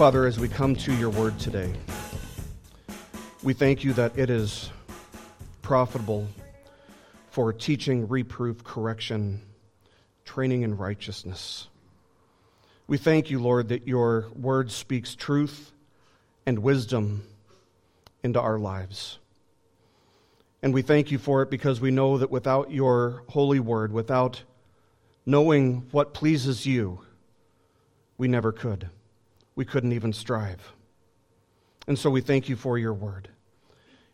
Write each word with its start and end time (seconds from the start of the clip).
Father, 0.00 0.24
as 0.24 0.40
we 0.40 0.48
come 0.48 0.74
to 0.74 0.94
your 0.94 1.10
word 1.10 1.38
today, 1.38 1.70
we 3.42 3.52
thank 3.52 3.84
you 3.84 3.92
that 3.92 4.16
it 4.16 4.30
is 4.30 4.70
profitable 5.60 6.26
for 7.28 7.52
teaching, 7.52 8.08
reproof, 8.08 8.64
correction, 8.64 9.42
training 10.24 10.62
in 10.62 10.74
righteousness. 10.78 11.68
We 12.86 12.96
thank 12.96 13.28
you, 13.28 13.40
Lord, 13.40 13.68
that 13.68 13.86
your 13.86 14.28
word 14.34 14.70
speaks 14.70 15.14
truth 15.14 15.70
and 16.46 16.60
wisdom 16.60 17.22
into 18.22 18.40
our 18.40 18.58
lives. 18.58 19.18
And 20.62 20.72
we 20.72 20.80
thank 20.80 21.10
you 21.10 21.18
for 21.18 21.42
it 21.42 21.50
because 21.50 21.78
we 21.78 21.90
know 21.90 22.16
that 22.16 22.30
without 22.30 22.70
your 22.70 23.22
holy 23.28 23.60
word, 23.60 23.92
without 23.92 24.44
knowing 25.26 25.88
what 25.90 26.14
pleases 26.14 26.64
you, 26.64 27.02
we 28.16 28.28
never 28.28 28.50
could 28.50 28.88
we 29.60 29.66
couldn't 29.66 29.92
even 29.92 30.10
strive. 30.10 30.72
And 31.86 31.98
so 31.98 32.08
we 32.08 32.22
thank 32.22 32.48
you 32.48 32.56
for 32.56 32.78
your 32.78 32.94
word. 32.94 33.28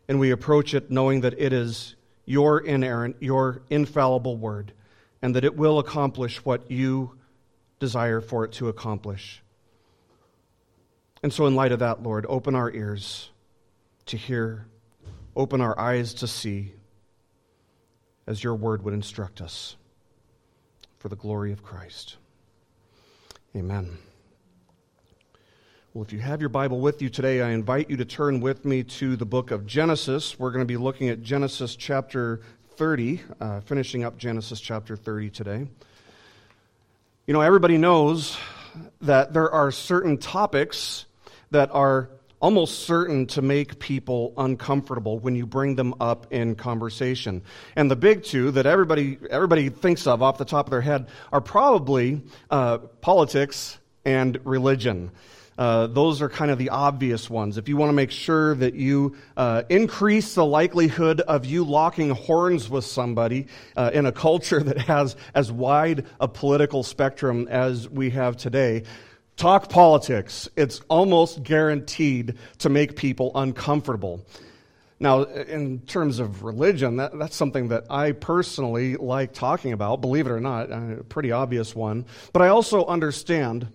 And 0.09 0.19
we 0.19 0.31
approach 0.31 0.73
it 0.73 0.91
knowing 0.91 1.21
that 1.21 1.39
it 1.39 1.53
is 1.53 1.95
your 2.25 2.59
inerrant, 2.59 3.15
your 3.21 3.61
infallible 3.69 4.35
word, 4.35 4.73
and 5.21 5.33
that 5.37 5.45
it 5.45 5.55
will 5.55 5.79
accomplish 5.79 6.43
what 6.43 6.69
you 6.69 7.15
desire 7.79 8.19
for 8.19 8.43
it 8.43 8.51
to 8.51 8.67
accomplish. 8.67 9.41
And 11.23 11.31
so, 11.31 11.45
in 11.45 11.55
light 11.55 11.71
of 11.71 11.79
that, 11.79 12.03
Lord, 12.03 12.25
open 12.27 12.53
our 12.53 12.69
ears 12.69 13.29
to 14.07 14.17
hear, 14.17 14.67
open 15.33 15.61
our 15.61 15.79
eyes 15.79 16.13
to 16.15 16.27
see, 16.27 16.73
as 18.27 18.43
your 18.43 18.55
word 18.55 18.83
would 18.83 18.93
instruct 18.93 19.39
us, 19.39 19.77
for 20.99 21.07
the 21.07 21.15
glory 21.15 21.53
of 21.53 21.63
Christ. 21.63 22.17
Amen. 23.55 23.97
Well, 25.97 26.05
if 26.05 26.13
you 26.13 26.19
have 26.19 26.41
your 26.41 26.49
Bible 26.49 26.79
with 26.79 27.01
you 27.01 27.09
today, 27.09 27.41
I 27.41 27.49
invite 27.49 27.89
you 27.89 27.97
to 27.97 28.05
turn 28.05 28.39
with 28.39 28.65
me 28.65 28.83
to 28.83 29.15
the 29.15 29.25
book 29.25 29.49
of 29.49 29.65
Genesis. 29.65 30.37
We're 30.37 30.51
going 30.51 30.61
to 30.61 30.67
be 30.67 30.77
looking 30.77 31.09
at 31.09 31.23
Genesis 31.23 31.75
chapter 31.75 32.41
30, 32.75 33.19
uh, 33.41 33.61
finishing 33.61 34.03
up 34.03 34.15
Genesis 34.15 34.61
chapter 34.61 34.95
30 34.95 35.31
today. 35.31 35.67
You 37.25 37.33
know, 37.33 37.41
everybody 37.41 37.79
knows 37.79 38.37
that 39.01 39.33
there 39.33 39.49
are 39.49 39.71
certain 39.71 40.19
topics 40.19 41.07
that 41.49 41.71
are 41.73 42.11
almost 42.39 42.81
certain 42.81 43.25
to 43.25 43.41
make 43.41 43.79
people 43.79 44.35
uncomfortable 44.37 45.17
when 45.17 45.35
you 45.35 45.47
bring 45.47 45.77
them 45.77 45.95
up 45.99 46.31
in 46.31 46.53
conversation. 46.53 47.41
And 47.75 47.89
the 47.89 47.95
big 47.95 48.21
two 48.23 48.51
that 48.51 48.67
everybody, 48.67 49.17
everybody 49.31 49.69
thinks 49.69 50.05
of 50.05 50.21
off 50.21 50.37
the 50.37 50.45
top 50.45 50.67
of 50.67 50.69
their 50.69 50.81
head 50.81 51.07
are 51.33 51.41
probably 51.41 52.21
uh, 52.51 52.77
politics 52.77 53.79
and 54.05 54.39
religion. 54.45 55.09
Uh, 55.57 55.87
those 55.87 56.21
are 56.21 56.29
kind 56.29 56.51
of 56.51 56.57
the 56.57 56.69
obvious 56.69 57.29
ones. 57.29 57.57
If 57.57 57.67
you 57.67 57.77
want 57.77 57.89
to 57.89 57.93
make 57.93 58.11
sure 58.11 58.53
that 58.55 58.75
you 58.75 59.15
uh, 59.35 59.63
increase 59.69 60.35
the 60.35 60.45
likelihood 60.45 61.21
of 61.21 61.45
you 61.45 61.63
locking 61.63 62.11
horns 62.11 62.69
with 62.69 62.85
somebody 62.85 63.47
uh, 63.75 63.89
in 63.93 64.05
a 64.05 64.11
culture 64.11 64.59
that 64.63 64.77
has 64.77 65.15
as 65.33 65.51
wide 65.51 66.05
a 66.19 66.27
political 66.27 66.83
spectrum 66.83 67.47
as 67.49 67.89
we 67.89 68.11
have 68.11 68.37
today, 68.37 68.83
talk 69.35 69.69
politics. 69.69 70.47
It's 70.55 70.81
almost 70.89 71.43
guaranteed 71.43 72.35
to 72.59 72.69
make 72.69 72.95
people 72.95 73.31
uncomfortable. 73.33 74.25
Now, 74.99 75.23
in 75.23 75.81
terms 75.81 76.17
of 76.17 76.43
religion, 76.43 76.97
that, 76.97 77.17
that's 77.17 77.35
something 77.35 77.67
that 77.67 77.85
I 77.89 78.13
personally 78.13 78.95
like 78.95 79.31
talking 79.31 79.73
about, 79.73 80.01
believe 80.01 80.25
it 80.25 80.31
or 80.31 80.39
not, 80.39 80.71
a 80.71 81.03
pretty 81.07 81.31
obvious 81.31 81.75
one. 81.75 82.05
But 82.33 82.41
I 82.41 82.47
also 82.47 82.83
understand 82.85 83.67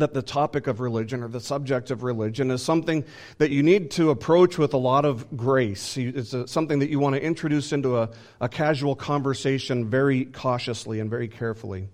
that 0.00 0.14
the 0.14 0.22
topic 0.22 0.66
of 0.66 0.80
religion 0.80 1.22
or 1.22 1.28
the 1.28 1.40
subject 1.40 1.90
of 1.90 2.02
religion 2.02 2.50
is 2.50 2.62
something 2.62 3.04
that 3.38 3.50
you 3.50 3.62
need 3.62 3.90
to 3.92 4.10
approach 4.10 4.58
with 4.58 4.74
a 4.74 4.78
lot 4.78 5.04
of 5.04 5.36
grace. 5.36 5.96
It's 5.96 6.34
something 6.50 6.78
that 6.80 6.90
you 6.90 6.98
want 6.98 7.16
to 7.16 7.22
introduce 7.22 7.72
into 7.72 7.98
a, 7.98 8.10
a 8.40 8.48
casual 8.48 8.94
conversation 8.94 9.88
very 9.88 10.26
cautiously 10.26 11.00
and 11.00 11.08
very 11.08 11.28
carefully. 11.28 11.88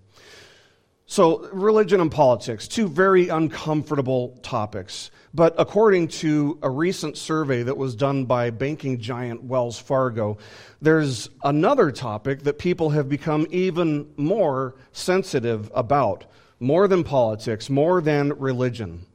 So, 1.09 1.49
religion 1.53 2.01
and 2.01 2.11
politics, 2.11 2.67
two 2.67 2.89
very 2.89 3.29
uncomfortable 3.29 4.41
topics. 4.43 5.13
But 5.33 5.55
according 5.57 6.09
to 6.09 6.59
a 6.63 6.71
recent 6.71 7.17
survey 7.17 7.63
that 7.63 7.77
was 7.77 7.95
done 7.95 8.25
by 8.25 8.51
banking 8.51 8.99
giant 8.99 9.45
Wells 9.45 9.79
Fargo, 9.79 10.39
there's 10.83 11.31
another 11.45 11.93
topic 11.93 12.43
that 12.43 12.59
people 12.59 12.91
have 12.91 13.09
become 13.09 13.47
even 13.51 14.13
more 14.17 14.75
sensitive 14.91 15.71
about 15.75 16.25
more 16.59 16.89
than 16.89 17.05
politics, 17.05 17.69
more 17.69 18.01
than 18.01 18.33
religion. 18.39 19.07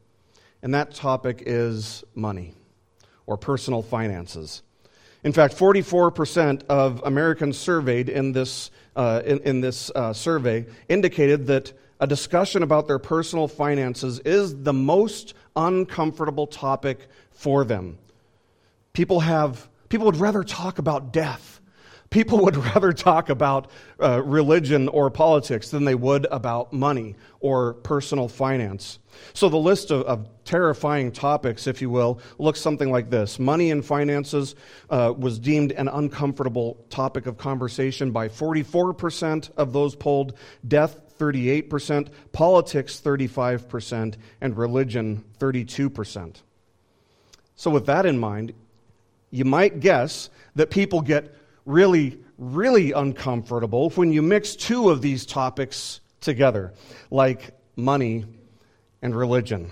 And 0.61 0.73
that 0.73 0.93
topic 0.93 1.43
is 1.45 2.03
money 2.13 2.53
or 3.25 3.37
personal 3.37 3.81
finances. 3.81 4.61
In 5.23 5.33
fact, 5.33 5.55
44% 5.55 6.63
of 6.67 7.01
Americans 7.05 7.57
surveyed 7.57 8.09
in 8.09 8.31
this, 8.31 8.71
uh, 8.95 9.21
in, 9.25 9.39
in, 9.39 9.61
this 9.61 9.91
uh, 9.93 10.13
survey 10.13 10.65
indicated 10.89 11.47
that 11.47 11.73
a 11.99 12.07
discussion 12.07 12.63
about 12.63 12.87
their 12.87 12.97
personal 12.97 13.47
finances 13.47 14.19
is 14.19 14.63
the 14.63 14.73
most 14.73 15.35
uncomfortable 15.55 16.47
topic 16.47 17.07
for 17.31 17.63
them. 17.63 17.99
People, 18.93 19.19
have, 19.19 19.69
people 19.89 20.07
would 20.07 20.17
rather 20.17 20.43
talk 20.43 20.79
about 20.79 21.13
death 21.13 21.60
People 22.11 22.43
would 22.43 22.57
rather 22.75 22.91
talk 22.91 23.29
about 23.29 23.71
uh, 23.99 24.21
religion 24.21 24.89
or 24.89 25.09
politics 25.09 25.69
than 25.69 25.85
they 25.85 25.95
would 25.95 26.27
about 26.29 26.71
money 26.73 27.15
or 27.39 27.73
personal 27.73 28.27
finance. 28.27 28.99
So, 29.33 29.47
the 29.47 29.57
list 29.57 29.91
of, 29.91 30.03
of 30.03 30.27
terrifying 30.43 31.11
topics, 31.13 31.67
if 31.67 31.81
you 31.81 31.89
will, 31.89 32.19
looks 32.37 32.59
something 32.59 32.91
like 32.91 33.09
this 33.09 33.39
Money 33.39 33.71
and 33.71 33.83
finances 33.83 34.55
uh, 34.89 35.13
was 35.17 35.39
deemed 35.39 35.71
an 35.71 35.87
uncomfortable 35.87 36.77
topic 36.89 37.25
of 37.25 37.37
conversation 37.37 38.11
by 38.11 38.27
44% 38.27 39.49
of 39.55 39.73
those 39.73 39.95
polled, 39.95 40.33
death 40.67 41.17
38%, 41.17 42.09
politics 42.33 42.99
35%, 43.03 44.15
and 44.41 44.57
religion 44.57 45.23
32%. 45.39 46.41
So, 47.55 47.71
with 47.71 47.85
that 47.85 48.05
in 48.05 48.17
mind, 48.17 48.53
you 49.29 49.45
might 49.45 49.79
guess 49.79 50.29
that 50.55 50.69
people 50.69 50.99
get 50.99 51.33
really, 51.65 52.19
really 52.37 52.91
uncomfortable 52.91 53.89
when 53.91 54.11
you 54.11 54.21
mix 54.21 54.55
two 54.55 54.89
of 54.89 55.01
these 55.01 55.25
topics 55.25 56.01
together, 56.19 56.73
like 57.09 57.51
money 57.75 58.25
and 59.01 59.15
religion. 59.15 59.71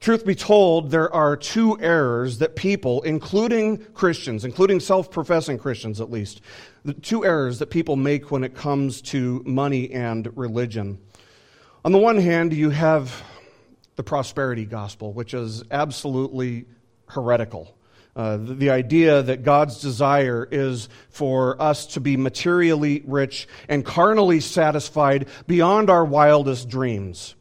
Truth 0.00 0.24
be 0.24 0.36
told, 0.36 0.90
there 0.90 1.12
are 1.12 1.36
two 1.36 1.78
errors 1.80 2.38
that 2.38 2.54
people, 2.54 3.02
including 3.02 3.78
Christians, 3.94 4.44
including 4.44 4.78
self 4.78 5.10
professing 5.10 5.58
Christians 5.58 6.00
at 6.00 6.10
least, 6.10 6.40
the 6.84 6.94
two 6.94 7.24
errors 7.24 7.58
that 7.58 7.70
people 7.70 7.96
make 7.96 8.30
when 8.30 8.44
it 8.44 8.54
comes 8.54 9.02
to 9.02 9.42
money 9.44 9.90
and 9.90 10.36
religion. 10.36 11.00
On 11.84 11.90
the 11.90 11.98
one 11.98 12.16
hand, 12.18 12.52
you 12.52 12.70
have 12.70 13.22
the 13.96 14.04
prosperity 14.04 14.64
gospel, 14.64 15.12
which 15.12 15.34
is 15.34 15.64
absolutely 15.72 16.66
heretical. 17.08 17.76
Uh, 18.18 18.36
the, 18.36 18.54
the 18.54 18.70
idea 18.70 19.22
that 19.22 19.44
God's 19.44 19.80
desire 19.80 20.46
is 20.50 20.88
for 21.08 21.60
us 21.62 21.86
to 21.86 22.00
be 22.00 22.16
materially 22.16 23.04
rich 23.06 23.46
and 23.68 23.84
carnally 23.84 24.40
satisfied 24.40 25.28
beyond 25.46 25.88
our 25.88 26.04
wildest 26.04 26.68
dreams. 26.68 27.36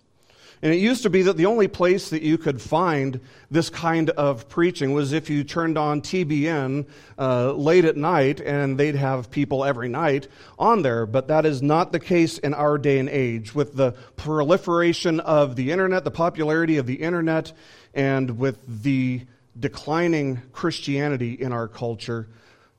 And 0.61 0.71
it 0.71 0.77
used 0.77 1.01
to 1.03 1.09
be 1.09 1.23
that 1.23 1.35
the 1.35 1.47
only 1.47 1.67
place 1.67 2.11
that 2.11 2.21
you 2.21 2.37
could 2.37 2.61
find 2.61 3.21
this 3.49 3.71
kind 3.71 4.11
of 4.11 4.49
preaching 4.49 4.93
was 4.93 5.13
if 5.13 5.31
you 5.31 5.43
turned 5.43 5.79
on 5.79 6.01
TBN 6.01 6.85
uh, 7.17 7.53
late 7.53 7.85
at 7.85 7.97
night, 7.97 8.39
and 8.39 8.77
they'd 8.77 8.95
have 8.95 9.31
people 9.31 9.65
every 9.65 9.89
night 9.89 10.27
on 10.59 10.83
there. 10.83 11.07
But 11.07 11.27
that 11.29 11.47
is 11.47 11.63
not 11.63 11.91
the 11.91 11.99
case 11.99 12.37
in 12.37 12.53
our 12.53 12.77
day 12.77 12.99
and 12.99 13.09
age. 13.09 13.55
With 13.55 13.75
the 13.75 13.93
proliferation 14.15 15.21
of 15.21 15.55
the 15.55 15.71
internet, 15.71 16.03
the 16.03 16.11
popularity 16.11 16.77
of 16.77 16.85
the 16.85 17.01
internet, 17.01 17.51
and 17.95 18.37
with 18.37 18.83
the 18.83 19.25
declining 19.59 20.41
Christianity 20.51 21.33
in 21.33 21.51
our 21.51 21.67
culture, 21.67 22.29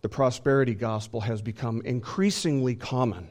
the 0.03 0.09
prosperity 0.09 0.75
gospel 0.75 1.21
has 1.21 1.43
become 1.43 1.83
increasingly 1.83 2.75
common. 2.75 3.29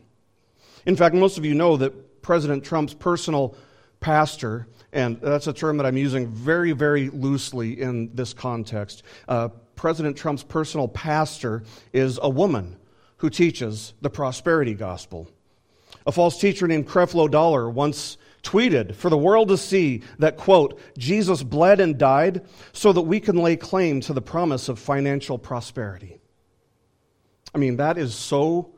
In 0.85 0.95
fact, 0.95 1.15
most 1.15 1.37
of 1.37 1.45
you 1.45 1.53
know 1.53 1.77
that 1.77 2.21
President 2.21 2.63
Trump's 2.63 2.93
personal 2.93 3.55
pastor, 3.99 4.67
and 4.91 5.19
that's 5.21 5.47
a 5.47 5.53
term 5.53 5.77
that 5.77 5.85
I'm 5.85 5.97
using 5.97 6.27
very, 6.27 6.71
very 6.71 7.09
loosely 7.09 7.81
in 7.81 8.13
this 8.13 8.33
context. 8.33 9.03
Uh, 9.27 9.49
President 9.75 10.17
Trump's 10.17 10.43
personal 10.43 10.87
pastor 10.87 11.63
is 11.93 12.19
a 12.21 12.29
woman 12.29 12.77
who 13.17 13.29
teaches 13.29 13.93
the 14.01 14.09
prosperity 14.09 14.73
gospel. 14.73 15.29
A 16.05 16.11
false 16.11 16.39
teacher 16.39 16.67
named 16.67 16.87
Creflo 16.87 17.29
Dollar 17.29 17.69
once 17.69 18.17
tweeted 18.47 18.95
for 18.95 19.09
the 19.09 19.17
world 19.17 19.49
to 19.49 19.57
see 19.57 20.01
that, 20.19 20.37
quote, 20.37 20.79
Jesus 20.97 21.43
bled 21.43 21.79
and 21.79 21.97
died 21.97 22.45
so 22.71 22.93
that 22.93 23.01
we 23.01 23.19
can 23.19 23.35
lay 23.35 23.57
claim 23.57 23.99
to 24.01 24.13
the 24.13 24.21
promise 24.21 24.69
of 24.69 24.79
financial 24.79 25.37
prosperity. 25.37 26.19
I 27.53 27.57
mean, 27.57 27.77
that 27.77 27.97
is 27.97 28.15
so 28.15 28.73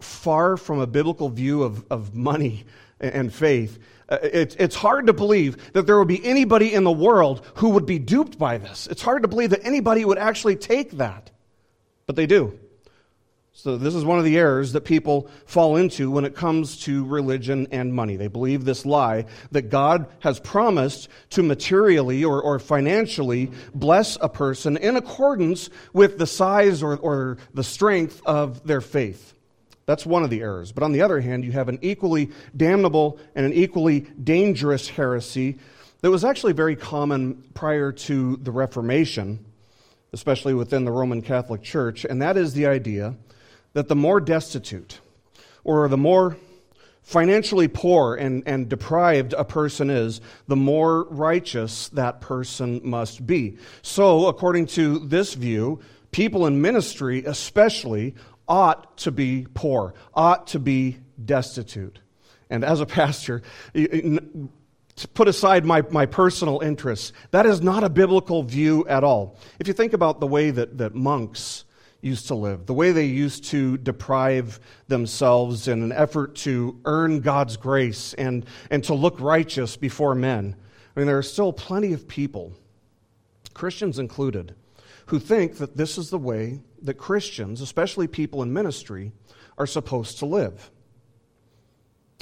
far 0.00 0.56
from 0.56 0.80
a 0.80 0.86
biblical 0.86 1.28
view 1.28 1.62
of, 1.62 1.84
of 1.90 2.14
money 2.14 2.64
and 3.00 3.32
faith. 3.32 3.78
Uh, 4.08 4.18
it, 4.22 4.56
it's 4.58 4.76
hard 4.76 5.06
to 5.06 5.12
believe 5.12 5.72
that 5.72 5.86
there 5.86 5.98
would 5.98 6.08
be 6.08 6.24
anybody 6.24 6.74
in 6.74 6.84
the 6.84 6.92
world 6.92 7.44
who 7.56 7.70
would 7.70 7.86
be 7.86 7.98
duped 7.98 8.38
by 8.38 8.58
this. 8.58 8.86
It's 8.86 9.02
hard 9.02 9.22
to 9.22 9.28
believe 9.28 9.50
that 9.50 9.64
anybody 9.64 10.04
would 10.04 10.18
actually 10.18 10.56
take 10.56 10.92
that. 10.92 11.30
But 12.06 12.16
they 12.16 12.26
do. 12.26 12.58
So, 13.62 13.76
this 13.76 13.94
is 13.94 14.06
one 14.06 14.18
of 14.18 14.24
the 14.24 14.38
errors 14.38 14.72
that 14.72 14.86
people 14.86 15.28
fall 15.44 15.76
into 15.76 16.10
when 16.10 16.24
it 16.24 16.34
comes 16.34 16.78
to 16.84 17.04
religion 17.04 17.68
and 17.70 17.92
money. 17.92 18.16
They 18.16 18.26
believe 18.26 18.64
this 18.64 18.86
lie 18.86 19.26
that 19.52 19.68
God 19.68 20.06
has 20.20 20.40
promised 20.40 21.10
to 21.30 21.42
materially 21.42 22.24
or, 22.24 22.40
or 22.40 22.58
financially 22.58 23.50
bless 23.74 24.16
a 24.22 24.30
person 24.30 24.78
in 24.78 24.96
accordance 24.96 25.68
with 25.92 26.16
the 26.16 26.26
size 26.26 26.82
or, 26.82 26.96
or 26.96 27.36
the 27.52 27.62
strength 27.62 28.22
of 28.24 28.66
their 28.66 28.80
faith. 28.80 29.34
That's 29.84 30.06
one 30.06 30.24
of 30.24 30.30
the 30.30 30.40
errors. 30.40 30.72
But 30.72 30.82
on 30.82 30.92
the 30.92 31.02
other 31.02 31.20
hand, 31.20 31.44
you 31.44 31.52
have 31.52 31.68
an 31.68 31.80
equally 31.82 32.30
damnable 32.56 33.18
and 33.34 33.44
an 33.44 33.52
equally 33.52 34.00
dangerous 34.24 34.88
heresy 34.88 35.58
that 36.00 36.10
was 36.10 36.24
actually 36.24 36.54
very 36.54 36.76
common 36.76 37.44
prior 37.52 37.92
to 37.92 38.38
the 38.38 38.52
Reformation, 38.52 39.44
especially 40.14 40.54
within 40.54 40.86
the 40.86 40.92
Roman 40.92 41.20
Catholic 41.20 41.62
Church, 41.62 42.06
and 42.06 42.22
that 42.22 42.38
is 42.38 42.54
the 42.54 42.66
idea 42.66 43.16
that 43.72 43.88
the 43.88 43.96
more 43.96 44.20
destitute 44.20 45.00
or 45.64 45.88
the 45.88 45.96
more 45.96 46.36
financially 47.02 47.68
poor 47.68 48.14
and, 48.14 48.42
and 48.46 48.68
deprived 48.68 49.32
a 49.32 49.44
person 49.44 49.90
is, 49.90 50.20
the 50.46 50.56
more 50.56 51.04
righteous 51.04 51.88
that 51.88 52.20
person 52.20 52.80
must 52.84 53.26
be. 53.26 53.56
So, 53.82 54.26
according 54.26 54.66
to 54.66 55.00
this 55.00 55.34
view, 55.34 55.80
people 56.12 56.46
in 56.46 56.60
ministry, 56.60 57.24
especially, 57.24 58.14
ought 58.48 58.96
to 58.98 59.10
be 59.10 59.46
poor, 59.54 59.94
ought 60.14 60.48
to 60.48 60.58
be 60.58 60.98
destitute. 61.24 61.98
And 62.48 62.64
as 62.64 62.80
a 62.80 62.86
pastor, 62.86 63.42
to 63.74 65.08
put 65.14 65.28
aside 65.28 65.64
my, 65.64 65.82
my 65.90 66.06
personal 66.06 66.60
interests, 66.60 67.12
that 67.30 67.46
is 67.46 67.60
not 67.60 67.84
a 67.84 67.88
biblical 67.88 68.42
view 68.42 68.86
at 68.88 69.04
all. 69.04 69.38
If 69.58 69.68
you 69.68 69.74
think 69.74 69.92
about 69.92 70.20
the 70.20 70.26
way 70.26 70.50
that, 70.50 70.78
that 70.78 70.94
monks 70.94 71.64
used 72.00 72.28
to 72.28 72.34
live, 72.34 72.66
the 72.66 72.74
way 72.74 72.92
they 72.92 73.04
used 73.04 73.44
to 73.44 73.76
deprive 73.78 74.58
themselves 74.88 75.68
in 75.68 75.82
an 75.82 75.92
effort 75.92 76.34
to 76.34 76.80
earn 76.84 77.20
God's 77.20 77.56
grace 77.56 78.14
and, 78.14 78.46
and 78.70 78.82
to 78.84 78.94
look 78.94 79.20
righteous 79.20 79.76
before 79.76 80.14
men. 80.14 80.56
I 80.96 81.00
mean, 81.00 81.06
there 81.06 81.18
are 81.18 81.22
still 81.22 81.52
plenty 81.52 81.92
of 81.92 82.08
people, 82.08 82.52
Christians 83.54 83.98
included, 83.98 84.54
who 85.06 85.18
think 85.18 85.58
that 85.58 85.76
this 85.76 85.98
is 85.98 86.10
the 86.10 86.18
way 86.18 86.60
that 86.82 86.94
Christians, 86.94 87.60
especially 87.60 88.06
people 88.06 88.42
in 88.42 88.52
ministry, 88.52 89.12
are 89.58 89.66
supposed 89.66 90.18
to 90.18 90.26
live. 90.26 90.70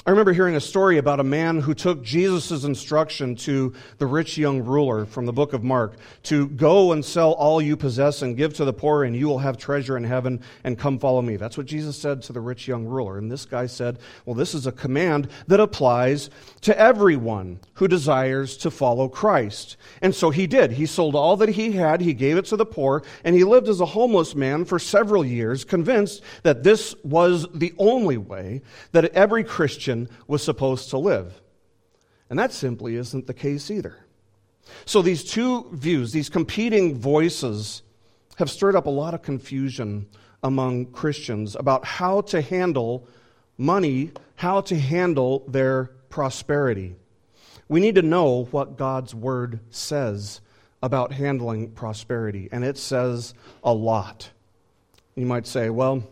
I 0.09 0.11
remember 0.11 0.33
hearing 0.33 0.55
a 0.55 0.59
story 0.59 0.97
about 0.97 1.19
a 1.19 1.23
man 1.23 1.61
who 1.61 1.75
took 1.75 2.01
Jesus' 2.01 2.63
instruction 2.63 3.35
to 3.35 3.75
the 3.99 4.07
rich 4.07 4.39
young 4.39 4.63
ruler 4.63 5.05
from 5.05 5.27
the 5.27 5.31
book 5.31 5.53
of 5.53 5.63
Mark 5.63 5.97
to 6.23 6.47
go 6.47 6.93
and 6.93 7.05
sell 7.05 7.33
all 7.33 7.61
you 7.61 7.77
possess 7.77 8.23
and 8.23 8.35
give 8.35 8.55
to 8.55 8.65
the 8.65 8.73
poor, 8.73 9.03
and 9.03 9.15
you 9.15 9.27
will 9.27 9.37
have 9.37 9.55
treasure 9.55 9.97
in 9.97 10.03
heaven, 10.03 10.41
and 10.63 10.79
come 10.79 10.97
follow 10.97 11.21
me. 11.21 11.35
That's 11.35 11.59
what 11.59 11.67
Jesus 11.67 11.95
said 11.95 12.23
to 12.23 12.33
the 12.33 12.41
rich 12.41 12.67
young 12.67 12.85
ruler. 12.85 13.19
And 13.19 13.31
this 13.31 13.45
guy 13.45 13.67
said, 13.67 13.99
Well, 14.25 14.33
this 14.33 14.55
is 14.55 14.65
a 14.65 14.71
command 14.71 15.29
that 15.45 15.59
applies 15.59 16.31
to 16.61 16.75
everyone 16.75 17.59
who 17.75 17.87
desires 17.87 18.57
to 18.57 18.71
follow 18.71 19.09
Christ. 19.09 19.77
And 20.01 20.15
so 20.15 20.31
he 20.31 20.47
did. 20.47 20.71
He 20.71 20.87
sold 20.87 21.13
all 21.13 21.37
that 21.37 21.49
he 21.49 21.73
had, 21.73 22.01
he 22.01 22.15
gave 22.15 22.37
it 22.37 22.45
to 22.45 22.57
the 22.57 22.65
poor, 22.65 23.03
and 23.23 23.35
he 23.35 23.43
lived 23.43 23.69
as 23.69 23.79
a 23.79 23.85
homeless 23.85 24.33
man 24.33 24.65
for 24.65 24.79
several 24.79 25.23
years, 25.23 25.63
convinced 25.63 26.23
that 26.41 26.63
this 26.63 26.95
was 27.03 27.45
the 27.53 27.75
only 27.77 28.17
way 28.17 28.63
that 28.91 29.05
every 29.13 29.43
Christian 29.43 29.98
Christian 30.07 30.17
was 30.27 30.43
supposed 30.43 30.89
to 30.91 30.97
live. 30.97 31.41
And 32.29 32.37
that 32.37 32.51
simply 32.51 32.95
isn't 32.95 33.27
the 33.27 33.33
case 33.33 33.71
either. 33.71 33.97
So 34.85 35.01
these 35.01 35.23
two 35.23 35.69
views, 35.73 36.11
these 36.11 36.29
competing 36.29 36.95
voices, 36.95 37.81
have 38.37 38.49
stirred 38.49 38.75
up 38.75 38.85
a 38.85 38.89
lot 38.91 39.13
of 39.13 39.21
confusion 39.21 40.07
among 40.43 40.87
Christians 40.91 41.55
about 41.55 41.83
how 41.85 42.21
to 42.21 42.41
handle 42.41 43.07
money, 43.57 44.11
how 44.35 44.61
to 44.61 44.79
handle 44.79 45.43
their 45.47 45.85
prosperity. 46.09 46.95
We 47.67 47.79
need 47.81 47.95
to 47.95 48.01
know 48.01 48.47
what 48.51 48.77
God's 48.77 49.13
word 49.13 49.59
says 49.69 50.41
about 50.81 51.11
handling 51.11 51.71
prosperity, 51.71 52.47
and 52.51 52.63
it 52.63 52.77
says 52.77 53.33
a 53.63 53.73
lot. 53.73 54.31
You 55.15 55.25
might 55.25 55.47
say, 55.47 55.69
well, 55.69 56.03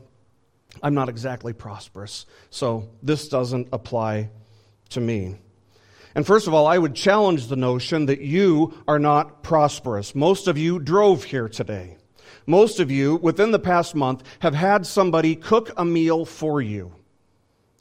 I'm 0.83 0.93
not 0.93 1.09
exactly 1.09 1.53
prosperous, 1.53 2.25
so 2.49 2.89
this 3.01 3.27
doesn't 3.27 3.69
apply 3.71 4.29
to 4.89 5.01
me. 5.01 5.35
And 6.15 6.25
first 6.25 6.47
of 6.47 6.53
all, 6.53 6.65
I 6.65 6.77
would 6.77 6.95
challenge 6.95 7.47
the 7.47 7.55
notion 7.55 8.07
that 8.07 8.21
you 8.21 8.73
are 8.87 8.97
not 8.97 9.43
prosperous. 9.43 10.15
Most 10.15 10.47
of 10.47 10.57
you 10.57 10.79
drove 10.79 11.23
here 11.23 11.47
today. 11.47 11.97
Most 12.47 12.79
of 12.79 12.89
you, 12.89 13.17
within 13.17 13.51
the 13.51 13.59
past 13.59 13.93
month, 13.93 14.23
have 14.39 14.55
had 14.55 14.87
somebody 14.87 15.35
cook 15.35 15.71
a 15.77 15.85
meal 15.85 16.25
for 16.25 16.61
you. 16.61 16.93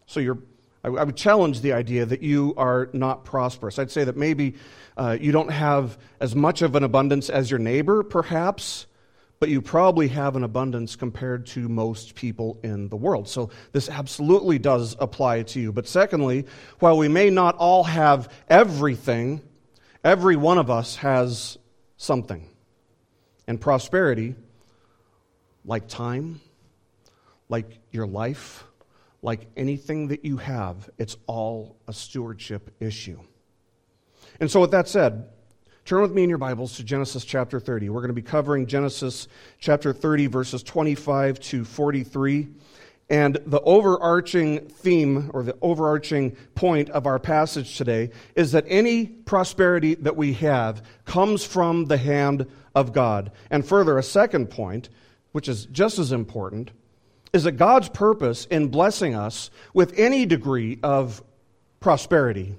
So 0.07 0.21
you're, 0.21 0.39
I 0.85 0.91
would 0.91 1.17
challenge 1.17 1.61
the 1.61 1.73
idea 1.73 2.05
that 2.05 2.23
you 2.23 2.53
are 2.57 2.91
not 2.93 3.25
prosperous. 3.25 3.79
I'd 3.79 3.91
say 3.91 4.05
that 4.05 4.17
maybe 4.17 4.55
uh, 4.97 5.17
you 5.21 5.33
don't 5.33 5.51
have 5.51 5.97
as 6.21 6.35
much 6.35 6.63
of 6.63 6.75
an 6.75 6.85
abundance 6.85 7.31
as 7.31 7.51
your 7.51 7.59
neighbor, 7.59 8.03
perhaps, 8.03 8.87
but 9.39 9.49
you 9.49 9.61
probably 9.61 10.09
have 10.09 10.37
an 10.37 10.45
abundance 10.45 10.97
compared 10.97 11.47
to 11.47 11.69
most 11.69 12.15
people 12.15 12.59
in 12.63 12.89
the 12.89 12.97
world. 12.97 13.29
So 13.29 13.51
this 13.73 13.89
absolutely 13.89 14.59
does 14.59 14.97
apply 14.99 15.43
to 15.43 15.61
you. 15.61 15.73
But 15.73 15.87
secondly, 15.87 16.47
while 16.79 16.97
we 16.97 17.09
may 17.09 17.31
not 17.31 17.57
all 17.57 17.85
have 17.85 18.33
everything, 18.49 19.43
every 20.03 20.37
one 20.37 20.59
of 20.59 20.71
us 20.71 20.97
has 20.97 21.59
something. 21.97 22.49
And 23.47 23.61
prosperity, 23.61 24.35
like 25.65 25.87
time, 25.87 26.41
like 27.49 27.79
your 27.91 28.07
life, 28.07 28.65
like 29.23 29.47
anything 29.57 30.09
that 30.09 30.25
you 30.25 30.39
have, 30.39 30.89
it's 30.99 31.17
all 31.27 31.77
a 31.87 31.93
stewardship 31.93 32.75
issue. 32.81 33.21
And 34.41 34.51
so, 34.51 34.61
with 34.61 34.71
that 34.73 34.89
said, 34.89 35.29
Turn 35.87 36.03
with 36.03 36.11
me 36.11 36.25
in 36.25 36.29
your 36.29 36.39
Bibles 36.39 36.79
to 36.79 36.83
Genesis 36.83 37.25
chapter 37.25 37.61
30. 37.61 37.91
We're 37.91 38.01
going 38.01 38.09
to 38.09 38.13
be 38.13 38.21
covering 38.21 38.67
Genesis 38.67 39.29
chapter 39.61 39.93
30, 39.93 40.27
verses 40.27 40.65
25 40.65 41.39
to 41.39 41.65
43. 41.65 42.49
And 43.09 43.39
the 43.47 43.61
overarching 43.61 44.67
theme 44.67 45.31
or 45.33 45.45
the 45.45 45.57
overarching 45.63 46.33
point 46.57 46.91
of 46.91 47.07
our 47.07 47.21
passage 47.21 47.77
today 47.77 48.11
is 48.35 48.51
that 48.51 48.65
any 48.67 49.07
prosperity 49.07 49.95
that 49.95 50.17
we 50.17 50.33
have 50.33 50.83
comes 51.05 51.45
from 51.45 51.85
the 51.85 51.99
hand 51.99 52.49
of 52.75 52.93
God. 52.93 53.31
And 53.49 53.65
further, 53.65 53.97
a 53.97 54.03
second 54.03 54.51
point, 54.51 54.89
which 55.31 55.49
is 55.49 55.67
just 55.67 56.01
as 56.01 56.11
important, 56.11 56.73
is 57.33 57.45
that 57.45 57.53
God's 57.53 57.91
purpose 57.91 58.47
in 58.47 58.71
blessing 58.71 59.15
us 59.15 59.53
with 59.73 59.97
any 59.97 60.27
degree 60.27 60.81
of 60.83 61.23
prosperity 61.79 62.57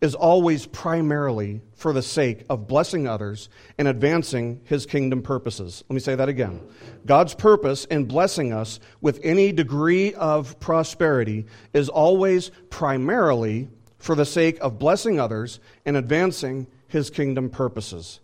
is 0.00 0.14
always 0.14 0.66
primarily 0.66 1.60
for 1.74 1.92
the 1.92 2.02
sake 2.02 2.44
of 2.50 2.66
blessing 2.66 3.06
others 3.06 3.48
and 3.78 3.88
advancing 3.88 4.60
his 4.64 4.86
kingdom 4.86 5.22
purposes. 5.22 5.82
Let 5.88 5.94
me 5.94 6.00
say 6.00 6.14
that 6.14 6.28
again. 6.28 6.60
God's 7.06 7.34
purpose 7.34 7.84
in 7.86 8.04
blessing 8.04 8.52
us 8.52 8.78
with 9.00 9.20
any 9.22 9.52
degree 9.52 10.12
of 10.14 10.58
prosperity 10.60 11.46
is 11.72 11.88
always 11.88 12.50
primarily 12.68 13.68
for 13.98 14.14
the 14.14 14.26
sake 14.26 14.58
of 14.60 14.78
blessing 14.78 15.18
others 15.18 15.60
and 15.84 15.96
advancing 15.96 16.66
his 16.88 17.10
kingdom 17.10 17.48
purposes. 17.48 18.20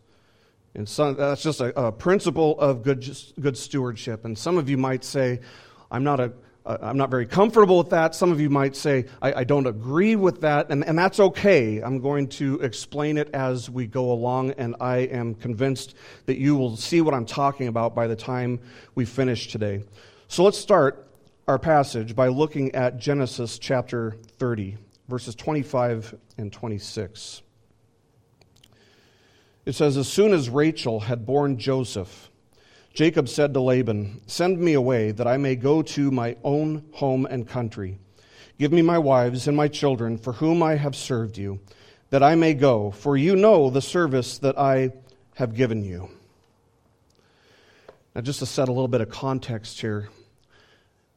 And 0.74 0.88
so 0.88 1.12
that's 1.12 1.42
just 1.42 1.60
a, 1.60 1.78
a 1.78 1.92
principle 1.92 2.58
of 2.58 2.82
good, 2.82 3.04
good 3.40 3.56
stewardship. 3.56 4.24
And 4.24 4.36
some 4.36 4.58
of 4.58 4.68
you 4.68 4.78
might 4.78 5.04
say, 5.04 5.40
I'm 5.90 6.04
not 6.04 6.20
a 6.20 6.32
uh, 6.64 6.78
I'm 6.80 6.96
not 6.96 7.10
very 7.10 7.26
comfortable 7.26 7.78
with 7.78 7.90
that. 7.90 8.14
Some 8.14 8.30
of 8.30 8.40
you 8.40 8.48
might 8.48 8.76
say, 8.76 9.06
I, 9.20 9.32
I 9.40 9.44
don't 9.44 9.66
agree 9.66 10.14
with 10.14 10.42
that, 10.42 10.70
and, 10.70 10.84
and 10.84 10.96
that's 10.96 11.18
okay. 11.18 11.80
I'm 11.80 11.98
going 11.98 12.28
to 12.28 12.60
explain 12.60 13.18
it 13.18 13.30
as 13.34 13.68
we 13.68 13.86
go 13.86 14.12
along, 14.12 14.52
and 14.52 14.76
I 14.80 14.98
am 14.98 15.34
convinced 15.34 15.94
that 16.26 16.38
you 16.38 16.56
will 16.56 16.76
see 16.76 17.00
what 17.00 17.14
I'm 17.14 17.26
talking 17.26 17.66
about 17.66 17.94
by 17.94 18.06
the 18.06 18.16
time 18.16 18.60
we 18.94 19.04
finish 19.04 19.48
today. 19.48 19.82
So 20.28 20.44
let's 20.44 20.58
start 20.58 21.08
our 21.48 21.58
passage 21.58 22.14
by 22.14 22.28
looking 22.28 22.74
at 22.74 22.98
Genesis 22.98 23.58
chapter 23.58 24.16
30, 24.38 24.76
verses 25.08 25.34
25 25.34 26.14
and 26.38 26.52
26. 26.52 27.42
It 29.66 29.74
says, 29.74 29.96
As 29.96 30.08
soon 30.08 30.32
as 30.32 30.48
Rachel 30.48 31.00
had 31.00 31.26
borne 31.26 31.58
Joseph, 31.58 32.30
Jacob 32.94 33.28
said 33.28 33.54
to 33.54 33.60
Laban, 33.60 34.20
Send 34.26 34.58
me 34.58 34.74
away, 34.74 35.12
that 35.12 35.26
I 35.26 35.38
may 35.38 35.56
go 35.56 35.80
to 35.82 36.10
my 36.10 36.36
own 36.44 36.84
home 36.92 37.26
and 37.26 37.48
country. 37.48 37.98
Give 38.58 38.70
me 38.70 38.82
my 38.82 38.98
wives 38.98 39.48
and 39.48 39.56
my 39.56 39.68
children, 39.68 40.18
for 40.18 40.34
whom 40.34 40.62
I 40.62 40.74
have 40.74 40.94
served 40.94 41.38
you, 41.38 41.60
that 42.10 42.22
I 42.22 42.34
may 42.34 42.52
go, 42.52 42.90
for 42.90 43.16
you 43.16 43.34
know 43.34 43.70
the 43.70 43.80
service 43.80 44.38
that 44.38 44.58
I 44.58 44.92
have 45.36 45.54
given 45.54 45.82
you. 45.82 46.10
Now, 48.14 48.20
just 48.20 48.40
to 48.40 48.46
set 48.46 48.68
a 48.68 48.72
little 48.72 48.88
bit 48.88 49.00
of 49.00 49.08
context 49.08 49.80
here, 49.80 50.10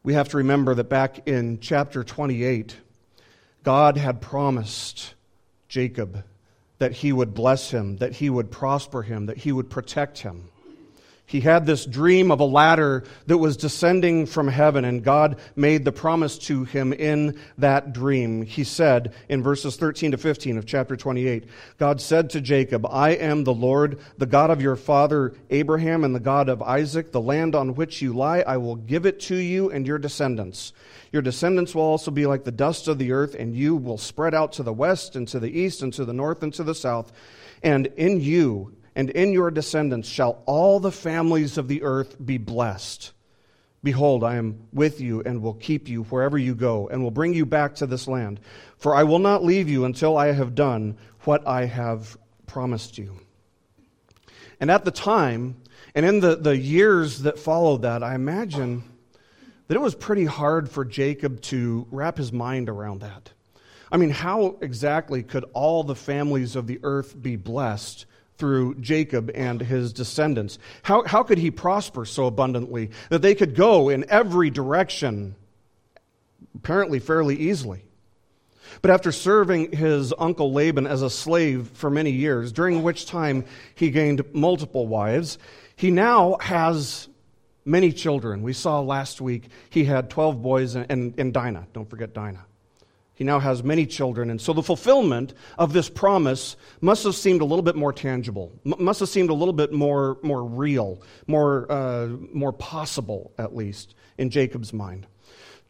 we 0.02 0.14
have 0.14 0.30
to 0.30 0.38
remember 0.38 0.76
that 0.76 0.86
back 0.86 1.28
in 1.28 1.60
chapter 1.60 2.06
28, 2.06 2.78
God 3.64 3.98
had 3.98 4.22
promised 4.22 5.14
Jacob 5.68 6.24
that 6.78 6.94
he 6.94 7.12
would 7.12 7.34
bless 7.34 7.72
him, 7.72 7.98
that 7.98 8.14
he 8.14 8.30
would 8.30 8.50
prosper 8.50 9.02
him, 9.02 9.26
that 9.26 9.40
he 9.40 9.52
would 9.52 9.70
protect 9.70 10.20
him. 10.20 10.50
He 11.28 11.42
had 11.42 11.66
this 11.66 11.86
dream 11.86 12.30
of 12.30 12.40
a 12.40 12.46
ladder 12.46 13.04
that 13.26 13.40
was 13.40 13.58
descending 13.58 14.28
from 14.28 14.48
heaven, 14.48 14.86
and 14.86 15.04
God 15.04 15.40
made 15.56 15.84
the 15.84 15.92
promise 15.92 16.38
to 16.40 16.66
him 16.66 16.94
in 16.94 17.40
that 17.58 17.94
dream. 17.94 18.44
He 18.44 18.64
said 18.64 19.14
in 19.28 19.42
verses 19.42 19.76
13 19.76 20.12
to 20.12 20.18
15 20.18 20.58
of 20.60 20.68
chapter 20.68 20.96
28 20.96 21.46
God 21.80 22.00
said 22.00 22.30
to 22.32 22.42
Jacob, 22.42 22.86
I 22.86 23.12
am 23.12 23.44
the 23.44 23.54
Lord, 23.54 24.00
the 24.20 24.28
God 24.28 24.52
of 24.52 24.62
your 24.62 24.76
father 24.76 25.34
Abraham 25.50 26.04
and 26.04 26.14
the 26.14 26.20
God 26.20 26.48
of 26.48 26.62
Isaac. 26.62 27.12
The 27.12 27.22
land 27.22 27.56
on 27.56 27.74
which 27.74 28.04
you 28.04 28.14
lie, 28.14 28.42
I 28.42 28.58
will 28.58 28.76
give 28.76 29.08
it 29.08 29.20
to 29.22 29.36
you 29.36 29.72
and 29.72 29.88
your 29.88 29.98
descendants. 29.98 30.74
Your 31.12 31.24
descendants 31.24 31.74
will 31.74 31.84
also 31.84 32.12
be 32.12 32.28
like 32.28 32.44
the 32.44 32.52
dust 32.52 32.88
of 32.88 33.00
the 33.00 33.14
earth, 33.14 33.34
and 33.34 33.56
you 33.56 33.76
will 33.76 33.98
spread 33.98 34.36
out 34.36 34.52
to 34.54 34.64
the 34.64 34.74
west 34.74 35.16
and 35.16 35.28
to 35.30 35.40
the 35.40 35.60
east 35.60 35.82
and 35.82 35.92
to 35.94 36.06
the 36.06 36.14
north 36.14 36.44
and 36.44 36.54
to 36.54 36.64
the 36.64 36.76
south. 36.76 37.12
And 37.64 37.88
in 37.98 38.20
you, 38.20 38.76
and 38.96 39.10
in 39.10 39.34
your 39.34 39.52
descendants 39.52 40.08
shall 40.08 40.42
all 40.46 40.80
the 40.80 40.92
families 40.92 41.58
of 41.58 41.68
the 41.68 41.84
earth 41.84 42.16
be 42.24 42.38
blessed. 42.38 43.12
Behold, 43.84 44.24
I 44.24 44.38
am 44.38 44.68
with 44.74 45.00
you 45.00 45.22
and 45.22 45.42
will 45.42 45.54
keep 45.54 45.88
you 45.88 46.04
wherever 46.04 46.38
you 46.38 46.56
go, 46.56 46.88
and 46.88 47.04
will 47.04 47.12
bring 47.12 47.34
you 47.34 47.46
back 47.46 47.76
to 47.76 47.86
this 47.86 48.08
land. 48.08 48.40
For 48.78 48.96
I 48.96 49.04
will 49.04 49.20
not 49.20 49.44
leave 49.44 49.70
you 49.70 49.86
until 49.86 50.18
I 50.18 50.32
have 50.32 50.56
done 50.56 50.98
what 51.22 51.46
I 51.48 51.66
have 51.66 52.18
promised 52.48 52.98
you. 52.98 53.20
And 54.60 54.72
at 54.72 54.86
the 54.86 54.92
time, 54.92 55.58
and 55.94 56.06
in 56.06 56.20
the, 56.20 56.36
the 56.36 56.58
years 56.58 57.24
that 57.24 57.38
followed 57.38 57.84
that, 57.84 58.02
I 58.02 58.16
imagine 58.16 58.84
that 59.68 59.76
it 59.76 59.82
was 59.82 59.96
pretty 59.96 60.26
hard 60.26 60.70
for 60.70 60.86
Jacob 60.86 61.42
to 61.42 61.86
wrap 61.92 62.18
his 62.18 62.32
mind 62.32 62.70
around 62.70 63.02
that. 63.02 63.32
I 63.92 63.98
mean, 63.98 64.10
how 64.10 64.58
exactly 64.62 65.22
could 65.22 65.46
all 65.54 65.84
the 65.84 65.96
families 65.96 66.56
of 66.56 66.68
the 66.68 66.80
earth 66.84 67.22
be 67.22 67.36
blessed 67.36 68.06
through 68.38 68.76
Jacob 68.76 69.32
and 69.34 69.62
his 69.62 69.94
descendants. 69.94 70.60
How, 70.84 71.04
how 71.04 71.24
could 71.24 71.38
he 71.38 71.52
prosper 71.52 72.06
so 72.06 72.26
abundantly 72.26 72.92
that 73.10 73.22
they 73.22 73.36
could 73.36 73.56
go 73.56 73.90
in 73.90 74.06
every 74.10 74.50
direction, 74.50 75.36
apparently 76.56 77.00
fairly 77.00 77.36
easily? 77.36 77.84
But 78.82 78.92
after 78.92 79.12
serving 79.12 79.72
his 79.72 80.14
uncle 80.18 80.52
Laban 80.52 80.88
as 80.88 81.02
a 81.02 81.10
slave 81.10 81.70
for 81.74 81.90
many 81.90 82.12
years, 82.12 82.52
during 82.52 82.84
which 82.84 83.06
time 83.06 83.46
he 83.74 83.90
gained 83.90 84.24
multiple 84.34 84.88
wives, 84.88 85.38
he 85.76 85.92
now 85.92 86.38
has 86.42 87.08
many 87.64 87.92
children. 87.92 88.42
We 88.42 88.54
saw 88.54 88.80
last 88.82 89.22
week 89.22 89.50
he 89.70 89.86
had 89.86 90.10
12 90.10 90.42
boys 90.42 90.76
and, 90.76 90.86
and, 90.90 91.20
and 91.20 91.34
Dinah. 91.34 91.68
Don't 91.74 91.90
forget 91.90 92.14
Dinah. 92.14 92.46
He 93.16 93.24
now 93.24 93.40
has 93.40 93.64
many 93.64 93.86
children. 93.86 94.30
And 94.30 94.40
so 94.40 94.52
the 94.52 94.62
fulfillment 94.62 95.34
of 95.58 95.72
this 95.72 95.90
promise 95.90 96.58
must 96.82 97.06
have 97.06 97.16
seemed 97.16 97.42
a 97.42 97.46
little 97.46 97.64
bit 97.64 97.76
more 97.76 97.94
tangible, 97.94 98.52
must 98.64 99.00
have 99.00 99.10
seemed 99.10 99.30
a 99.30 99.34
little 99.34 99.54
bit 99.54 99.72
more, 99.72 100.18
more 100.22 100.44
real, 100.44 101.02
more, 101.26 101.72
uh, 101.72 102.08
more 102.34 102.52
possible, 102.52 103.34
at 103.38 103.56
least, 103.56 103.96
in 104.18 104.30
Jacob's 104.30 104.74
mind. 104.74 105.08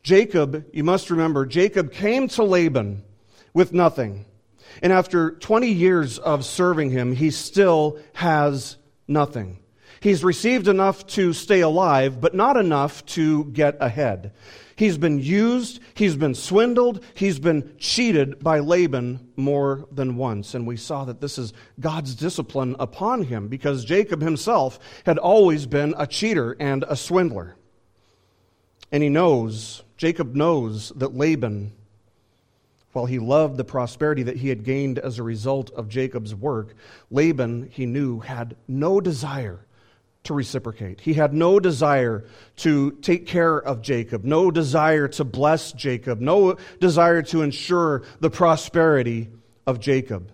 Jacob, 0.02 0.66
you 0.74 0.84
must 0.84 1.10
remember, 1.10 1.46
Jacob 1.46 1.92
came 1.92 2.28
to 2.30 2.44
Laban 2.44 3.04
with 3.54 3.74
nothing. 3.74 4.26
And 4.82 4.92
after 4.92 5.32
20 5.32 5.68
years 5.68 6.18
of 6.20 6.46
serving 6.46 6.90
him, 6.90 7.16
he 7.16 7.32
still 7.32 8.00
has 8.14 8.78
nothing. 9.08 9.60
He's 10.06 10.24
received 10.24 10.68
enough 10.68 11.08
to 11.08 11.34
stay 11.34 11.62
alive, 11.62 12.22
but 12.22 12.36
not 12.36 12.58
enough 12.58 13.04
to 13.08 13.46
get 13.46 13.76
ahead. 13.80 14.34
He's 14.76 15.00
been 15.00 15.18
used, 15.18 15.80
he's 15.96 16.16
been 16.16 16.36
swindled, 16.36 17.04
he's 17.16 17.40
been 17.40 17.74
cheated 17.80 18.38
by 18.38 18.60
Laban 18.60 19.32
more 19.36 19.88
than 19.92 20.16
once. 20.16 20.54
And 20.54 20.68
we 20.68 20.78
saw 20.78 21.06
that 21.06 21.22
this 21.22 21.40
is 21.40 21.54
God's 21.80 22.14
discipline 22.14 22.76
upon 22.80 23.24
him 23.24 23.48
because 23.48 23.84
Jacob 23.84 24.22
himself 24.22 24.78
had 25.08 25.18
always 25.18 25.66
been 25.66 25.96
a 25.98 26.06
cheater 26.06 26.56
and 26.60 26.86
a 26.88 26.96
swindler. 26.96 27.56
And 28.92 29.02
he 29.02 29.10
knows, 29.10 29.82
Jacob 29.98 30.36
knows 30.36 30.90
that 30.98 31.16
Laban, 31.16 31.72
while 32.94 33.08
he 33.08 33.18
loved 33.18 33.58
the 33.58 33.64
prosperity 33.64 34.22
that 34.22 34.38
he 34.38 34.50
had 34.50 34.64
gained 34.64 35.00
as 35.00 35.18
a 35.18 35.24
result 35.24 35.72
of 35.72 35.90
Jacob's 35.90 36.36
work, 36.36 36.76
Laban, 37.10 37.72
he 37.72 37.88
knew, 37.88 38.20
had 38.20 38.56
no 38.68 39.02
desire 39.02 39.66
to 40.26 40.34
reciprocate. 40.34 41.02
He 41.02 41.14
had 41.14 41.34
no 41.34 41.60
desire 41.60 42.26
to 42.58 42.92
take 43.02 43.28
care 43.28 43.58
of 43.58 43.82
Jacob, 43.82 44.24
no 44.24 44.52
desire 44.52 45.08
to 45.10 45.24
bless 45.24 45.72
Jacob, 45.72 46.20
no 46.20 46.58
desire 46.80 47.22
to 47.24 47.42
ensure 47.42 48.04
the 48.20 48.30
prosperity 48.30 49.30
of 49.66 49.80
Jacob. 49.80 50.32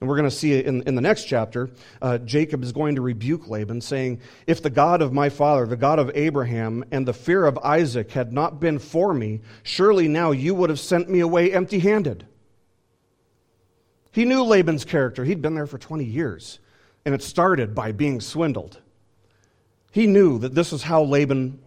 And 0.00 0.08
we're 0.08 0.16
going 0.16 0.28
to 0.28 0.36
see 0.36 0.62
in, 0.62 0.82
in 0.82 0.94
the 0.94 1.00
next 1.00 1.24
chapter. 1.24 1.70
Uh, 2.02 2.18
Jacob 2.18 2.62
is 2.62 2.72
going 2.72 2.96
to 2.96 3.00
rebuke 3.00 3.48
Laban, 3.48 3.80
saying, 3.80 4.20
If 4.46 4.62
the 4.62 4.68
God 4.68 5.00
of 5.00 5.12
my 5.12 5.30
father, 5.30 5.66
the 5.66 5.76
God 5.76 5.98
of 5.98 6.10
Abraham, 6.14 6.84
and 6.90 7.08
the 7.08 7.14
fear 7.14 7.46
of 7.46 7.56
Isaac 7.58 8.10
had 8.10 8.32
not 8.32 8.60
been 8.60 8.78
for 8.78 9.14
me, 9.14 9.40
surely 9.62 10.06
now 10.06 10.32
you 10.32 10.54
would 10.54 10.68
have 10.68 10.80
sent 10.80 11.08
me 11.08 11.20
away 11.20 11.50
empty 11.50 11.78
handed. 11.78 12.26
He 14.12 14.26
knew 14.26 14.42
Laban's 14.42 14.84
character. 14.84 15.24
He'd 15.24 15.42
been 15.42 15.54
there 15.54 15.66
for 15.66 15.78
20 15.78 16.04
years, 16.04 16.58
and 17.06 17.14
it 17.14 17.22
started 17.22 17.74
by 17.74 17.92
being 17.92 18.20
swindled. 18.20 18.80
He 19.96 20.06
knew 20.06 20.38
that 20.40 20.54
this 20.54 20.74
is 20.74 20.82
how 20.82 21.04
Laban 21.04 21.58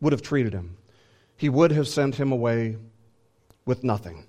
would 0.00 0.12
have 0.12 0.20
treated 0.20 0.52
him. 0.52 0.76
He 1.36 1.48
would 1.48 1.70
have 1.70 1.86
sent 1.86 2.16
him 2.16 2.32
away 2.32 2.76
with 3.66 3.84
nothing. 3.84 4.26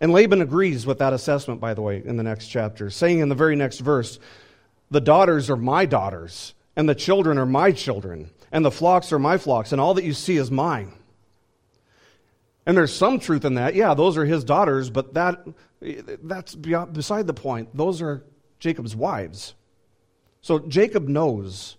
And 0.00 0.12
Laban 0.12 0.40
agrees 0.40 0.86
with 0.86 1.00
that 1.00 1.12
assessment, 1.12 1.60
by 1.60 1.74
the 1.74 1.82
way, 1.82 2.00
in 2.04 2.16
the 2.16 2.22
next 2.22 2.46
chapter, 2.46 2.88
saying 2.88 3.18
in 3.18 3.28
the 3.28 3.34
very 3.34 3.56
next 3.56 3.80
verse, 3.80 4.20
The 4.92 5.00
daughters 5.00 5.50
are 5.50 5.56
my 5.56 5.86
daughters, 5.86 6.54
and 6.76 6.88
the 6.88 6.94
children 6.94 7.36
are 7.36 7.46
my 7.46 7.72
children, 7.72 8.30
and 8.52 8.64
the 8.64 8.70
flocks 8.70 9.12
are 9.12 9.18
my 9.18 9.38
flocks, 9.38 9.72
and 9.72 9.80
all 9.80 9.94
that 9.94 10.04
you 10.04 10.12
see 10.12 10.36
is 10.36 10.48
mine. 10.48 10.92
And 12.64 12.76
there's 12.76 12.94
some 12.94 13.18
truth 13.18 13.44
in 13.44 13.54
that. 13.54 13.74
Yeah, 13.74 13.94
those 13.94 14.16
are 14.16 14.24
his 14.24 14.44
daughters, 14.44 14.88
but 14.88 15.14
that, 15.14 15.44
that's 16.22 16.54
beside 16.54 17.26
the 17.26 17.34
point. 17.34 17.76
Those 17.76 18.00
are 18.00 18.22
Jacob's 18.60 18.94
wives. 18.94 19.54
So 20.42 20.60
Jacob 20.60 21.08
knows 21.08 21.76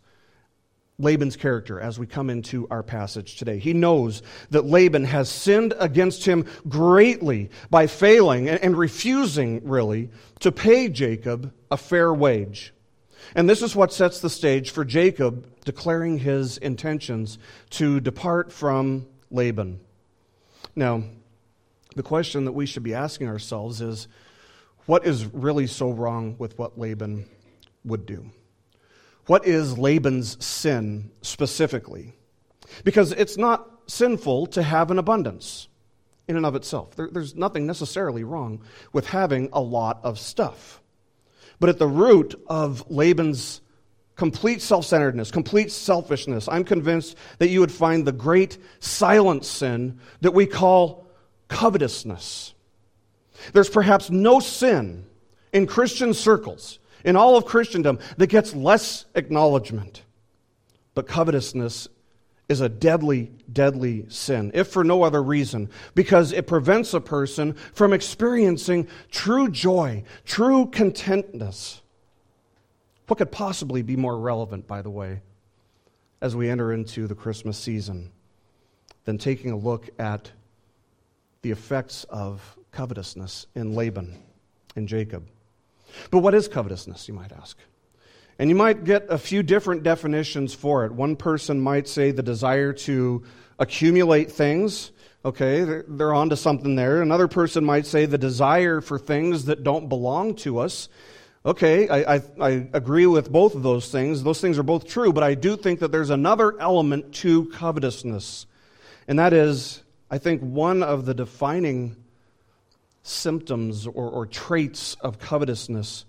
Laban's 1.00 1.36
character 1.36 1.80
as 1.80 2.00
we 2.00 2.08
come 2.08 2.30
into 2.30 2.68
our 2.72 2.82
passage 2.82 3.36
today. 3.36 3.60
He 3.60 3.74
knows 3.74 4.24
that 4.50 4.66
Laban 4.66 5.06
has 5.06 5.30
sinned 5.30 5.76
against 5.78 6.26
him 6.26 6.46
greatly 6.68 7.52
by 7.70 7.86
failing 7.86 8.50
and 8.50 8.76
refusing, 8.76 9.62
really, 9.64 10.10
to 10.40 10.52
pay 10.52 10.90
Jacob 10.90 11.54
a 11.70 11.78
fair 11.78 12.12
wage. 12.12 12.74
And 13.36 13.48
this 13.48 13.62
is 13.62 13.76
what 13.76 13.94
sets 13.94 14.22
the 14.22 14.30
stage 14.30 14.72
for 14.72 14.84
Jacob 14.84 15.46
declaring 15.66 16.18
his 16.18 16.58
intentions 16.58 17.38
to 17.72 18.00
depart 18.00 18.52
from 18.52 19.06
Laban. 19.30 19.80
Now, 20.76 21.04
the 21.96 22.04
question 22.04 22.46
that 22.46 22.54
we 22.54 22.66
should 22.66 22.84
be 22.84 22.94
asking 22.94 23.28
ourselves 23.28 23.82
is 23.82 24.08
what 24.88 25.06
is 25.06 25.26
really 25.26 25.68
so 25.68 25.92
wrong 25.92 26.36
with 26.40 26.58
what 26.58 26.80
Laban 26.80 27.26
would 27.84 28.06
do? 28.06 28.32
What 29.28 29.46
is 29.46 29.78
Laban's 29.78 30.44
sin 30.44 31.12
specifically? 31.22 32.16
Because 32.84 33.12
it's 33.12 33.38
not 33.38 33.70
sinful 33.88 34.48
to 34.48 34.64
have 34.64 34.90
an 34.90 35.00
abundance 35.00 35.68
in 36.28 36.38
and 36.38 36.46
of 36.46 36.56
itself. 36.56 36.96
There, 36.96 37.10
there's 37.12 37.36
nothing 37.36 37.68
necessarily 37.68 38.24
wrong 38.24 38.62
with 38.94 39.08
having 39.08 39.50
a 39.54 39.62
lot 39.62 40.00
of 40.04 40.18
stuff. 40.18 40.82
But 41.60 41.70
at 41.70 41.78
the 41.78 41.88
root 41.88 42.42
of 42.48 42.90
Laban's 42.90 43.62
complete 44.16 44.62
self 44.62 44.86
centeredness, 44.86 45.32
complete 45.32 45.72
selfishness, 45.72 46.48
I'm 46.48 46.64
convinced 46.64 47.18
that 47.40 47.50
you 47.50 47.60
would 47.60 47.72
find 47.72 48.06
the 48.06 48.12
great 48.12 48.58
silent 48.80 49.46
sin 49.46 50.00
that 50.22 50.34
we 50.34 50.46
call 50.46 51.08
covetousness. 51.50 52.54
There's 53.54 53.70
perhaps 53.70 54.10
no 54.10 54.40
sin 54.40 55.06
in 55.54 55.68
Christian 55.68 56.14
circles 56.14 56.80
in 57.08 57.16
all 57.16 57.38
of 57.38 57.46
Christendom 57.46 58.00
that 58.18 58.28
gets 58.28 58.54
less 58.54 59.06
acknowledgement. 59.16 60.04
But 60.94 61.08
covetousness 61.08 61.88
is 62.50 62.60
a 62.60 62.68
deadly, 62.68 63.32
deadly 63.52 64.06
sin, 64.10 64.52
if 64.54 64.68
for 64.68 64.84
no 64.84 65.04
other 65.04 65.24
reason, 65.24 65.70
because 65.96 66.34
it 66.34 66.48
prevents 66.48 66.94
a 66.94 67.00
person 67.00 67.54
from 67.74 67.94
experiencing 67.94 68.90
true 69.10 69.50
joy, 69.50 70.04
true 70.26 70.66
contentness. 70.68 71.82
What 73.08 73.20
could 73.20 73.32
possibly 73.32 73.82
be 73.84 73.96
more 73.96 74.20
relevant, 74.20 74.68
by 74.68 74.82
the 74.82 74.90
way, 74.90 75.22
as 76.20 76.36
we 76.36 76.50
enter 76.50 76.74
into 76.74 77.08
the 77.08 77.16
Christmas 77.16 77.58
season, 77.58 78.12
than 79.06 79.18
taking 79.18 79.52
a 79.52 79.58
look 79.58 79.90
at 79.98 80.30
the 81.42 81.52
effects 81.52 82.04
of 82.10 82.58
covetousness 82.74 83.48
in 83.56 83.76
Laban 83.76 84.22
and 84.76 84.90
Jacob? 84.90 85.26
But 86.12 86.20
what 86.20 86.34
is 86.34 86.48
covetousness, 86.48 87.08
you 87.08 87.14
might 87.14 87.32
ask? 87.32 87.58
And 88.40 88.50
you 88.50 88.56
might 88.56 88.84
get 88.84 89.06
a 89.10 89.18
few 89.18 89.42
different 89.42 89.84
definitions 89.84 90.54
for 90.54 90.86
it. 90.86 90.92
One 90.92 91.16
person 91.16 91.60
might 91.60 91.88
say 91.88 92.12
the 92.12 92.24
desire 92.24 92.74
to 92.74 93.24
accumulate 93.58 94.32
things. 94.32 94.92
Okay, 95.26 95.64
they're, 95.64 95.86
they're 95.88 96.14
on 96.14 96.30
to 96.30 96.38
something 96.38 96.76
there. 96.76 97.02
Another 97.02 97.28
person 97.28 97.66
might 97.66 97.86
say 97.86 98.06
the 98.06 98.18
desire 98.18 98.80
for 98.82 99.00
things 99.00 99.46
that 99.46 99.64
don't 99.64 99.90
belong 99.90 100.36
to 100.36 100.60
us. 100.60 100.88
Okay, 101.46 101.88
I, 101.88 102.16
I, 102.16 102.22
I, 102.40 102.50
agree 102.74 103.06
with 103.06 103.32
both 103.32 103.56
of 103.56 103.64
those 103.64 103.90
things. 103.90 104.22
Those 104.24 104.42
things 104.42 104.60
are 104.60 104.64
both 104.64 104.86
true, 104.86 105.14
but 105.14 105.24
I 105.24 105.34
do 105.34 105.56
think 105.56 105.80
that 105.80 105.92
there's 105.92 106.10
another 106.10 106.60
element 106.60 107.14
to 107.16 107.46
covetousness. 107.46 108.46
And 109.08 109.18
that 109.18 109.32
is, 109.34 109.82
I 110.12 110.18
think, 110.18 110.42
one 110.42 110.84
of 110.84 111.06
the 111.06 111.14
defining 111.14 111.96
symptoms 113.08 113.88
or, 113.88 114.10
or 114.10 114.26
traits 114.26 114.96
of 115.02 115.20
covetousness 115.20 116.06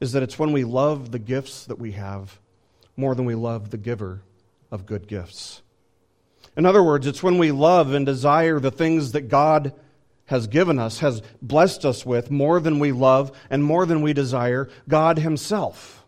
is 0.00 0.12
that 0.12 0.22
it's 0.22 0.38
when 0.38 0.52
we 0.52 0.64
love 0.64 1.10
the 1.10 1.18
gifts 1.18 1.66
that 1.66 1.78
we 1.78 1.92
have 1.92 2.38
more 2.96 3.14
than 3.14 3.24
we 3.24 3.34
love 3.34 3.70
the 3.70 3.78
giver 3.78 4.22
of 4.70 4.86
good 4.86 5.06
gifts. 5.06 5.62
In 6.56 6.66
other 6.66 6.82
words, 6.82 7.06
it's 7.06 7.22
when 7.22 7.38
we 7.38 7.52
love 7.52 7.92
and 7.92 8.04
desire 8.04 8.58
the 8.58 8.70
things 8.70 9.12
that 9.12 9.28
God 9.28 9.72
has 10.26 10.46
given 10.46 10.78
us, 10.78 11.00
has 11.00 11.22
blessed 11.42 11.84
us 11.84 12.06
with, 12.06 12.30
more 12.30 12.60
than 12.60 12.78
we 12.78 12.92
love 12.92 13.36
and 13.50 13.64
more 13.64 13.84
than 13.84 14.00
we 14.02 14.12
desire 14.12 14.68
God 14.88 15.18
Himself. 15.18 16.04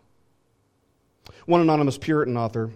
One 1.45 1.61
anonymous 1.61 1.97
Puritan 1.97 2.37
author 2.37 2.71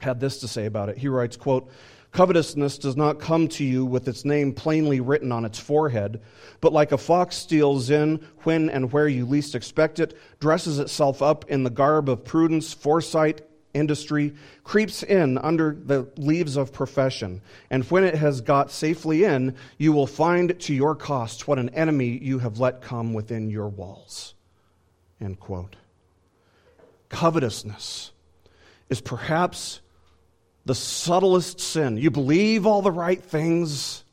had 0.00 0.18
this 0.20 0.40
to 0.40 0.48
say 0.48 0.66
about 0.66 0.88
it. 0.88 0.98
He 0.98 1.08
writes, 1.08 1.36
quote, 1.36 1.70
Covetousness 2.16 2.78
does 2.78 2.96
not 2.96 3.20
come 3.20 3.46
to 3.48 3.62
you 3.62 3.84
with 3.84 4.08
its 4.08 4.24
name 4.24 4.54
plainly 4.54 5.00
written 5.00 5.30
on 5.30 5.44
its 5.44 5.58
forehead, 5.58 6.22
but 6.62 6.72
like 6.72 6.90
a 6.90 6.96
fox 6.96 7.36
steals 7.36 7.90
in 7.90 8.26
when 8.44 8.70
and 8.70 8.90
where 8.90 9.06
you 9.06 9.26
least 9.26 9.54
expect 9.54 10.00
it, 10.00 10.16
dresses 10.40 10.78
itself 10.78 11.20
up 11.20 11.44
in 11.50 11.62
the 11.62 11.68
garb 11.68 12.08
of 12.08 12.24
prudence, 12.24 12.72
foresight, 12.72 13.42
industry, 13.74 14.32
creeps 14.64 15.02
in 15.02 15.36
under 15.36 15.76
the 15.78 16.08
leaves 16.16 16.56
of 16.56 16.72
profession, 16.72 17.42
and 17.68 17.84
when 17.90 18.02
it 18.02 18.14
has 18.14 18.40
got 18.40 18.70
safely 18.70 19.24
in, 19.24 19.54
you 19.76 19.92
will 19.92 20.06
find 20.06 20.58
to 20.58 20.72
your 20.72 20.94
cost 20.94 21.46
what 21.46 21.58
an 21.58 21.68
enemy 21.74 22.18
you 22.22 22.38
have 22.38 22.58
let 22.58 22.80
come 22.80 23.12
within 23.12 23.50
your 23.50 23.68
walls. 23.68 24.32
End 25.20 25.38
quote. 25.38 25.76
Covetousness 27.10 28.12
is 28.88 29.02
perhaps 29.02 29.82
the 30.66 30.74
subtlest 30.74 31.60
sin. 31.60 31.96
You 31.96 32.10
believe 32.10 32.66
all 32.66 32.82
the 32.82 32.90
right 32.90 33.22
things. 33.22 34.04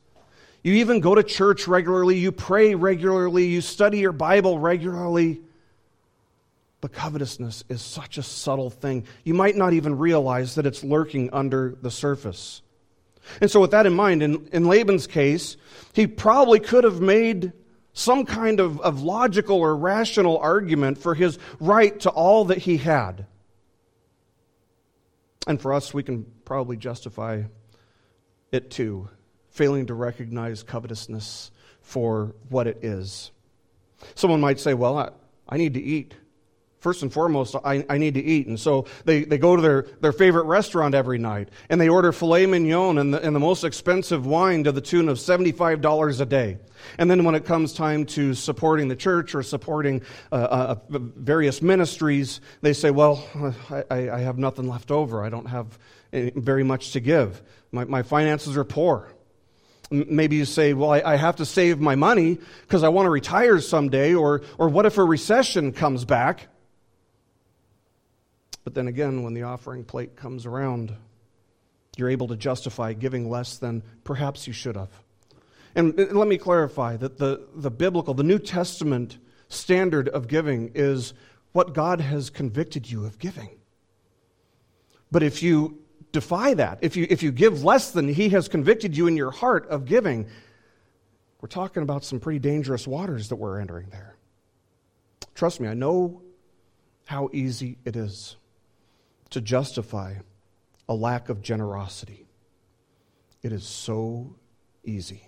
You 0.61 0.75
even 0.75 1.01
go 1.01 1.13
to 1.13 1.23
church 1.23 1.67
regularly. 1.67 2.17
You 2.17 2.31
pray 2.31 2.75
regularly. 2.75 3.47
You 3.47 3.59
study 3.59 3.99
your 3.99 4.13
Bible 4.13 4.59
regularly. 4.59 5.41
But 6.79 6.93
covetousness 6.93 7.65
is 7.69 7.81
such 7.81 8.17
a 8.17 8.23
subtle 8.23 8.69
thing. 8.69 9.05
You 9.23 9.33
might 9.33 9.55
not 9.55 9.73
even 9.73 9.97
realize 9.97 10.55
that 10.55 10.65
it's 10.65 10.83
lurking 10.83 11.31
under 11.33 11.75
the 11.81 11.91
surface. 11.91 12.61
And 13.41 13.49
so, 13.49 13.59
with 13.61 13.71
that 13.71 13.85
in 13.85 13.93
mind, 13.93 14.21
in, 14.21 14.47
in 14.51 14.67
Laban's 14.67 15.07
case, 15.07 15.57
he 15.93 16.07
probably 16.07 16.59
could 16.59 16.83
have 16.83 16.99
made 16.99 17.53
some 17.93 18.25
kind 18.25 18.59
of, 18.59 18.79
of 18.81 19.01
logical 19.01 19.57
or 19.57 19.75
rational 19.75 20.37
argument 20.37 20.97
for 20.97 21.15
his 21.15 21.39
right 21.59 21.99
to 22.01 22.09
all 22.09 22.45
that 22.45 22.57
he 22.57 22.77
had. 22.77 23.25
And 25.47 25.61
for 25.61 25.73
us, 25.73 25.93
we 25.93 26.03
can 26.03 26.25
probably 26.45 26.77
justify 26.77 27.43
it 28.51 28.69
too, 28.69 29.09
failing 29.49 29.87
to 29.87 29.93
recognize 29.93 30.63
covetousness 30.63 31.51
for 31.81 32.35
what 32.49 32.67
it 32.67 32.79
is. 32.83 33.31
Someone 34.15 34.41
might 34.41 34.59
say, 34.59 34.73
Well, 34.73 34.97
I, 34.97 35.09
I 35.47 35.57
need 35.57 35.73
to 35.75 35.81
eat 35.81 36.15
first 36.83 37.01
and 37.01 37.11
foremost, 37.11 37.55
I, 37.63 37.85
I 37.89 37.97
need 37.97 38.15
to 38.15 38.21
eat. 38.21 38.47
And 38.47 38.59
so 38.59 38.85
they, 39.05 39.23
they 39.23 39.37
go 39.37 39.55
to 39.55 39.61
their, 39.61 39.83
their 40.01 40.11
favorite 40.11 40.43
restaurant 40.43 40.93
every 40.93 41.17
night 41.17 41.47
and 41.69 41.79
they 41.79 41.87
order 41.87 42.11
filet 42.11 42.45
mignon 42.45 42.97
and 42.97 43.13
the, 43.13 43.21
and 43.21 43.33
the 43.33 43.39
most 43.39 43.63
expensive 43.63 44.25
wine 44.25 44.65
to 44.65 44.73
the 44.73 44.81
tune 44.81 45.07
of 45.07 45.17
$75 45.17 46.19
a 46.19 46.25
day. 46.25 46.57
And 46.97 47.09
then 47.09 47.23
when 47.23 47.35
it 47.35 47.45
comes 47.45 47.71
time 47.71 48.05
to 48.07 48.33
supporting 48.33 48.89
the 48.89 48.97
church 48.97 49.33
or 49.33 49.41
supporting 49.43 50.01
uh, 50.33 50.35
uh, 50.35 50.75
various 50.91 51.61
ministries, 51.61 52.41
they 52.61 52.73
say, 52.73 52.91
Well, 52.91 53.25
I, 53.89 54.09
I 54.09 54.19
have 54.19 54.37
nothing 54.37 54.67
left 54.67 54.91
over. 54.91 55.23
I 55.23 55.29
don't 55.29 55.45
have 55.45 55.79
Eh, 56.13 56.29
very 56.35 56.63
much 56.63 56.91
to 56.91 56.99
give. 56.99 57.41
My, 57.71 57.85
my 57.85 58.03
finances 58.03 58.55
are 58.55 58.63
poor. 58.63 59.11
Maybe 59.89 60.37
you 60.37 60.45
say, 60.45 60.73
well, 60.73 60.91
I, 60.91 61.01
I 61.01 61.15
have 61.15 61.37
to 61.37 61.45
save 61.45 61.79
my 61.79 61.95
money 61.95 62.37
because 62.61 62.83
I 62.83 62.89
want 62.89 63.07
to 63.07 63.09
retire 63.09 63.59
someday, 63.59 64.13
or, 64.13 64.43
or 64.57 64.69
what 64.69 64.85
if 64.85 64.97
a 64.97 65.03
recession 65.03 65.73
comes 65.73 66.05
back? 66.05 66.47
But 68.63 68.75
then 68.75 68.87
again, 68.87 69.23
when 69.23 69.33
the 69.33 69.43
offering 69.43 69.83
plate 69.83 70.15
comes 70.15 70.45
around, 70.45 70.93
you're 71.97 72.09
able 72.09 72.27
to 72.27 72.37
justify 72.37 72.93
giving 72.93 73.29
less 73.29 73.57
than 73.57 73.83
perhaps 74.03 74.47
you 74.47 74.53
should 74.53 74.75
have. 74.75 74.89
And 75.75 75.99
eh, 75.99 76.05
let 76.11 76.27
me 76.27 76.37
clarify 76.37 76.95
that 76.97 77.17
the, 77.17 77.47
the 77.55 77.71
biblical, 77.71 78.13
the 78.13 78.23
New 78.23 78.39
Testament 78.39 79.17
standard 79.47 80.09
of 80.09 80.27
giving 80.27 80.71
is 80.75 81.13
what 81.53 81.73
God 81.73 82.01
has 82.01 82.29
convicted 82.29 82.89
you 82.89 83.05
of 83.05 83.17
giving. 83.17 83.49
But 85.11 85.21
if 85.21 85.43
you 85.43 85.82
defy 86.13 86.53
that, 86.53 86.77
if 86.81 86.95
you, 86.95 87.05
if 87.09 87.21
you 87.21 87.33
give 87.33 87.65
less 87.65 87.91
than 87.91 88.07
He 88.07 88.29
has 88.29 88.47
convicted 88.47 88.95
you 88.95 89.07
in 89.07 89.17
your 89.17 89.31
heart 89.31 89.67
of 89.67 89.85
giving, 89.85 90.27
we're 91.41 91.49
talking 91.49 91.83
about 91.83 92.05
some 92.05 92.21
pretty 92.21 92.39
dangerous 92.39 92.87
waters 92.87 93.27
that 93.29 93.35
we're 93.35 93.59
entering 93.59 93.89
there. 93.89 94.15
Trust 95.35 95.59
me, 95.59 95.67
I 95.67 95.73
know 95.73 96.21
how 97.05 97.29
easy 97.33 97.77
it 97.83 97.97
is 97.97 98.37
to 99.31 99.41
justify 99.41 100.13
a 100.87 100.93
lack 100.93 101.29
of 101.29 101.41
generosity. 101.41 102.27
It 103.41 103.51
is 103.51 103.65
so 103.65 104.35
easy 104.85 105.27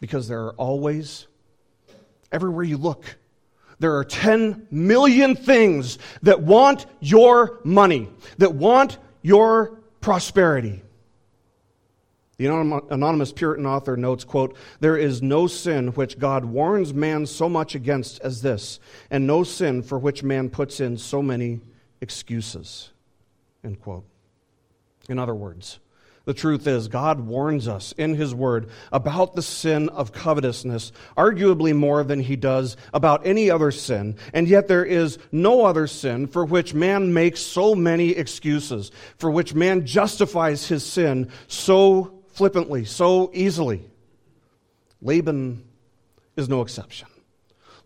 because 0.00 0.28
there 0.28 0.44
are 0.44 0.54
always, 0.54 1.26
everywhere 2.30 2.64
you 2.64 2.78
look, 2.78 3.16
there 3.80 3.96
are 3.96 4.04
10 4.04 4.68
million 4.70 5.34
things 5.34 5.98
that 6.22 6.40
want 6.40 6.86
your 7.00 7.60
money, 7.64 8.08
that 8.38 8.54
want 8.54 8.98
your 9.22 9.77
prosperity. 10.00 10.82
The 12.38 12.46
anonymous 12.46 13.32
Puritan 13.32 13.66
author 13.66 13.96
notes, 13.96 14.22
quote, 14.22 14.56
There 14.78 14.96
is 14.96 15.20
no 15.20 15.48
sin 15.48 15.88
which 15.88 16.20
God 16.20 16.44
warns 16.44 16.94
man 16.94 17.26
so 17.26 17.48
much 17.48 17.74
against 17.74 18.20
as 18.20 18.42
this, 18.42 18.78
and 19.10 19.26
no 19.26 19.42
sin 19.42 19.82
for 19.82 19.98
which 19.98 20.22
man 20.22 20.48
puts 20.48 20.78
in 20.78 20.98
so 20.98 21.20
many 21.20 21.60
excuses. 22.00 22.90
End 23.64 23.80
quote. 23.80 24.04
In 25.08 25.18
other 25.18 25.34
words, 25.34 25.80
the 26.28 26.34
truth 26.34 26.66
is, 26.66 26.88
God 26.88 27.20
warns 27.20 27.66
us 27.66 27.92
in 27.92 28.14
His 28.14 28.34
Word 28.34 28.68
about 28.92 29.34
the 29.34 29.40
sin 29.40 29.88
of 29.88 30.12
covetousness, 30.12 30.92
arguably 31.16 31.74
more 31.74 32.04
than 32.04 32.20
He 32.20 32.36
does 32.36 32.76
about 32.92 33.26
any 33.26 33.50
other 33.50 33.70
sin, 33.70 34.14
and 34.34 34.46
yet 34.46 34.68
there 34.68 34.84
is 34.84 35.16
no 35.32 35.64
other 35.64 35.86
sin 35.86 36.26
for 36.26 36.44
which 36.44 36.74
man 36.74 37.14
makes 37.14 37.40
so 37.40 37.74
many 37.74 38.10
excuses, 38.10 38.90
for 39.16 39.30
which 39.30 39.54
man 39.54 39.86
justifies 39.86 40.68
his 40.68 40.84
sin 40.84 41.30
so 41.46 42.20
flippantly, 42.34 42.84
so 42.84 43.30
easily. 43.32 43.88
Laban 45.00 45.64
is 46.36 46.46
no 46.46 46.60
exception. 46.60 47.08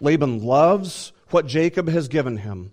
Laban 0.00 0.42
loves 0.42 1.12
what 1.30 1.46
Jacob 1.46 1.88
has 1.88 2.08
given 2.08 2.38
him, 2.38 2.72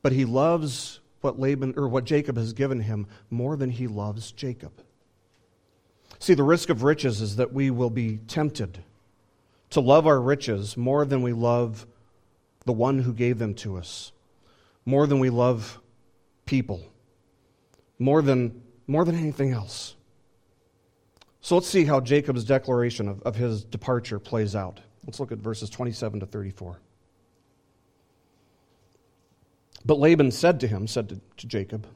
but 0.00 0.12
he 0.12 0.24
loves 0.24 1.00
what 1.20 1.38
Laban 1.38 1.74
or 1.76 1.88
what 1.88 2.04
Jacob 2.04 2.36
has 2.36 2.52
given 2.52 2.80
him 2.80 3.06
more 3.30 3.56
than 3.56 3.70
he 3.70 3.86
loves 3.86 4.32
Jacob. 4.32 4.72
See, 6.18 6.34
the 6.34 6.42
risk 6.42 6.68
of 6.68 6.82
riches 6.82 7.20
is 7.20 7.36
that 7.36 7.52
we 7.52 7.70
will 7.70 7.90
be 7.90 8.18
tempted 8.28 8.78
to 9.70 9.80
love 9.80 10.06
our 10.06 10.20
riches 10.20 10.76
more 10.76 11.04
than 11.04 11.22
we 11.22 11.32
love 11.32 11.86
the 12.64 12.72
one 12.72 12.98
who 13.00 13.12
gave 13.12 13.38
them 13.38 13.54
to 13.54 13.76
us, 13.76 14.12
more 14.84 15.06
than 15.06 15.20
we 15.20 15.30
love 15.30 15.80
people, 16.46 16.82
more 17.98 18.22
than, 18.22 18.62
more 18.86 19.04
than 19.04 19.14
anything 19.14 19.52
else. 19.52 19.94
So 21.40 21.54
let's 21.54 21.68
see 21.68 21.84
how 21.84 22.00
Jacob's 22.00 22.44
declaration 22.44 23.08
of, 23.08 23.22
of 23.22 23.36
his 23.36 23.64
departure 23.64 24.18
plays 24.18 24.56
out. 24.56 24.80
Let's 25.06 25.20
look 25.20 25.32
at 25.32 25.38
verses 25.38 25.70
27 25.70 26.20
to 26.20 26.26
34. 26.26 26.78
But 29.84 29.98
Laban 29.98 30.30
said 30.30 30.60
to 30.60 30.66
him, 30.66 30.86
said 30.86 31.08
to, 31.10 31.20
to 31.38 31.46
Jacob, 31.46 31.86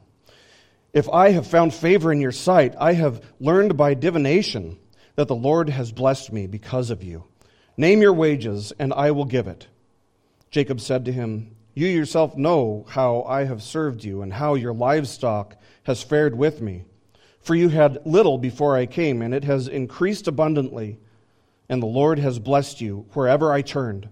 If 0.93 1.09
I 1.09 1.29
have 1.31 1.47
found 1.47 1.73
favor 1.73 2.11
in 2.11 2.21
your 2.21 2.31
sight, 2.31 2.75
I 2.79 2.93
have 2.93 3.21
learned 3.39 3.77
by 3.77 3.93
divination 3.93 4.77
that 5.15 5.27
the 5.27 5.35
Lord 5.35 5.69
has 5.69 5.91
blessed 5.91 6.31
me 6.31 6.47
because 6.47 6.89
of 6.89 7.03
you. 7.03 7.25
Name 7.77 8.01
your 8.01 8.13
wages, 8.13 8.71
and 8.79 8.93
I 8.93 9.11
will 9.11 9.25
give 9.25 9.47
it. 9.47 9.67
Jacob 10.51 10.79
said 10.79 11.05
to 11.05 11.11
him, 11.11 11.55
You 11.73 11.87
yourself 11.87 12.37
know 12.37 12.85
how 12.89 13.23
I 13.23 13.45
have 13.45 13.63
served 13.63 14.03
you, 14.03 14.21
and 14.21 14.33
how 14.33 14.53
your 14.53 14.73
livestock 14.73 15.57
has 15.83 16.03
fared 16.03 16.37
with 16.37 16.61
me. 16.61 16.85
For 17.39 17.55
you 17.55 17.69
had 17.69 18.05
little 18.05 18.37
before 18.37 18.77
I 18.77 18.85
came, 18.85 19.21
and 19.21 19.33
it 19.33 19.43
has 19.43 19.67
increased 19.67 20.27
abundantly, 20.27 20.99
and 21.67 21.81
the 21.81 21.87
Lord 21.87 22.19
has 22.19 22.39
blessed 22.39 22.79
you 22.79 23.05
wherever 23.13 23.51
I 23.51 23.61
turned. 23.61 24.07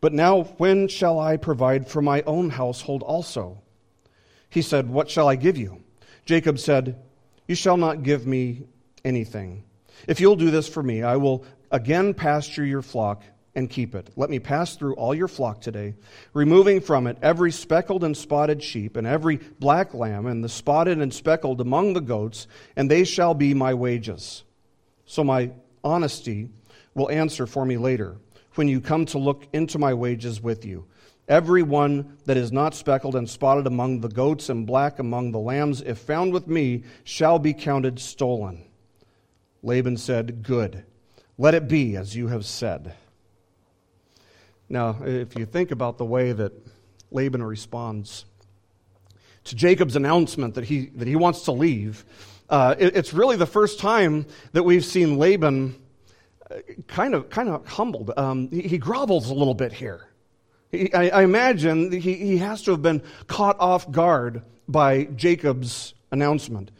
But 0.00 0.12
now, 0.12 0.44
when 0.58 0.88
shall 0.88 1.18
I 1.18 1.36
provide 1.36 1.88
for 1.88 2.02
my 2.02 2.22
own 2.22 2.50
household 2.50 3.02
also? 3.02 3.62
He 4.50 4.62
said, 4.62 4.88
What 4.88 5.10
shall 5.10 5.28
I 5.28 5.36
give 5.36 5.56
you? 5.56 5.82
Jacob 6.24 6.58
said, 6.58 7.02
You 7.46 7.54
shall 7.54 7.76
not 7.76 8.02
give 8.02 8.26
me 8.26 8.64
anything. 9.04 9.64
If 10.06 10.20
you'll 10.20 10.36
do 10.36 10.50
this 10.50 10.68
for 10.68 10.82
me, 10.82 11.02
I 11.02 11.16
will 11.16 11.44
again 11.70 12.14
pasture 12.14 12.64
your 12.64 12.82
flock 12.82 13.22
and 13.54 13.70
keep 13.70 13.94
it. 13.94 14.10
Let 14.16 14.28
me 14.28 14.38
pass 14.38 14.76
through 14.76 14.94
all 14.96 15.14
your 15.14 15.28
flock 15.28 15.62
today, 15.62 15.94
removing 16.34 16.80
from 16.80 17.06
it 17.06 17.16
every 17.22 17.50
speckled 17.50 18.04
and 18.04 18.14
spotted 18.14 18.62
sheep, 18.62 18.96
and 18.96 19.06
every 19.06 19.38
black 19.58 19.94
lamb, 19.94 20.26
and 20.26 20.44
the 20.44 20.48
spotted 20.48 20.98
and 20.98 21.12
speckled 21.12 21.62
among 21.62 21.94
the 21.94 22.00
goats, 22.00 22.46
and 22.76 22.90
they 22.90 23.04
shall 23.04 23.32
be 23.32 23.54
my 23.54 23.72
wages. 23.72 24.44
So 25.06 25.24
my 25.24 25.52
honesty 25.82 26.50
will 26.94 27.10
answer 27.10 27.46
for 27.46 27.64
me 27.64 27.78
later, 27.78 28.16
when 28.56 28.68
you 28.68 28.80
come 28.80 29.06
to 29.06 29.18
look 29.18 29.46
into 29.52 29.78
my 29.78 29.94
wages 29.94 30.40
with 30.40 30.64
you. 30.64 30.86
Every 31.28 31.62
one 31.62 32.18
that 32.26 32.36
is 32.36 32.52
not 32.52 32.74
speckled 32.74 33.16
and 33.16 33.28
spotted 33.28 33.66
among 33.66 34.00
the 34.00 34.08
goats 34.08 34.48
and 34.48 34.66
black 34.66 34.98
among 34.98 35.32
the 35.32 35.38
lambs, 35.38 35.82
if 35.82 35.98
found 35.98 36.32
with 36.32 36.46
me, 36.46 36.84
shall 37.02 37.38
be 37.38 37.52
counted 37.52 37.98
stolen. 37.98 38.64
Laban 39.62 39.96
said, 39.96 40.42
Good. 40.42 40.84
Let 41.38 41.54
it 41.54 41.68
be 41.68 41.96
as 41.96 42.14
you 42.14 42.28
have 42.28 42.46
said. 42.46 42.94
Now, 44.68 44.98
if 45.02 45.36
you 45.36 45.46
think 45.46 45.70
about 45.70 45.98
the 45.98 46.04
way 46.04 46.32
that 46.32 46.52
Laban 47.10 47.42
responds 47.42 48.24
to 49.44 49.54
Jacob's 49.54 49.96
announcement 49.96 50.54
that 50.54 50.64
he, 50.64 50.86
that 50.96 51.06
he 51.06 51.16
wants 51.16 51.42
to 51.42 51.52
leave, 51.52 52.04
uh, 52.48 52.74
it, 52.78 52.96
it's 52.96 53.12
really 53.12 53.36
the 53.36 53.46
first 53.46 53.78
time 53.78 54.26
that 54.52 54.62
we've 54.62 54.84
seen 54.84 55.18
Laban 55.18 55.74
kind 56.86 57.14
of, 57.14 57.30
kind 57.30 57.48
of 57.48 57.66
humbled. 57.66 58.12
Um, 58.16 58.48
he, 58.50 58.62
he, 58.62 58.78
grovels 58.78 59.30
a 59.30 59.34
little 59.34 59.54
bit 59.54 59.72
here. 59.72 60.06
He, 60.70 60.92
I, 60.92 61.08
I, 61.08 61.22
imagine 61.22 61.92
he, 61.92 62.14
he 62.14 62.38
has 62.38 62.62
to 62.62 62.72
have 62.72 62.82
been 62.82 63.02
caught 63.26 63.58
off 63.58 63.90
guard 63.90 64.42
by 64.68 65.04
Jacob's 65.04 65.94
announcement. 66.10 66.70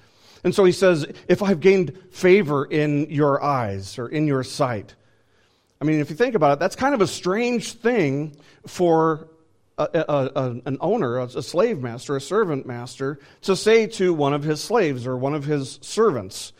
And 0.44 0.54
so 0.54 0.64
he 0.64 0.72
says, 0.72 1.06
If 1.28 1.42
I've 1.42 1.60
gained 1.60 1.98
favor 2.10 2.64
in 2.64 3.10
your 3.10 3.42
eyes 3.42 3.98
or 3.98 4.08
in 4.08 4.26
your 4.26 4.44
sight, 4.44 4.94
I 5.80 5.84
mean, 5.84 6.00
if 6.00 6.10
you 6.10 6.16
think 6.16 6.34
about 6.34 6.54
it, 6.54 6.58
that's 6.58 6.76
kind 6.76 6.94
of 6.94 7.00
a 7.00 7.06
strange 7.06 7.74
thing 7.74 8.36
for 8.66 9.28
a, 9.78 9.88
a, 9.92 10.30
a, 10.34 10.50
an 10.64 10.78
owner, 10.80 11.18
a 11.18 11.42
slave 11.42 11.80
master, 11.80 12.16
a 12.16 12.20
servant 12.20 12.66
master, 12.66 13.18
to 13.42 13.54
say 13.54 13.86
to 13.88 14.14
one 14.14 14.32
of 14.32 14.42
his 14.42 14.62
slaves 14.62 15.06
or 15.06 15.16
one 15.16 15.34
of 15.34 15.44
his 15.44 15.78
servants. 15.82 16.52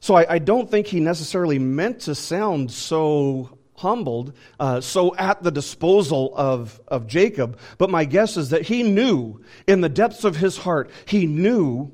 So 0.00 0.14
I, 0.14 0.34
I 0.34 0.38
don't 0.38 0.70
think 0.70 0.86
he 0.86 1.00
necessarily 1.00 1.58
meant 1.58 2.00
to 2.02 2.14
sound 2.14 2.70
so 2.70 3.58
humbled, 3.76 4.32
uh, 4.58 4.80
so 4.80 5.14
at 5.16 5.42
the 5.42 5.50
disposal 5.50 6.32
of, 6.36 6.80
of 6.88 7.06
Jacob. 7.06 7.58
But 7.78 7.90
my 7.90 8.04
guess 8.04 8.36
is 8.36 8.50
that 8.50 8.62
he 8.62 8.82
knew 8.82 9.40
in 9.66 9.80
the 9.80 9.88
depths 9.88 10.24
of 10.24 10.36
his 10.36 10.56
heart, 10.56 10.90
he 11.06 11.26
knew 11.26 11.92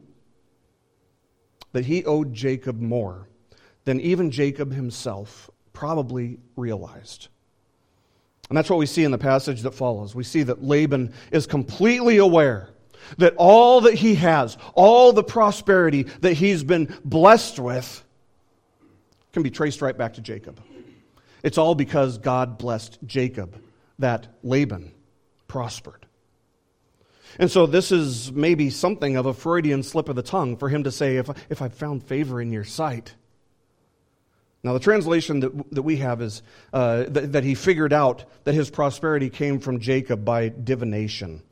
that 1.72 1.84
he 1.84 2.04
owed 2.04 2.32
Jacob 2.32 2.80
more 2.80 3.28
than 3.84 4.00
even 4.00 4.30
Jacob 4.30 4.72
himself 4.72 5.50
probably 5.72 6.38
realized. 6.56 7.28
And 8.48 8.56
that's 8.56 8.70
what 8.70 8.78
we 8.78 8.86
see 8.86 9.04
in 9.04 9.10
the 9.10 9.18
passage 9.18 9.62
that 9.62 9.72
follows. 9.72 10.14
We 10.14 10.24
see 10.24 10.42
that 10.44 10.62
Laban 10.62 11.12
is 11.32 11.46
completely 11.46 12.18
aware 12.18 12.68
that 13.18 13.34
all 13.36 13.82
that 13.82 13.94
he 13.94 14.16
has, 14.16 14.56
all 14.74 15.12
the 15.12 15.24
prosperity 15.24 16.04
that 16.20 16.34
he's 16.34 16.62
been 16.64 16.94
blessed 17.04 17.58
with, 17.58 18.04
can 19.32 19.42
be 19.42 19.50
traced 19.50 19.82
right 19.82 19.96
back 19.96 20.14
to 20.14 20.20
Jacob. 20.20 20.60
It's 21.42 21.58
all 21.58 21.74
because 21.74 22.18
God 22.18 22.56
blessed 22.56 22.98
Jacob 23.04 23.60
that 23.98 24.26
Laban 24.42 24.92
prospered. 25.48 26.06
And 27.38 27.50
so 27.50 27.66
this 27.66 27.90
is 27.90 28.30
maybe 28.32 28.70
something 28.70 29.16
of 29.16 29.26
a 29.26 29.34
Freudian 29.34 29.82
slip 29.82 30.08
of 30.08 30.16
the 30.16 30.22
tongue 30.22 30.56
for 30.56 30.68
him 30.68 30.84
to 30.84 30.92
say, 30.92 31.16
if, 31.16 31.28
if 31.50 31.60
I've 31.60 31.74
found 31.74 32.04
favor 32.04 32.40
in 32.40 32.52
your 32.52 32.64
sight, 32.64 33.14
now, 34.64 34.72
the 34.72 34.80
translation 34.80 35.40
that, 35.40 35.74
that 35.74 35.82
we 35.82 35.98
have 35.98 36.22
is 36.22 36.42
uh, 36.72 37.04
that, 37.08 37.32
that 37.32 37.44
he 37.44 37.54
figured 37.54 37.92
out 37.92 38.24
that 38.44 38.54
his 38.54 38.70
prosperity 38.70 39.28
came 39.28 39.60
from 39.60 39.78
Jacob 39.78 40.24
by 40.24 40.48
divination, 40.48 41.42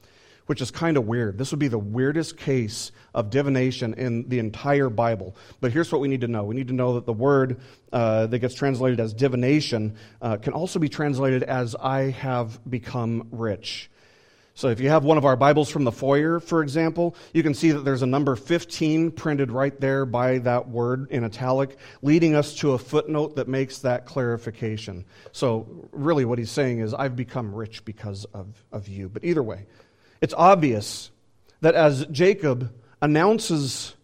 which 0.52 0.60
is 0.60 0.70
kind 0.70 0.98
of 0.98 1.06
weird. 1.06 1.38
This 1.38 1.50
would 1.50 1.60
be 1.60 1.68
the 1.68 1.78
weirdest 1.78 2.36
case 2.36 2.92
of 3.14 3.30
divination 3.30 3.94
in 3.94 4.28
the 4.28 4.38
entire 4.38 4.90
Bible. 4.90 5.34
But 5.62 5.72
here's 5.72 5.90
what 5.90 6.02
we 6.02 6.08
need 6.08 6.20
to 6.20 6.28
know 6.28 6.44
we 6.44 6.54
need 6.54 6.68
to 6.68 6.74
know 6.74 6.92
that 6.96 7.06
the 7.06 7.12
word 7.14 7.58
uh, 7.90 8.26
that 8.26 8.38
gets 8.38 8.54
translated 8.54 9.00
as 9.00 9.14
divination 9.14 9.96
uh, 10.20 10.36
can 10.36 10.52
also 10.52 10.78
be 10.78 10.90
translated 10.90 11.42
as 11.42 11.74
I 11.74 12.10
have 12.10 12.60
become 12.68 13.28
rich. 13.30 13.90
So 14.54 14.68
if 14.68 14.78
you 14.78 14.90
have 14.90 15.04
one 15.04 15.16
of 15.16 15.24
our 15.24 15.36
Bibles 15.36 15.70
from 15.70 15.84
the 15.84 15.90
foyer, 15.90 16.38
for 16.38 16.62
example, 16.62 17.16
you 17.32 17.42
can 17.42 17.54
see 17.54 17.70
that 17.70 17.86
there's 17.86 18.02
a 18.02 18.06
number 18.06 18.36
15 18.36 19.12
printed 19.12 19.50
right 19.50 19.80
there 19.80 20.04
by 20.04 20.36
that 20.40 20.68
word 20.68 21.10
in 21.10 21.24
italic, 21.24 21.78
leading 22.02 22.34
us 22.34 22.56
to 22.56 22.72
a 22.72 22.78
footnote 22.78 23.36
that 23.36 23.48
makes 23.48 23.78
that 23.78 24.04
clarification. 24.04 25.06
So 25.32 25.88
really 25.92 26.26
what 26.26 26.38
he's 26.38 26.50
saying 26.50 26.80
is, 26.80 26.92
I've 26.92 27.16
become 27.16 27.54
rich 27.54 27.86
because 27.86 28.26
of, 28.34 28.62
of 28.70 28.88
you. 28.88 29.08
But 29.08 29.24
either 29.24 29.42
way, 29.42 29.64
it's 30.22 30.34
obvious 30.34 31.10
that 31.60 31.74
as 31.74 32.06
Jacob 32.06 32.72
announces 33.02 33.94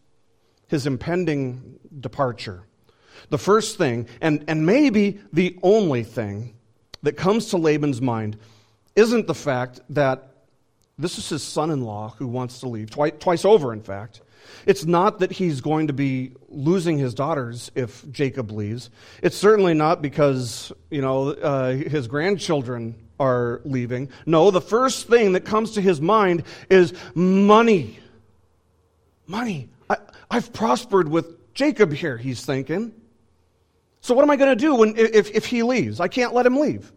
his 0.66 0.87
impending 0.87 1.78
departure, 1.98 2.64
the 3.31 3.38
first 3.38 3.78
thing, 3.78 4.07
and, 4.20 4.44
and 4.48 4.66
maybe 4.66 5.20
the 5.33 5.59
only 5.62 6.02
thing 6.02 6.54
that 7.02 7.12
comes 7.16 7.46
to 7.46 7.57
Laban's 7.57 8.02
mind, 8.02 8.37
isn't 8.96 9.26
the 9.26 9.35
fact 9.35 9.81
that 9.90 10.35
this 10.98 11.16
is 11.16 11.28
his 11.28 11.42
son 11.42 11.70
in 11.70 11.85
law 11.85 12.14
who 12.18 12.26
wants 12.26 12.61
to 12.61 12.68
leave, 12.68 12.90
twice, 12.90 13.12
twice 13.20 13.44
over, 13.44 13.72
in 13.72 13.81
fact. 13.81 14.20
It's 14.66 14.85
not 14.85 15.20
that 15.20 15.31
he's 15.31 15.61
going 15.61 15.87
to 15.87 15.92
be 15.92 16.33
losing 16.48 16.98
his 16.98 17.14
daughters 17.14 17.70
if 17.74 18.04
Jacob 18.11 18.50
leaves. 18.50 18.90
It's 19.22 19.37
certainly 19.37 19.74
not 19.74 20.02
because, 20.02 20.72
you 20.90 21.00
know, 21.00 21.31
uh, 21.31 21.74
his 21.74 22.09
grandchildren 22.09 22.96
are 23.18 23.61
leaving. 23.64 24.11
No, 24.26 24.50
the 24.50 24.61
first 24.61 25.09
thing 25.09 25.33
that 25.33 25.44
comes 25.44 25.72
to 25.72 25.81
his 25.81 26.00
mind 26.00 26.44
is 26.70 26.92
money. 27.14 27.98
Money. 29.26 29.68
I, 29.88 29.96
I've 30.31 30.52
prospered 30.52 31.09
with 31.09 31.54
Jacob 31.54 31.92
here, 31.92 32.16
he's 32.16 32.44
thinking. 32.44 32.92
So 34.00 34.14
what 34.14 34.22
am 34.22 34.31
I 34.31 34.37
going 34.37 34.57
to 34.57 34.57
do 34.57 34.76
when, 34.76 34.96
if, 34.96 35.31
if 35.35 35.46
he 35.46 35.62
leaves? 35.62 36.00
I 36.00 36.09
can't 36.09 36.33
let 36.33 36.46
him 36.46 36.57
leave. 36.57 36.92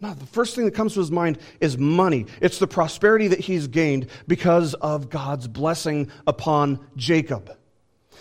No, 0.00 0.14
the 0.14 0.26
first 0.26 0.56
thing 0.56 0.64
that 0.64 0.72
comes 0.72 0.94
to 0.94 1.00
his 1.00 1.12
mind 1.12 1.38
is 1.60 1.78
money. 1.78 2.26
It's 2.40 2.58
the 2.58 2.66
prosperity 2.66 3.28
that 3.28 3.38
he's 3.38 3.68
gained 3.68 4.08
because 4.26 4.74
of 4.74 5.08
God's 5.08 5.46
blessing 5.46 6.10
upon 6.26 6.84
Jacob. 6.96 7.56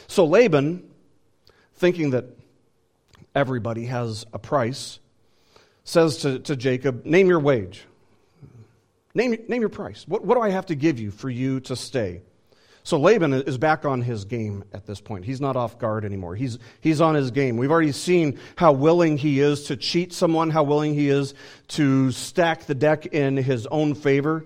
So 0.07 0.25
Laban, 0.25 0.87
thinking 1.75 2.11
that 2.11 2.25
everybody 3.33 3.87
has 3.87 4.27
a 4.31 4.37
price, 4.37 4.99
says 5.91 6.17
to, 6.17 6.39
to 6.39 6.55
Jacob, 6.55 7.05
Name 7.05 7.27
your 7.27 7.39
wage. 7.39 7.85
Name, 9.13 9.37
name 9.49 9.59
your 9.59 9.69
price. 9.69 10.05
What, 10.07 10.23
what 10.23 10.35
do 10.35 10.41
I 10.41 10.49
have 10.49 10.67
to 10.67 10.75
give 10.75 10.99
you 10.99 11.11
for 11.11 11.29
you 11.29 11.59
to 11.61 11.75
stay? 11.75 12.21
So 12.83 12.97
Laban 12.97 13.33
is 13.33 13.57
back 13.57 13.83
on 13.83 14.01
his 14.01 14.23
game 14.23 14.63
at 14.73 14.85
this 14.85 15.01
point. 15.01 15.25
He's 15.25 15.41
not 15.41 15.57
off 15.57 15.77
guard 15.77 16.05
anymore. 16.05 16.33
He's, 16.35 16.57
he's 16.79 17.01
on 17.01 17.13
his 17.13 17.31
game. 17.31 17.57
We've 17.57 17.69
already 17.69 17.91
seen 17.91 18.39
how 18.55 18.71
willing 18.71 19.17
he 19.17 19.41
is 19.41 19.65
to 19.65 19.75
cheat 19.75 20.13
someone, 20.13 20.49
how 20.49 20.63
willing 20.63 20.93
he 20.93 21.09
is 21.09 21.33
to 21.69 22.11
stack 22.11 22.65
the 22.65 22.73
deck 22.73 23.07
in 23.07 23.35
his 23.35 23.67
own 23.67 23.93
favor. 23.93 24.45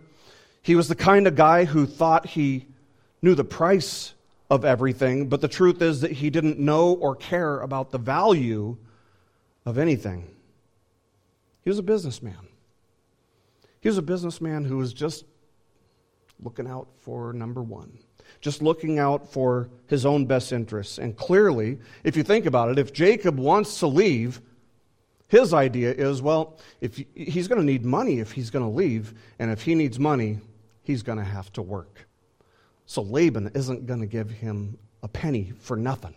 He 0.63 0.75
was 0.75 0.87
the 0.87 0.95
kind 0.95 1.27
of 1.27 1.35
guy 1.35 1.65
who 1.65 1.85
thought 1.85 2.25
he 2.25 2.65
knew 3.21 3.35
the 3.35 3.45
price 3.45 4.15
of 4.49 4.65
everything, 4.65 5.29
but 5.29 5.41
the 5.41 5.47
truth 5.47 5.81
is 5.83 6.01
that 6.01 6.11
he 6.11 6.31
didn't 6.31 6.57
know 6.57 6.93
or 6.93 7.15
care 7.15 7.59
about 7.59 7.91
the 7.91 7.99
value 7.99 8.77
of 9.63 9.77
anything. 9.77 10.34
He 11.65 11.69
was 11.69 11.79
a 11.79 11.83
businessman. 11.83 12.47
He 13.81 13.89
was 13.89 13.97
a 13.97 14.01
businessman 14.01 14.63
who 14.63 14.77
was 14.77 14.93
just 14.93 15.25
looking 16.41 16.67
out 16.67 16.87
for 17.01 17.33
number 17.33 17.61
one 17.61 17.99
just 18.41 18.61
looking 18.61 18.99
out 18.99 19.31
for 19.31 19.69
his 19.87 20.05
own 20.05 20.25
best 20.25 20.51
interests. 20.51 20.97
And 20.97 21.15
clearly, 21.15 21.79
if 22.03 22.15
you 22.15 22.23
think 22.23 22.45
about 22.45 22.69
it, 22.69 22.79
if 22.79 22.93
Jacob 22.93 23.37
wants 23.37 23.79
to 23.79 23.87
leave, 23.87 24.41
his 25.27 25.53
idea 25.53 25.91
is 25.91 26.21
well, 26.21 26.59
if 26.81 27.01
he's 27.15 27.47
going 27.47 27.59
to 27.59 27.65
need 27.65 27.83
money 27.83 28.19
if 28.19 28.31
he's 28.31 28.49
going 28.49 28.63
to 28.63 28.71
leave, 28.71 29.13
and 29.39 29.51
if 29.51 29.63
he 29.63 29.75
needs 29.75 29.99
money, 29.99 30.39
he's 30.83 31.03
going 31.03 31.17
to 31.17 31.23
have 31.23 31.51
to 31.53 31.61
work. 31.61 32.07
So 32.85 33.01
Laban 33.01 33.51
isn't 33.55 33.87
going 33.87 34.01
to 34.01 34.05
give 34.05 34.29
him 34.29 34.77
a 35.01 35.07
penny 35.07 35.53
for 35.59 35.75
nothing. 35.75 36.13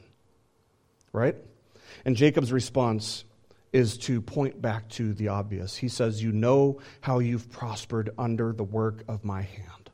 Right? 1.12 1.36
And 2.04 2.14
Jacob's 2.16 2.52
response 2.52 3.24
is 3.72 3.98
to 3.98 4.20
point 4.20 4.60
back 4.60 4.88
to 4.90 5.12
the 5.14 5.28
obvious. 5.28 5.76
He 5.76 5.88
says, 5.88 6.22
You 6.22 6.32
know 6.32 6.80
how 7.00 7.18
you've 7.18 7.50
prospered 7.50 8.10
under 8.18 8.52
the 8.52 8.64
work 8.64 9.02
of 9.08 9.24
my 9.24 9.42
hand. 9.42 9.90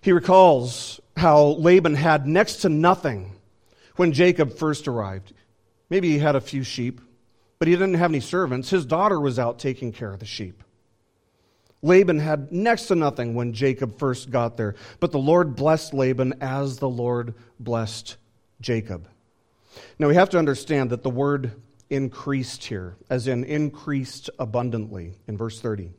He 0.00 0.12
recalls 0.12 1.00
how 1.16 1.42
Laban 1.58 1.94
had 1.94 2.26
next 2.26 2.56
to 2.58 2.68
nothing 2.68 3.32
when 3.96 4.12
Jacob 4.12 4.56
first 4.56 4.88
arrived. 4.88 5.32
Maybe 5.90 6.10
he 6.10 6.18
had 6.18 6.36
a 6.36 6.40
few 6.40 6.62
sheep, 6.62 7.00
but 7.58 7.68
he 7.68 7.74
didn't 7.74 7.94
have 7.94 8.10
any 8.10 8.20
servants. 8.20 8.70
His 8.70 8.86
daughter 8.86 9.20
was 9.20 9.38
out 9.38 9.58
taking 9.58 9.92
care 9.92 10.12
of 10.12 10.20
the 10.20 10.26
sheep. 10.26 10.62
Laban 11.82 12.18
had 12.18 12.52
next 12.52 12.86
to 12.86 12.94
nothing 12.94 13.34
when 13.34 13.52
Jacob 13.52 13.98
first 13.98 14.30
got 14.30 14.56
there, 14.56 14.74
but 15.00 15.12
the 15.12 15.18
Lord 15.18 15.56
blessed 15.56 15.94
Laban 15.94 16.34
as 16.40 16.78
the 16.78 16.88
Lord 16.88 17.34
blessed 17.58 18.16
Jacob. 18.60 19.08
Now 19.98 20.08
we 20.08 20.14
have 20.14 20.30
to 20.30 20.38
understand 20.38 20.90
that 20.90 21.02
the 21.02 21.10
word 21.10 21.52
increased 21.88 22.64
here, 22.64 22.96
as 23.08 23.26
in 23.26 23.44
increased 23.44 24.30
abundantly 24.38 25.14
in 25.26 25.36
verse 25.36 25.60
30. 25.60 25.90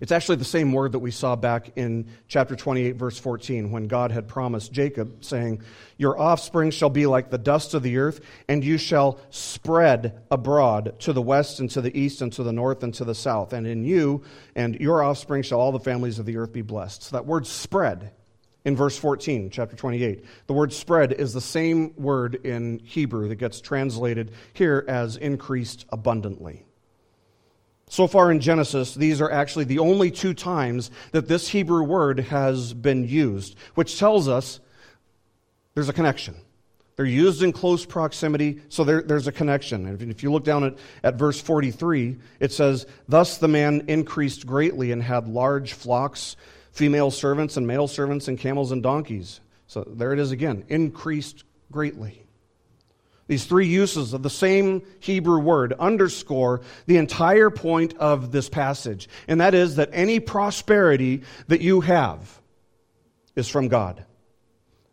It's 0.00 0.12
actually 0.12 0.36
the 0.36 0.44
same 0.44 0.72
word 0.72 0.92
that 0.92 0.98
we 0.98 1.10
saw 1.10 1.36
back 1.36 1.72
in 1.76 2.08
chapter 2.26 2.56
28, 2.56 2.96
verse 2.96 3.18
14, 3.18 3.70
when 3.70 3.86
God 3.86 4.10
had 4.10 4.26
promised 4.28 4.72
Jacob, 4.72 5.24
saying, 5.24 5.62
Your 5.96 6.18
offspring 6.18 6.72
shall 6.72 6.90
be 6.90 7.06
like 7.06 7.30
the 7.30 7.38
dust 7.38 7.74
of 7.74 7.82
the 7.82 7.98
earth, 7.98 8.20
and 8.48 8.64
you 8.64 8.76
shall 8.76 9.20
spread 9.30 10.20
abroad 10.30 10.98
to 11.00 11.12
the 11.12 11.22
west 11.22 11.60
and 11.60 11.70
to 11.70 11.80
the 11.80 11.96
east 11.96 12.22
and 12.22 12.32
to 12.32 12.42
the 12.42 12.52
north 12.52 12.82
and 12.82 12.92
to 12.94 13.04
the 13.04 13.14
south. 13.14 13.52
And 13.52 13.66
in 13.66 13.84
you 13.84 14.24
and 14.56 14.78
your 14.80 15.02
offspring 15.02 15.42
shall 15.42 15.60
all 15.60 15.72
the 15.72 15.80
families 15.80 16.18
of 16.18 16.26
the 16.26 16.36
earth 16.38 16.52
be 16.52 16.62
blessed. 16.62 17.04
So 17.04 17.16
that 17.16 17.26
word 17.26 17.46
spread 17.46 18.10
in 18.64 18.76
verse 18.76 18.96
14, 18.96 19.50
chapter 19.50 19.76
28. 19.76 20.24
The 20.46 20.52
word 20.52 20.72
spread 20.72 21.12
is 21.12 21.32
the 21.32 21.40
same 21.40 21.94
word 21.96 22.36
in 22.46 22.80
Hebrew 22.84 23.28
that 23.28 23.36
gets 23.36 23.60
translated 23.60 24.32
here 24.54 24.84
as 24.88 25.16
increased 25.16 25.84
abundantly. 25.90 26.64
So 27.88 28.06
far 28.06 28.30
in 28.30 28.40
Genesis, 28.40 28.94
these 28.94 29.20
are 29.20 29.30
actually 29.30 29.64
the 29.64 29.78
only 29.78 30.10
two 30.10 30.32
times 30.32 30.90
that 31.12 31.28
this 31.28 31.48
Hebrew 31.48 31.82
word 31.82 32.20
has 32.20 32.72
been 32.72 33.06
used, 33.06 33.56
which 33.74 33.98
tells 33.98 34.26
us 34.28 34.60
there's 35.74 35.90
a 35.90 35.92
connection. 35.92 36.34
They're 36.96 37.04
used 37.04 37.42
in 37.42 37.52
close 37.52 37.84
proximity, 37.84 38.62
so 38.68 38.84
there, 38.84 39.02
there's 39.02 39.26
a 39.26 39.32
connection. 39.32 39.86
And 39.86 40.10
if 40.10 40.22
you 40.22 40.32
look 40.32 40.44
down 40.44 40.64
at, 40.64 40.78
at 41.02 41.16
verse 41.16 41.40
43, 41.40 42.16
it 42.38 42.52
says, 42.52 42.86
Thus 43.08 43.38
the 43.38 43.48
man 43.48 43.84
increased 43.88 44.46
greatly 44.46 44.92
and 44.92 45.02
had 45.02 45.26
large 45.26 45.72
flocks, 45.72 46.36
female 46.74 47.10
servants 47.10 47.56
and 47.56 47.66
male 47.66 47.88
servants, 47.88 48.28
and 48.28 48.38
camels 48.38 48.70
and 48.70 48.82
donkeys. 48.82 49.40
So 49.66 49.84
there 49.86 50.12
it 50.12 50.18
is 50.18 50.30
again, 50.30 50.64
increased 50.68 51.44
greatly. 51.72 52.20
These 53.26 53.46
three 53.46 53.66
uses 53.66 54.12
of 54.12 54.22
the 54.22 54.28
same 54.28 54.82
Hebrew 55.00 55.38
word 55.38 55.72
underscore 55.72 56.60
the 56.86 56.98
entire 56.98 57.48
point 57.48 57.96
of 57.96 58.32
this 58.32 58.50
passage, 58.50 59.08
and 59.26 59.40
that 59.40 59.54
is 59.54 59.76
that 59.76 59.88
any 59.92 60.20
prosperity 60.20 61.22
that 61.48 61.62
you 61.62 61.80
have 61.80 62.40
is 63.34 63.48
from 63.48 63.68
God. 63.68 64.04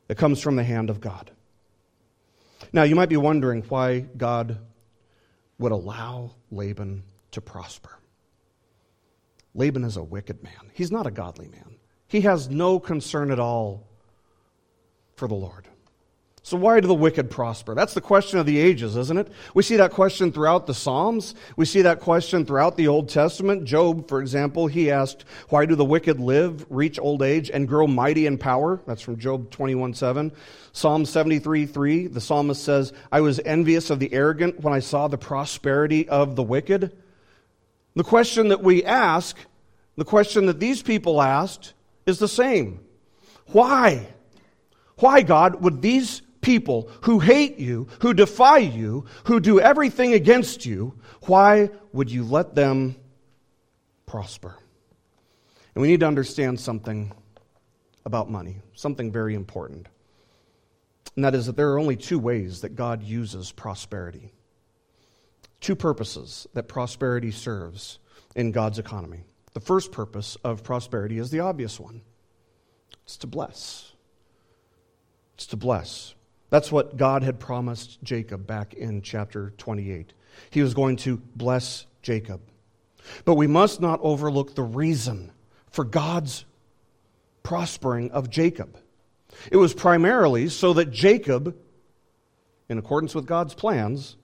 It 0.08 0.18
comes 0.18 0.40
from 0.40 0.56
the 0.56 0.64
hand 0.64 0.90
of 0.90 1.02
God. 1.02 1.32
Now, 2.72 2.84
you 2.84 2.96
might 2.96 3.10
be 3.10 3.18
wondering 3.18 3.64
why 3.64 4.00
God 4.00 4.60
would 5.58 5.74
allow 5.74 6.32
Laban 6.52 7.04
to 7.32 7.42
prosper. 7.42 7.92
Laban 9.54 9.84
is 9.84 9.98
a 9.98 10.04
wicked 10.04 10.42
man. 10.42 10.72
He's 10.74 10.92
not 10.92 11.06
a 11.06 11.12
godly 11.12 11.50
man. 11.50 11.71
He 12.12 12.22
has 12.22 12.50
no 12.50 12.78
concern 12.78 13.32
at 13.32 13.40
all 13.40 13.88
for 15.16 15.30
the 15.30 15.34
Lord. 15.34 15.70
So, 16.44 16.58
why 16.58 16.82
do 16.82 16.88
the 16.90 16.94
wicked 16.94 17.32
prosper? 17.32 17.74
That's 17.74 17.94
the 17.94 18.02
question 18.02 18.38
of 18.38 18.46
the 18.46 18.60
ages, 18.60 18.98
isn't 18.98 19.18
it? 19.18 19.32
We 19.54 19.64
see 19.64 19.78
that 19.78 19.92
question 19.92 20.34
throughout 20.34 20.68
the 20.68 20.74
Psalms. 20.74 21.36
We 21.56 21.64
see 21.64 21.84
that 21.84 22.02
question 22.02 22.46
throughout 22.46 22.76
the 22.76 22.90
Old 22.90 23.08
Testament. 23.08 23.64
Job, 23.64 24.10
for 24.10 24.20
example, 24.20 24.68
he 24.68 24.92
asked, 24.92 25.24
Why 25.48 25.66
do 25.66 25.76
the 25.76 25.86
wicked 25.86 26.20
live, 26.20 26.66
reach 26.70 27.00
old 27.00 27.22
age, 27.22 27.50
and 27.50 27.66
grow 27.66 27.88
mighty 27.88 28.26
in 28.26 28.38
power? 28.38 28.82
That's 28.86 29.02
from 29.02 29.18
Job 29.18 29.50
21 29.50 29.94
7. 29.94 30.34
Psalm 30.74 31.06
73 31.06 31.66
3, 31.66 32.08
the 32.08 32.20
psalmist 32.20 32.62
says, 32.62 32.92
I 33.10 33.22
was 33.22 33.40
envious 33.40 33.90
of 33.90 34.00
the 34.00 34.12
arrogant 34.12 34.60
when 34.60 34.74
I 34.74 34.80
saw 34.80 35.08
the 35.08 35.18
prosperity 35.18 36.10
of 36.10 36.36
the 36.36 36.44
wicked. 36.44 36.92
The 37.96 38.04
question 38.04 38.50
that 38.50 38.62
we 38.62 38.84
ask, 38.84 39.38
the 39.96 40.04
question 40.04 40.48
that 40.48 40.60
these 40.60 40.82
people 40.82 41.22
asked, 41.22 41.74
is 42.12 42.20
the 42.20 42.28
same. 42.28 42.80
Why? 43.48 44.08
Why, 44.98 45.24
God, 45.24 45.64
would 45.64 45.82
these 45.82 46.22
people 46.42 46.90
who 47.02 47.20
hate 47.20 47.58
you, 47.58 47.88
who 48.02 48.14
defy 48.14 48.60
you, 48.60 49.06
who 49.26 49.40
do 49.40 49.60
everything 49.60 50.14
against 50.14 50.66
you, 50.66 51.00
why 51.24 51.72
would 51.94 52.12
you 52.12 52.24
let 52.24 52.54
them 52.54 52.96
prosper? 54.06 54.56
And 55.74 55.82
we 55.82 55.88
need 55.88 56.02
to 56.02 56.08
understand 56.08 56.60
something 56.60 57.12
about 58.06 58.30
money, 58.30 58.58
something 58.74 59.12
very 59.12 59.36
important. 59.36 59.88
And 61.16 61.26
that 61.26 61.36
is 61.36 61.46
that 61.46 61.56
there 61.56 61.72
are 61.72 61.80
only 61.80 61.96
two 61.96 62.20
ways 62.20 62.62
that 62.62 62.76
God 62.76 63.04
uses 63.04 63.52
prosperity. 63.52 64.34
Two 65.60 65.76
purposes 65.76 66.48
that 66.54 66.68
prosperity 66.68 67.32
serves 67.32 68.00
in 68.36 68.52
God's 68.52 68.80
economy. 68.80 69.24
The 69.54 69.60
first 69.60 69.92
purpose 69.92 70.38
of 70.44 70.64
prosperity 70.64 71.18
is 71.18 71.30
the 71.30 71.42
obvious 71.42 71.80
one 71.80 72.02
it's 73.04 73.18
to 73.18 73.28
bless. 73.28 73.92
It's 75.36 75.48
to 75.48 75.58
bless. 75.58 76.14
That's 76.50 76.72
what 76.72 76.98
God 76.98 77.24
had 77.24 77.40
promised 77.40 78.02
Jacob 78.04 78.46
back 78.46 78.74
in 78.74 79.02
chapter 79.02 79.54
28. 79.58 80.14
He 80.50 80.62
was 80.62 80.74
going 80.74 80.98
to 80.98 81.18
bless 81.36 81.86
Jacob. 82.02 82.42
But 83.26 83.36
we 83.36 83.48
must 83.48 83.82
not 83.82 84.00
overlook 84.02 84.56
the 84.56 84.64
reason 84.64 85.32
for 85.70 85.84
God's 85.84 86.46
prospering 87.44 88.12
of 88.12 88.30
Jacob. 88.30 88.78
It 89.52 89.58
was 89.58 89.74
primarily 89.74 90.50
so 90.50 90.74
that 90.74 90.92
Jacob, 90.92 91.58
in 92.70 92.78
accordance 92.78 93.16
with 93.16 93.26
God's 93.26 93.54
plans, 93.54 94.18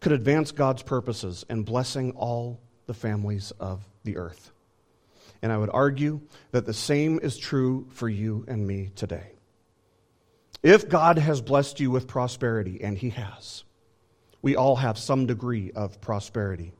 could 0.00 0.12
advance 0.12 0.52
God's 0.52 0.82
purposes 0.82 1.44
and 1.48 1.64
blessing 1.64 2.12
all 2.12 2.60
the 2.86 2.94
families 2.94 3.52
of 3.58 3.84
the 4.06 4.16
earth. 4.16 4.52
And 5.42 5.52
I 5.52 5.58
would 5.58 5.70
argue 5.70 6.22
that 6.52 6.64
the 6.64 6.72
same 6.72 7.20
is 7.22 7.36
true 7.36 7.86
for 7.90 8.08
you 8.08 8.46
and 8.48 8.66
me 8.66 8.90
today. 8.96 9.32
If 10.62 10.88
God 10.88 11.18
has 11.18 11.40
blessed 11.40 11.78
you 11.78 11.90
with 11.90 12.08
prosperity, 12.08 12.80
and 12.82 12.96
He 12.96 13.10
has, 13.10 13.64
we 14.40 14.56
all 14.56 14.76
have 14.76 14.96
some 14.96 15.26
degree 15.26 15.70
of 15.72 16.00
prosperity. 16.00 16.72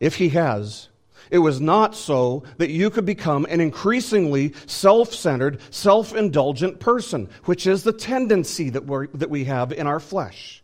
If 0.00 0.14
He 0.14 0.28
has, 0.30 0.88
it 1.30 1.38
was 1.38 1.60
not 1.60 1.94
so 1.94 2.44
that 2.58 2.70
you 2.70 2.90
could 2.90 3.06
become 3.06 3.46
an 3.48 3.60
increasingly 3.60 4.54
self 4.66 5.12
centered, 5.12 5.60
self 5.70 6.14
indulgent 6.14 6.80
person, 6.80 7.28
which 7.44 7.66
is 7.66 7.82
the 7.82 7.92
tendency 7.92 8.70
that, 8.70 8.84
we 8.86 9.08
that 9.14 9.30
we 9.30 9.44
have 9.44 9.72
in 9.72 9.86
our 9.86 10.00
flesh. 10.00 10.62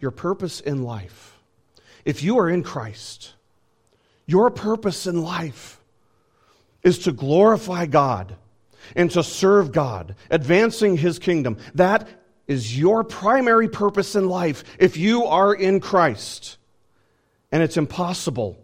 Your 0.00 0.10
purpose 0.10 0.60
in 0.60 0.82
life, 0.82 1.38
if 2.04 2.22
you 2.22 2.38
are 2.38 2.50
in 2.50 2.62
Christ, 2.62 3.34
your 4.32 4.50
purpose 4.50 5.06
in 5.06 5.22
life 5.22 5.80
is 6.82 7.00
to 7.00 7.12
glorify 7.12 7.86
God 7.86 8.34
and 8.96 9.10
to 9.12 9.22
serve 9.22 9.70
God, 9.70 10.16
advancing 10.30 10.96
His 10.96 11.18
kingdom. 11.18 11.58
That 11.74 12.08
is 12.48 12.76
your 12.76 13.04
primary 13.04 13.68
purpose 13.68 14.16
in 14.16 14.28
life 14.28 14.64
if 14.78 14.96
you 14.96 15.26
are 15.26 15.54
in 15.54 15.80
Christ. 15.80 16.56
And 17.52 17.62
it's 17.62 17.76
impossible 17.76 18.58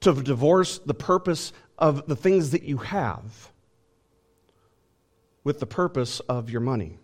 to 0.00 0.14
divorce 0.14 0.78
the 0.78 0.94
purpose 0.94 1.52
of 1.78 2.06
the 2.06 2.16
things 2.16 2.50
that 2.50 2.62
you 2.62 2.78
have 2.78 3.52
with 5.44 5.60
the 5.60 5.66
purpose 5.66 6.20
of 6.20 6.50
your 6.50 6.60
money. 6.60 6.98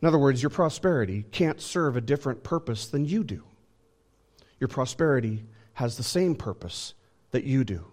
In 0.00 0.08
other 0.08 0.18
words, 0.18 0.42
your 0.42 0.50
prosperity 0.50 1.24
can't 1.30 1.60
serve 1.60 1.96
a 1.96 2.00
different 2.00 2.42
purpose 2.42 2.86
than 2.86 3.04
you 3.04 3.24
do. 3.24 3.42
Your 4.60 4.68
prosperity 4.68 5.44
has 5.78 5.96
the 5.96 6.02
same 6.02 6.34
purpose 6.34 6.92
that 7.30 7.44
you 7.44 7.62
do 7.62 7.84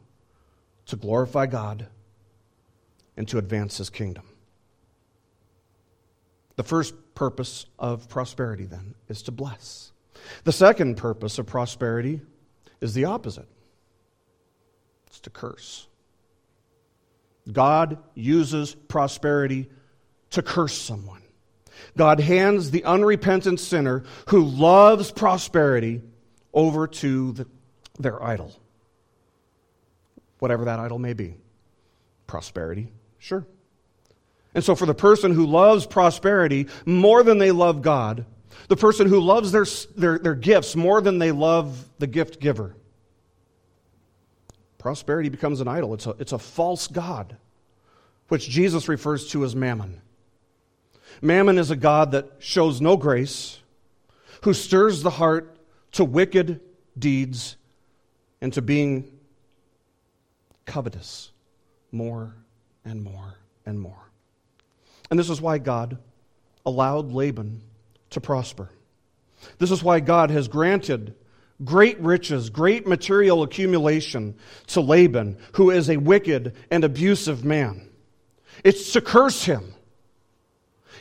to 0.88 0.95
glorify 0.95 1.45
God 1.45 1.86
and 3.15 3.28
to 3.28 3.38
advance 3.38 3.78
his 3.78 3.91
kingdom. 3.91 4.24
The 6.56 6.63
first 6.63 6.95
purpose 7.13 7.67
of 7.78 8.10
prosperity, 8.10 8.65
then, 8.65 8.95
is 9.08 9.21
to 9.21 9.32
bless. 9.32 9.91
The 10.45 10.52
second 10.52 10.98
purpose 10.98 11.38
of 11.38 11.45
prosperity 11.45 12.21
is 12.82 12.95
the 12.95 13.06
opposite 13.06 13.48
it's 15.06 15.19
to 15.19 15.30
curse. 15.30 15.86
God 17.52 18.00
uses 18.15 18.74
prosperity 18.74 19.69
to 20.32 20.41
curse 20.41 20.76
someone. 20.76 21.21
God 21.95 22.19
hands 22.19 22.71
the 22.71 22.84
unrepentant 22.84 23.60
sinner 23.60 24.06
who 24.30 24.43
loves 24.43 25.12
prosperity 25.12 26.02
over 26.52 26.88
to 26.88 27.34
the, 27.34 27.48
their 28.00 28.22
idol, 28.24 28.52
whatever 30.40 30.66
that 30.66 30.80
idol 30.80 31.00
may 31.00 31.14
be 31.14 31.36
prosperity, 32.28 32.92
Sure. 33.26 33.44
And 34.54 34.64
so, 34.64 34.76
for 34.76 34.86
the 34.86 34.94
person 34.94 35.34
who 35.34 35.48
loves 35.48 35.88
prosperity 35.88 36.68
more 36.86 37.24
than 37.24 37.40
they 37.40 37.50
love 37.50 37.82
God, 37.82 38.24
the 38.68 38.76
person 38.76 39.08
who 39.08 39.20
loves 39.20 39.52
their, 39.52 39.66
their, 39.98 40.20
their 40.20 40.36
gifts 40.36 40.76
more 40.76 41.02
than 41.02 41.18
they 41.18 41.32
love 41.32 41.90
the 41.98 42.06
gift 42.06 42.40
giver, 42.40 42.76
prosperity 44.78 45.30
becomes 45.30 45.60
an 45.60 45.68
idol. 45.68 45.96
It's 45.96 46.06
a, 46.06 46.12
it's 46.20 46.34
a 46.34 46.38
false 46.38 46.88
God, 46.88 47.36
which 48.28 48.48
Jesus 48.48 48.88
refers 48.88 49.28
to 49.32 49.44
as 49.44 49.56
mammon. 49.56 50.02
Mammon 51.20 51.58
is 51.58 51.72
a 51.72 51.76
God 51.76 52.12
that 52.12 52.34
shows 52.38 52.80
no 52.80 52.96
grace, 52.96 53.60
who 54.44 54.54
stirs 54.54 55.02
the 55.02 55.10
heart 55.10 55.58
to 55.94 56.06
wicked 56.06 56.60
deeds 57.00 57.58
and 58.46 58.54
to 58.54 58.62
being 58.62 59.12
covetous 60.68 61.32
more 61.92 62.36
and 62.86 63.04
more 63.04 63.34
and 63.66 63.80
more. 63.80 64.12
And 65.10 65.18
this 65.20 65.32
is 65.32 65.42
why 65.42 65.58
God 65.58 65.98
allowed 66.64 67.12
Laban 67.12 67.64
to 68.12 68.22
prosper. 68.22 68.70
This 69.58 69.72
is 69.72 69.82
why 69.82 70.00
God 70.00 70.30
has 70.30 70.48
granted 70.48 71.16
great 71.64 72.00
riches, 72.00 72.52
great 72.52 72.86
material 72.86 73.42
accumulation 73.42 74.36
to 74.68 74.80
Laban, 74.80 75.40
who 75.54 75.72
is 75.72 75.90
a 75.90 75.98
wicked 75.98 76.54
and 76.70 76.84
abusive 76.84 77.44
man. 77.44 77.90
It's 78.64 78.94
to 78.94 79.02
curse 79.02 79.44
him. 79.44 79.74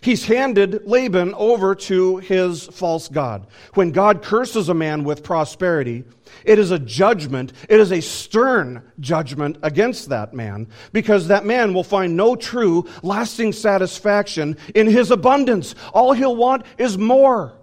He's 0.05 0.27
handed 0.27 0.87
Laban 0.87 1.33
over 1.33 1.75
to 1.75 2.19
his 2.19 2.67
false 2.67 3.09
God. 3.09 3.47
When 3.73 3.91
God 3.91 4.21
curses 4.23 4.69
a 4.69 4.75
man 4.75 5.03
with 5.03 5.23
prosperity, 5.23 6.05
it 6.45 6.59
is 6.59 6.71
a 6.71 6.79
judgment. 6.79 7.55
It 7.71 7.81
is 7.81 7.91
a 7.91 8.03
stern 8.03 8.83
judgment 9.01 9.57
against 9.63 10.11
that 10.11 10.35
man 10.35 10.69
because 10.93 11.29
that 11.29 11.47
man 11.47 11.73
will 11.73 11.85
find 11.85 12.19
no 12.19 12.37
true, 12.37 12.87
lasting 13.03 13.55
satisfaction 13.55 14.59
in 14.75 14.89
his 14.89 15.11
abundance. 15.11 15.75
All 15.95 16.13
he'll 16.13 16.37
want 16.37 16.67
is 16.77 16.99
more. 16.99 17.55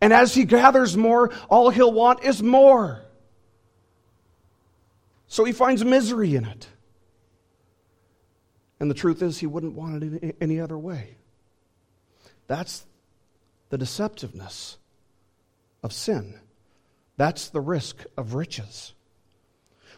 And 0.00 0.14
as 0.14 0.34
he 0.34 0.46
gathers 0.46 0.96
more, 0.96 1.30
all 1.50 1.68
he'll 1.68 1.92
want 1.92 2.24
is 2.24 2.42
more. 2.42 3.02
So 5.26 5.44
he 5.44 5.52
finds 5.52 5.84
misery 5.84 6.36
in 6.36 6.46
it. 6.46 6.66
And 8.80 8.90
the 8.90 8.94
truth 8.94 9.20
is, 9.20 9.38
he 9.38 9.46
wouldn't 9.46 9.74
want 9.74 10.02
it 10.02 10.36
any 10.40 10.58
other 10.58 10.78
way. 10.78 11.18
That's 12.46 12.84
the 13.70 13.78
deceptiveness 13.78 14.76
of 15.82 15.92
sin. 15.92 16.34
That's 17.16 17.48
the 17.48 17.60
risk 17.60 18.04
of 18.16 18.34
riches. 18.34 18.94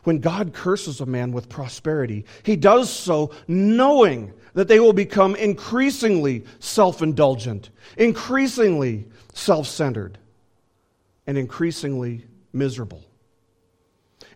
When 0.04 0.18
God 0.18 0.52
curses 0.52 1.00
a 1.00 1.06
man 1.06 1.32
with 1.32 1.48
prosperity, 1.48 2.26
he 2.42 2.56
does 2.56 2.90
so 2.90 3.32
knowing 3.48 4.32
that 4.52 4.68
they 4.68 4.78
will 4.78 4.92
become 4.92 5.34
increasingly 5.34 6.44
self 6.58 7.02
indulgent, 7.02 7.70
increasingly 7.96 9.06
self 9.32 9.66
centered, 9.66 10.18
and 11.26 11.38
increasingly 11.38 12.26
miserable. 12.52 13.02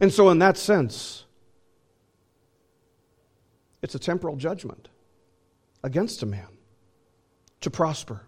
And 0.01 0.12
so, 0.12 0.31
in 0.31 0.38
that 0.38 0.57
sense, 0.57 1.25
it's 3.83 3.94
a 3.94 3.99
temporal 3.99 4.37
judgment 4.37 4.88
against 5.85 6.23
a 6.23 6.27
man 6.27 6.58
to 7.61 7.71
prosper 7.71 8.23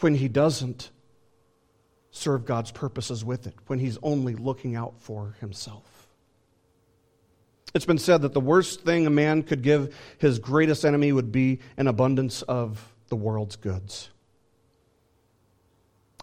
when 0.00 0.14
he 0.14 0.28
doesn't 0.28 0.90
serve 2.10 2.44
God's 2.44 2.70
purposes 2.70 3.24
with 3.24 3.46
it, 3.46 3.54
when 3.66 3.78
he's 3.78 3.98
only 4.02 4.34
looking 4.34 4.76
out 4.76 4.94
for 4.98 5.36
himself. 5.40 6.08
It's 7.74 7.86
been 7.86 7.98
said 7.98 8.22
that 8.22 8.34
the 8.34 8.40
worst 8.40 8.82
thing 8.82 9.06
a 9.06 9.10
man 9.10 9.42
could 9.42 9.62
give 9.62 9.96
his 10.18 10.38
greatest 10.38 10.84
enemy 10.84 11.10
would 11.10 11.32
be 11.32 11.60
an 11.76 11.86
abundance 11.86 12.42
of 12.42 12.92
the 13.08 13.16
world's 13.16 13.56
goods. 13.56 14.10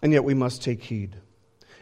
And 0.02 0.12
yet 0.12 0.24
we 0.24 0.34
must 0.34 0.62
take 0.62 0.82
heed 0.82 1.16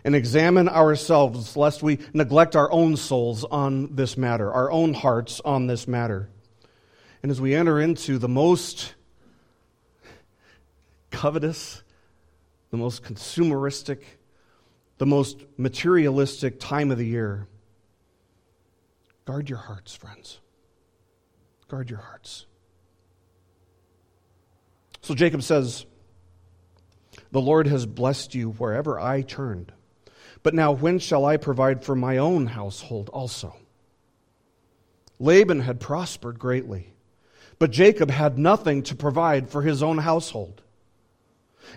and 0.04 0.14
examine 0.14 0.68
ourselves 0.68 1.56
lest 1.56 1.82
we 1.82 1.98
neglect 2.14 2.56
our 2.56 2.70
own 2.72 2.96
souls 2.96 3.44
on 3.44 3.94
this 3.94 4.16
matter, 4.16 4.50
our 4.50 4.70
own 4.70 4.94
hearts 4.94 5.40
on 5.44 5.66
this 5.66 5.86
matter. 5.86 6.30
And 7.22 7.30
as 7.30 7.40
we 7.40 7.54
enter 7.54 7.78
into 7.78 8.18
the 8.18 8.28
most 8.28 8.94
covetous, 11.10 11.82
the 12.70 12.76
most 12.76 13.02
consumeristic, 13.02 14.02
the 14.98 15.06
most 15.06 15.44
materialistic 15.56 16.60
time 16.60 16.90
of 16.90 16.98
the 16.98 17.06
year. 17.06 17.46
Guard 19.24 19.48
your 19.48 19.58
hearts, 19.58 19.94
friends. 19.94 20.40
Guard 21.68 21.90
your 21.90 22.00
hearts. 22.00 22.46
So 25.02 25.14
Jacob 25.14 25.42
says, 25.42 25.86
The 27.30 27.40
Lord 27.40 27.66
has 27.66 27.86
blessed 27.86 28.34
you 28.34 28.50
wherever 28.52 28.98
I 28.98 29.22
turned. 29.22 29.72
But 30.42 30.54
now 30.54 30.72
when 30.72 30.98
shall 30.98 31.24
I 31.24 31.36
provide 31.36 31.84
for 31.84 31.94
my 31.94 32.18
own 32.18 32.46
household 32.46 33.08
also? 33.10 33.56
Laban 35.18 35.60
had 35.60 35.80
prospered 35.80 36.38
greatly, 36.38 36.94
but 37.58 37.72
Jacob 37.72 38.10
had 38.10 38.38
nothing 38.38 38.82
to 38.84 38.94
provide 38.94 39.48
for 39.50 39.62
his 39.62 39.82
own 39.82 39.98
household. 39.98 40.62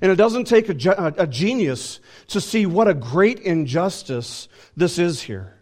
And 0.02 0.12
it 0.12 0.16
doesn't 0.16 0.46
take 0.46 0.70
a, 0.70 1.14
a, 1.18 1.28
genius 1.28 2.00
to 2.28 2.40
see 2.40 2.66
what 2.66 2.88
a 2.88 2.94
great 2.94 3.40
injustice 3.40 4.48
this 4.76 4.98
is 4.98 5.22
here. 5.22 5.58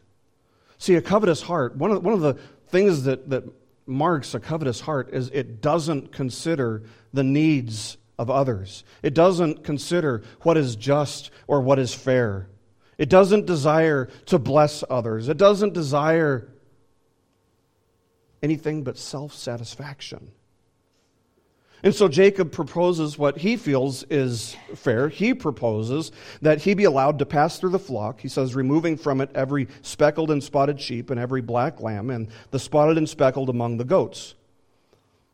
See, 0.77 0.95
a 0.95 1.01
covetous 1.01 1.41
heart, 1.41 1.75
one 1.75 1.91
of, 1.91 2.03
one 2.03 2.13
of 2.13 2.21
the 2.21 2.35
things 2.67 3.03
that, 3.03 3.29
that 3.29 3.43
marks 3.85 4.33
a 4.33 4.39
covetous 4.39 4.79
heart 4.79 5.09
is 5.11 5.29
it 5.29 5.61
doesn't 5.61 6.11
consider 6.11 6.83
the 7.11 7.23
needs 7.23 7.97
of 8.17 8.29
others, 8.29 8.83
it 9.01 9.13
doesn't 9.13 9.63
consider 9.63 10.23
what 10.41 10.57
is 10.57 10.75
just 10.75 11.31
or 11.47 11.61
what 11.61 11.79
is 11.79 11.93
fair. 11.93 12.49
It 12.97 13.07
doesn't 13.07 13.45
desire 13.45 14.09
to 14.25 14.37
bless 14.37 14.83
others. 14.89 15.29
It 15.29 15.37
doesn't 15.37 15.73
desire 15.73 16.49
anything 18.43 18.83
but 18.83 18.97
self 18.97 19.33
satisfaction. 19.33 20.31
And 21.81 21.95
so 21.95 22.07
Jacob 22.07 22.51
proposes 22.51 23.17
what 23.17 23.37
he 23.37 23.55
feels 23.55 24.03
is 24.09 24.55
fair. 24.75 25.07
He 25.07 25.33
proposes 25.33 26.11
that 26.41 26.61
he 26.61 26.73
be 26.73 26.83
allowed 26.83 27.19
to 27.19 27.25
pass 27.25 27.57
through 27.57 27.69
the 27.69 27.79
flock. 27.79 28.19
He 28.19 28.27
says, 28.27 28.53
removing 28.53 28.97
from 28.97 29.21
it 29.21 29.29
every 29.33 29.67
speckled 29.81 30.29
and 30.29 30.43
spotted 30.43 30.81
sheep 30.81 31.09
and 31.09 31.19
every 31.19 31.41
black 31.41 31.79
lamb, 31.79 32.09
and 32.09 32.27
the 32.51 32.59
spotted 32.59 32.97
and 32.97 33.07
speckled 33.07 33.49
among 33.49 33.77
the 33.77 33.85
goats. 33.85 34.35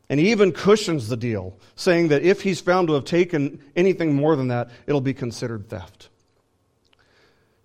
And 0.08 0.20
he 0.20 0.30
even 0.30 0.52
cushions 0.52 1.08
the 1.08 1.16
deal, 1.16 1.58
saying 1.74 2.08
that 2.08 2.22
if 2.22 2.42
he's 2.42 2.60
found 2.60 2.86
to 2.88 2.94
have 2.94 3.04
taken 3.04 3.60
anything 3.74 4.14
more 4.14 4.36
than 4.36 4.48
that, 4.48 4.70
it'll 4.86 5.00
be 5.00 5.14
considered 5.14 5.68
theft. 5.68 6.10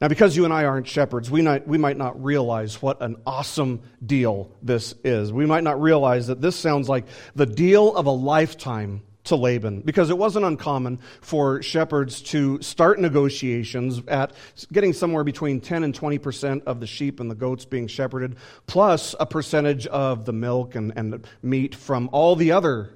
Now, 0.02 0.08
because 0.08 0.36
you 0.36 0.46
and 0.46 0.54
I 0.54 0.66
aren't 0.66 0.88
shepherds, 0.88 1.30
we, 1.30 1.48
we 1.68 1.78
might 1.78 1.96
not 1.96 2.22
realize 2.24 2.82
what 2.82 3.04
an 3.04 3.18
awesome 3.28 3.82
deal 4.04 4.52
this 4.64 4.96
is. 5.04 5.32
We 5.32 5.46
might 5.46 5.64
not 5.64 5.80
realize 5.80 6.26
that 6.28 6.42
this 6.42 6.56
sounds 6.56 6.90
like 6.90 7.06
the 7.36 7.46
deal 7.46 7.96
of 7.96 8.08
a 8.08 8.12
lifetime 8.12 9.04
to 9.26 9.36
Laban, 9.36 9.82
because 9.82 10.10
it 10.10 10.18
wasn't 10.18 10.44
uncommon 10.44 10.98
for 11.22 11.62
shepherds 11.62 12.24
to 12.24 12.60
start 12.64 13.00
negotiations 13.00 14.02
at 14.08 14.34
getting 14.74 14.94
somewhere 14.94 15.24
between 15.24 15.62
10 15.62 15.84
and 15.84 15.94
20 15.94 16.18
percent 16.18 16.64
of 16.66 16.80
the 16.80 16.88
sheep 16.88 17.20
and 17.20 17.30
the 17.30 17.36
goats 17.36 17.64
being 17.64 17.86
shepherded, 17.86 18.38
plus 18.66 19.14
a 19.20 19.28
percentage 19.28 19.86
of 19.86 20.26
the 20.26 20.34
milk 20.34 20.74
and, 20.74 20.94
and 20.96 21.28
meat 21.44 21.76
from 21.76 22.10
all 22.12 22.36
the 22.36 22.52
other 22.52 22.96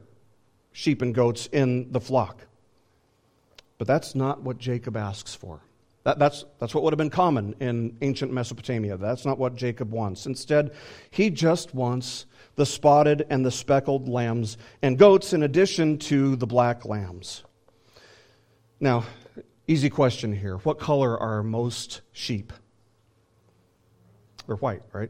sheep 0.71 1.03
and 1.03 1.13
goats 1.13 1.47
in 1.51 1.91
the 1.91 2.01
flock. 2.01 2.47
But 3.77 3.85
that's 3.85 4.15
not 4.15 4.41
what 4.41 4.57
Jacob 4.57 4.97
asks 4.97 5.35
for. 5.35 5.61
That, 6.05 6.19
that's, 6.19 6.45
that's 6.59 6.75
what 6.75 6.83
would 6.83 6.93
have 6.93 6.99
been 6.99 7.09
common 7.09 7.55
in 7.59 7.97
ancient 8.01 8.31
Mesopotamia. 8.31 8.95
That's 8.95 9.25
not 9.25 9.39
what 9.39 9.55
Jacob 9.55 9.91
wants. 9.91 10.27
Instead, 10.27 10.71
he 11.09 11.31
just 11.31 11.73
wants 11.73 12.27
the 12.55 12.65
spotted 12.65 13.25
and 13.31 13.43
the 13.43 13.51
speckled 13.51 14.07
lambs 14.07 14.57
and 14.83 14.99
goats 14.99 15.33
in 15.33 15.41
addition 15.41 15.97
to 15.97 16.35
the 16.35 16.45
black 16.45 16.85
lambs. 16.85 17.43
Now, 18.79 19.05
easy 19.67 19.89
question 19.89 20.31
here. 20.31 20.57
What 20.57 20.77
color 20.77 21.19
are 21.19 21.41
most 21.41 22.01
sheep? 22.11 22.53
They're 24.45 24.57
white, 24.57 24.83
right? 24.93 25.09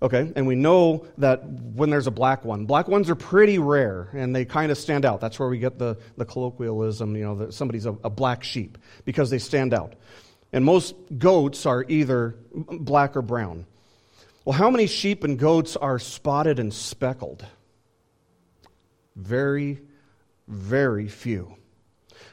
Okay, 0.00 0.32
and 0.36 0.46
we 0.46 0.54
know 0.54 1.06
that 1.18 1.44
when 1.44 1.90
there's 1.90 2.06
a 2.06 2.12
black 2.12 2.44
one, 2.44 2.66
black 2.66 2.86
ones 2.86 3.10
are 3.10 3.16
pretty 3.16 3.58
rare 3.58 4.10
and 4.12 4.36
they 4.36 4.44
kind 4.44 4.70
of 4.70 4.78
stand 4.78 5.04
out. 5.04 5.20
That's 5.20 5.40
where 5.40 5.48
we 5.48 5.58
get 5.58 5.78
the, 5.78 5.96
the 6.16 6.24
colloquialism, 6.24 7.16
you 7.16 7.24
know, 7.24 7.34
that 7.36 7.54
somebody's 7.54 7.86
a, 7.86 7.96
a 8.04 8.10
black 8.10 8.44
sheep 8.44 8.78
because 9.04 9.28
they 9.30 9.38
stand 9.38 9.74
out. 9.74 9.94
And 10.56 10.64
most 10.64 10.94
goats 11.18 11.66
are 11.66 11.84
either 11.86 12.34
black 12.54 13.14
or 13.14 13.20
brown. 13.20 13.66
Well, 14.46 14.56
how 14.56 14.70
many 14.70 14.86
sheep 14.86 15.22
and 15.22 15.38
goats 15.38 15.76
are 15.76 15.98
spotted 15.98 16.58
and 16.58 16.72
speckled? 16.72 17.44
Very, 19.14 19.82
very 20.48 21.08
few. 21.08 21.54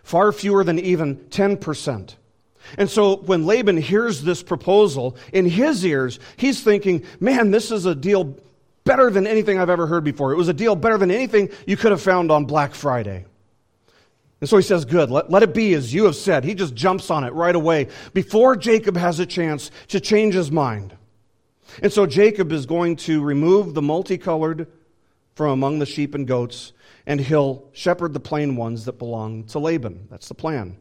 Far 0.04 0.32
fewer 0.32 0.64
than 0.64 0.80
even 0.80 1.18
10%. 1.18 2.16
And 2.78 2.90
so 2.90 3.18
when 3.18 3.46
Laban 3.46 3.76
hears 3.76 4.22
this 4.22 4.42
proposal, 4.42 5.18
in 5.34 5.46
his 5.46 5.86
ears, 5.86 6.18
he's 6.38 6.64
thinking, 6.64 7.04
man, 7.20 7.52
this 7.52 7.72
is 7.72 7.86
a 7.86 7.94
deal 7.94 8.38
better 8.86 9.10
than 9.10 9.28
anything 9.28 9.60
I've 9.60 9.70
ever 9.70 9.86
heard 9.86 10.06
before. 10.06 10.32
It 10.32 10.38
was 10.38 10.48
a 10.48 10.54
deal 10.54 10.78
better 10.78 10.98
than 10.98 11.12
anything 11.12 11.50
you 11.68 11.76
could 11.76 11.92
have 11.92 12.02
found 12.02 12.32
on 12.32 12.46
Black 12.46 12.74
Friday. 12.74 13.26
And 14.44 14.50
so 14.50 14.58
he 14.58 14.64
says, 14.64 14.84
Good, 14.84 15.10
let, 15.10 15.32
let 15.32 15.42
it 15.42 15.54
be 15.54 15.74
as 15.74 15.94
you 15.94 16.04
have 16.04 16.18
said. 16.18 16.44
He 16.44 16.54
just 16.54 16.76
jumps 16.76 17.10
on 17.10 17.24
it 17.24 17.32
right 17.32 17.56
away 17.56 17.88
before 18.14 18.58
Jacob 18.58 18.98
has 18.98 19.22
a 19.22 19.26
chance 19.26 19.72
to 19.88 20.02
change 20.02 20.34
his 20.34 20.52
mind. 20.52 20.98
And 21.82 21.94
so 21.94 22.06
Jacob 22.06 22.52
is 22.52 22.66
going 22.66 22.98
to 22.98 23.24
remove 23.24 23.74
the 23.74 23.82
multicolored 23.82 24.68
from 25.36 25.52
among 25.52 25.80
the 25.80 25.86
sheep 25.86 26.14
and 26.14 26.28
goats, 26.28 26.74
and 27.06 27.22
he'll 27.22 27.70
shepherd 27.72 28.12
the 28.12 28.20
plain 28.20 28.58
ones 28.58 28.84
that 28.84 29.00
belong 29.00 29.46
to 29.46 29.60
Laban. 29.60 30.10
That's 30.12 30.28
the 30.28 30.36
plan. 30.36 30.76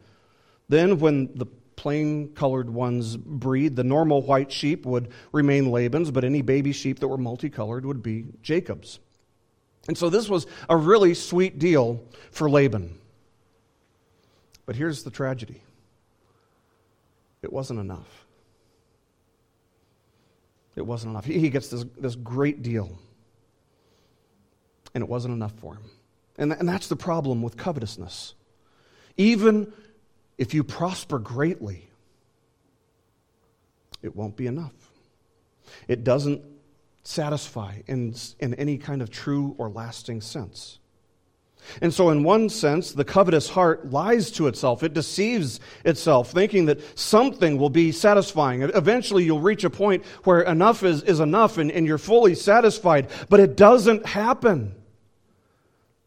Then, 0.69 0.99
when 0.99 1.31
the 1.37 1.47
plain 1.77 2.33
colored 2.35 2.69
ones 2.69 3.17
breed. 3.17 3.77
The 3.77 3.85
normal 3.85 4.23
white 4.23 4.51
sheep 4.51 4.85
would 4.87 5.09
remain 5.31 5.71
Laban's, 5.71 6.11
but 6.11 6.25
any 6.25 6.43
baby 6.43 6.73
sheep 6.73 6.99
that 6.99 7.07
were 7.07 7.17
multicolored 7.17 7.87
would 7.87 8.03
be 8.03 8.25
Jacob's. 8.43 8.99
And 9.87 9.97
so 9.97 10.11
this 10.11 10.29
was 10.29 10.49
a 10.69 10.77
really 10.77 11.15
sweet 11.15 11.61
deal 11.61 12.03
for 12.33 12.51
Laban. 12.51 12.99
But 14.67 14.77
here's 14.77 15.03
the 15.03 15.11
tragedy 15.11 15.63
it 17.43 17.53
wasn't 17.53 17.81
enough. 17.81 18.27
It 20.77 20.87
wasn't 20.87 21.11
enough. 21.11 21.27
He 21.27 21.51
gets 21.51 21.69
this, 21.69 21.85
this 21.99 22.15
great 22.15 22.63
deal, 22.63 22.99
and 24.95 25.03
it 25.03 25.09
wasn't 25.09 25.35
enough 25.35 25.53
for 25.61 25.75
him. 25.75 25.85
And, 26.39 26.53
and 26.53 26.69
that's 26.69 26.89
the 26.89 26.97
problem 26.97 27.43
with 27.43 27.57
covetousness. 27.57 28.35
Even 29.17 29.73
if 30.39 30.55
you 30.55 30.65
prosper 30.65 31.19
greatly, 31.19 31.91
it 34.03 34.17
won't 34.17 34.37
be 34.37 34.47
enough. 34.47 34.73
It 35.89 36.05
doesn't 36.05 36.43
satisfy 37.03 37.83
in, 37.87 38.15
in 38.41 38.55
any 38.55 38.79
kind 38.79 39.03
of 39.03 39.11
true 39.11 39.55
or 39.59 39.69
lasting 39.69 40.21
sense. 40.21 40.79
And 41.81 41.93
so, 41.93 42.11
in 42.11 42.25
one 42.25 42.49
sense, 42.49 42.93
the 42.93 43.05
covetous 43.05 43.49
heart 43.49 43.91
lies 43.91 44.31
to 44.33 44.47
itself. 44.47 44.83
It 44.83 44.95
deceives 44.95 45.61
itself, 45.85 46.31
thinking 46.33 46.67
that 46.67 46.99
something 46.99 47.59
will 47.59 47.71
be 47.71 47.93
satisfying. 47.93 48.63
Eventually, 48.63 49.25
you'll 49.25 49.41
reach 49.41 49.65
a 49.65 49.71
point 49.71 50.05
where 50.25 50.43
enough 50.43 50.83
is, 50.83 51.03
is 51.03 51.21
enough 51.21 51.59
and, 51.59 51.71
and 51.71 51.87
you're 51.87 51.99
fully 51.99 52.35
satisfied, 52.35 53.09
but 53.29 53.41
it 53.41 53.57
doesn't 53.57 54.07
happen. 54.07 54.75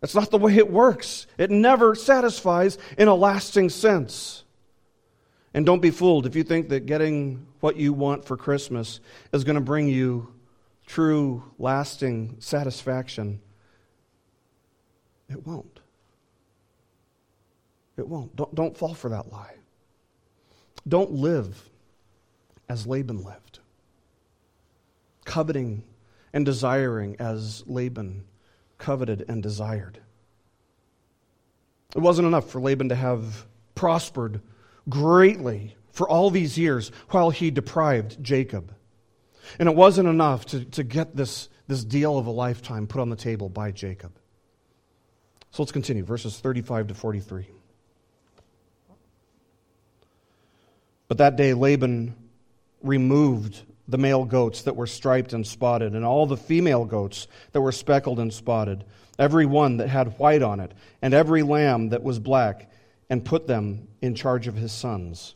That's 0.01 0.16
not 0.16 0.30
the 0.30 0.38
way 0.38 0.56
it 0.56 0.70
works. 0.70 1.26
It 1.38 1.49
never 1.49 1.95
satisfies 1.95 2.78
in 2.97 3.08
a 3.08 3.16
lasting 3.16 3.70
sense. 3.70 4.43
And 5.53 5.66
don't 5.66 5.82
be 5.82 5.89
fooled 5.89 6.26
if 6.26 6.36
you 6.36 6.43
think 6.43 6.70
that 6.70 6.86
getting 6.86 7.47
what 7.62 7.78
you 7.78 7.93
want 7.93 8.26
for 8.26 8.36
Christmas 8.36 8.99
is 9.32 9.45
going 9.45 9.56
to 9.56 9.62
bring 9.62 9.88
you 9.88 10.34
true, 10.86 11.43
lasting 11.58 12.36
satisfaction. 12.39 13.41
It 15.30 15.45
won't. 15.45 15.80
It 17.97 18.07
won't. 18.07 18.36
Don't, 18.36 18.53
don't 18.53 18.78
fall 18.78 18.93
for 18.93 19.09
that 19.09 19.32
lie. 19.32 19.55
Don't 20.88 21.11
live 21.11 21.69
as 22.69 22.86
Laban 22.86 23.23
lived, 23.23 23.59
coveting 25.23 25.84
and 26.34 26.45
desiring 26.45 27.15
as 27.19 27.63
Laban 27.65 28.26
coveted 28.78 29.26
and 29.28 29.41
desired. 29.41 29.99
It 31.95 31.99
wasn't 31.99 32.28
enough 32.28 32.49
for 32.49 32.59
Laban 32.59 32.89
to 32.89 32.95
have 32.95 33.45
prospered 33.73 34.41
greatly 34.89 35.76
for 35.91 36.09
all 36.09 36.30
these 36.30 36.57
years 36.57 36.91
while 37.09 37.30
he 37.30 37.49
deprived 37.49 38.21
Jacob. 38.21 38.73
And 39.59 39.69
it 39.69 39.76
wasn't 39.76 40.09
enough 40.09 40.45
to, 40.47 40.65
to 40.65 40.84
get 40.84 41.15
this, 41.15 41.49
this 41.67 41.84
deal 41.84 42.17
of 42.17 42.26
a 42.28 42.32
lifetime 42.32 42.86
put 42.86 42.99
on 42.99 43.09
the 43.09 43.15
table 43.15 43.47
by 43.47 43.71
Jacob. 43.71 44.11
So 45.56 45.64
let's 45.64 45.72
continue, 45.72 46.03
verses 46.03 46.38
35 46.38 46.88
to 46.88 46.93
43. 46.93 47.47
But 51.08 51.20
that 51.20 51.38
day 51.38 51.53
Laban 51.53 52.14
removed 52.84 53.62
the 53.88 53.97
male 53.97 54.26
goats 54.26 54.64
that 54.64 54.76
were 54.76 54.86
striped 54.86 55.32
and 55.32 55.47
spotted, 55.47 55.95
and 55.95 56.03
all 56.03 56.26
the 56.26 56.36
female 56.36 56.84
goats 56.84 57.30
that 57.53 57.62
were 57.62 57.72
speckled 57.72 58.20
and 58.20 58.34
spotted, 58.34 58.84
every 59.18 59.45
one 59.45 59.78
that 59.78 59.88
had 59.88 60.20
white 60.20 60.41
on 60.41 60.60
it, 60.60 60.74
and 61.01 61.14
every 61.14 61.41
lamb 61.41 61.88
that 61.88 62.03
was 62.03 62.20
black, 62.20 62.70
and 63.10 63.24
put 63.24 63.47
them 63.47 63.88
in 64.01 64.14
charge 64.14 64.47
of 64.47 64.56
his 64.56 64.74
sons. 64.74 65.36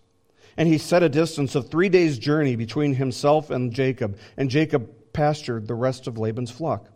And 0.57 0.67
he 0.67 0.79
set 0.79 1.01
a 1.01 1.07
distance 1.07 1.55
of 1.55 1.69
three 1.69 1.87
days' 1.87 2.19
journey 2.19 2.57
between 2.57 2.93
himself 2.93 3.51
and 3.51 3.71
Jacob, 3.71 4.17
and 4.35 4.49
Jacob 4.49 5.13
pastured 5.13 5.65
the 5.65 5.75
rest 5.75 6.07
of 6.07 6.17
Laban's 6.17 6.51
flock. 6.51 6.89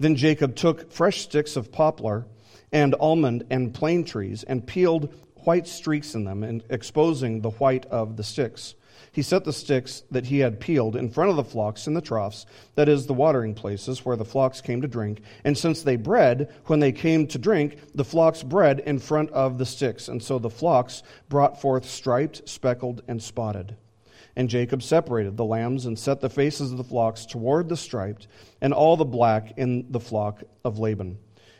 Then 0.00 0.16
Jacob 0.16 0.56
took 0.56 0.90
fresh 0.90 1.20
sticks 1.20 1.56
of 1.56 1.70
poplar 1.70 2.24
and 2.72 2.94
almond 3.00 3.44
and 3.50 3.72
plane 3.72 4.04
trees, 4.04 4.42
and 4.42 4.66
peeled 4.66 5.14
white 5.44 5.66
streaks 5.66 6.14
in 6.14 6.24
them, 6.24 6.42
and 6.42 6.64
exposing 6.70 7.40
the 7.40 7.50
white 7.50 7.86
of 7.86 8.16
the 8.16 8.24
sticks. 8.24 8.74
He 9.12 9.22
set 9.22 9.44
the 9.44 9.52
sticks 9.52 10.02
that 10.10 10.26
he 10.26 10.40
had 10.40 10.60
peeled 10.60 10.94
in 10.94 11.08
front 11.08 11.30
of 11.30 11.36
the 11.36 11.44
flocks 11.44 11.86
in 11.86 11.94
the 11.94 12.02
troughs, 12.02 12.44
that 12.74 12.88
is, 12.88 13.06
the 13.06 13.14
watering 13.14 13.54
places 13.54 14.04
where 14.04 14.16
the 14.16 14.26
flocks 14.26 14.60
came 14.60 14.82
to 14.82 14.88
drink. 14.88 15.22
And 15.42 15.56
since 15.56 15.82
they 15.82 15.96
bred, 15.96 16.52
when 16.66 16.80
they 16.80 16.92
came 16.92 17.26
to 17.28 17.38
drink, 17.38 17.78
the 17.94 18.04
flocks 18.04 18.42
bred 18.42 18.80
in 18.80 18.98
front 18.98 19.30
of 19.30 19.56
the 19.56 19.64
sticks. 19.64 20.08
And 20.08 20.22
so 20.22 20.38
the 20.38 20.50
flocks 20.50 21.02
brought 21.30 21.62
forth 21.62 21.86
striped, 21.86 22.46
speckled, 22.46 23.02
and 23.08 23.22
spotted. 23.22 23.76
And 24.36 24.50
Jacob 24.50 24.82
separated 24.82 25.38
the 25.38 25.46
lambs 25.46 25.86
and 25.86 25.98
set 25.98 26.20
the 26.20 26.28
faces 26.28 26.70
of 26.70 26.76
the 26.76 26.84
flocks 26.84 27.24
toward 27.24 27.70
the 27.70 27.76
striped, 27.76 28.28
and 28.60 28.74
all 28.74 28.98
the 28.98 29.06
black 29.06 29.54
in 29.56 29.86
the 29.90 30.00
flock 30.00 30.42
of 30.62 30.78
Laban. 30.78 31.16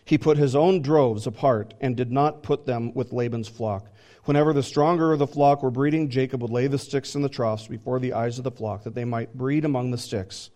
He 0.06 0.16
put 0.16 0.38
his 0.38 0.54
own 0.54 0.82
droves 0.82 1.26
apart 1.26 1.74
and 1.80 1.96
did 1.96 2.12
not 2.12 2.44
put 2.44 2.64
them 2.64 2.94
with 2.94 3.12
Laban's 3.12 3.48
flock. 3.48 3.88
Whenever 4.24 4.52
the 4.52 4.62
stronger 4.62 5.12
of 5.12 5.18
the 5.18 5.26
flock 5.26 5.64
were 5.64 5.70
breeding, 5.70 6.08
Jacob 6.08 6.42
would 6.42 6.50
lay 6.50 6.68
the 6.68 6.78
sticks 6.78 7.16
in 7.16 7.22
the 7.22 7.28
troughs 7.28 7.66
before 7.66 7.98
the 7.98 8.12
eyes 8.12 8.38
of 8.38 8.44
the 8.44 8.50
flock, 8.52 8.84
that 8.84 8.94
they 8.94 9.04
might 9.04 9.36
breed 9.36 9.64
among 9.64 9.90
the 9.90 9.98
sticks. 9.98 10.50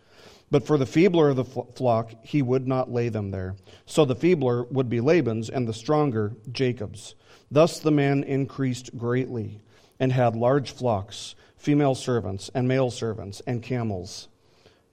But 0.53 0.64
for 0.64 0.78
the 0.78 0.86
feebler 0.86 1.30
of 1.30 1.36
the 1.36 1.44
flock, 1.44 2.12
he 2.22 2.42
would 2.42 2.68
not 2.68 2.92
lay 2.92 3.09
them 3.09 3.32
there. 3.32 3.57
So 3.86 4.05
the 4.05 4.14
feebler 4.14 4.64
would 4.70 4.88
be 4.88 5.01
Laban's, 5.01 5.51
and 5.51 5.66
the 5.66 5.74
stronger 5.74 6.32
Jacob's. 6.53 7.16
Thus 7.51 7.80
the 7.80 7.90
man 7.90 8.22
increased 8.22 8.96
greatly, 8.96 9.62
and 9.98 10.12
had 10.12 10.36
large 10.36 10.70
flocks, 10.70 11.34
female 11.57 11.96
servants, 11.96 12.53
and 12.55 12.68
male 12.68 12.90
servants, 12.90 13.42
and 13.48 13.64
camels, 13.64 14.28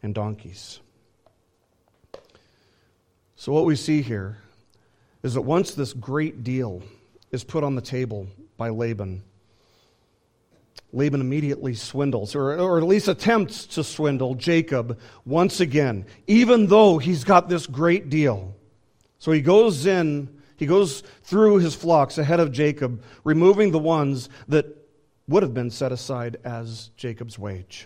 and 0.02 0.16
donkeys. 0.16 0.80
So 3.36 3.52
what 3.52 3.66
we 3.66 3.76
see 3.76 4.02
here 4.02 4.38
is 5.28 5.34
that 5.34 5.42
once 5.42 5.74
this 5.74 5.92
great 5.92 6.46
deal 6.46 6.82
is 7.32 7.44
put 7.44 7.62
on 7.62 7.76
the 7.76 7.82
table 7.82 8.28
by 8.56 8.70
Laban. 8.70 9.22
Laban 10.94 11.20
immediately 11.20 11.74
swindles, 11.74 12.34
or, 12.34 12.58
or 12.58 12.78
at 12.78 12.84
least 12.86 13.10
attempts 13.10 13.66
to 13.66 13.84
swindle 13.84 14.36
Jacob 14.36 14.98
once 15.26 15.60
again, 15.60 16.06
even 16.28 16.68
though 16.68 16.98
he's 16.98 17.26
got 17.26 17.50
this 17.50 17.68
great 17.68 18.10
deal. 18.10 18.56
So 19.20 19.34
he 19.34 19.42
goes 19.42 19.86
in, 19.86 20.30
he 20.56 20.66
goes 20.66 21.04
through 21.24 21.58
his 21.58 21.76
flocks 21.76 22.18
ahead 22.18 22.40
of 22.40 22.54
Jacob, 22.54 23.04
removing 23.26 23.72
the 23.72 23.80
ones 23.80 24.30
that 24.48 24.66
would 25.28 25.44
have 25.44 25.54
been 25.54 25.72
set 25.72 25.92
aside 25.92 26.38
as 26.46 26.90
Jacob's 26.96 27.38
wage. 27.38 27.86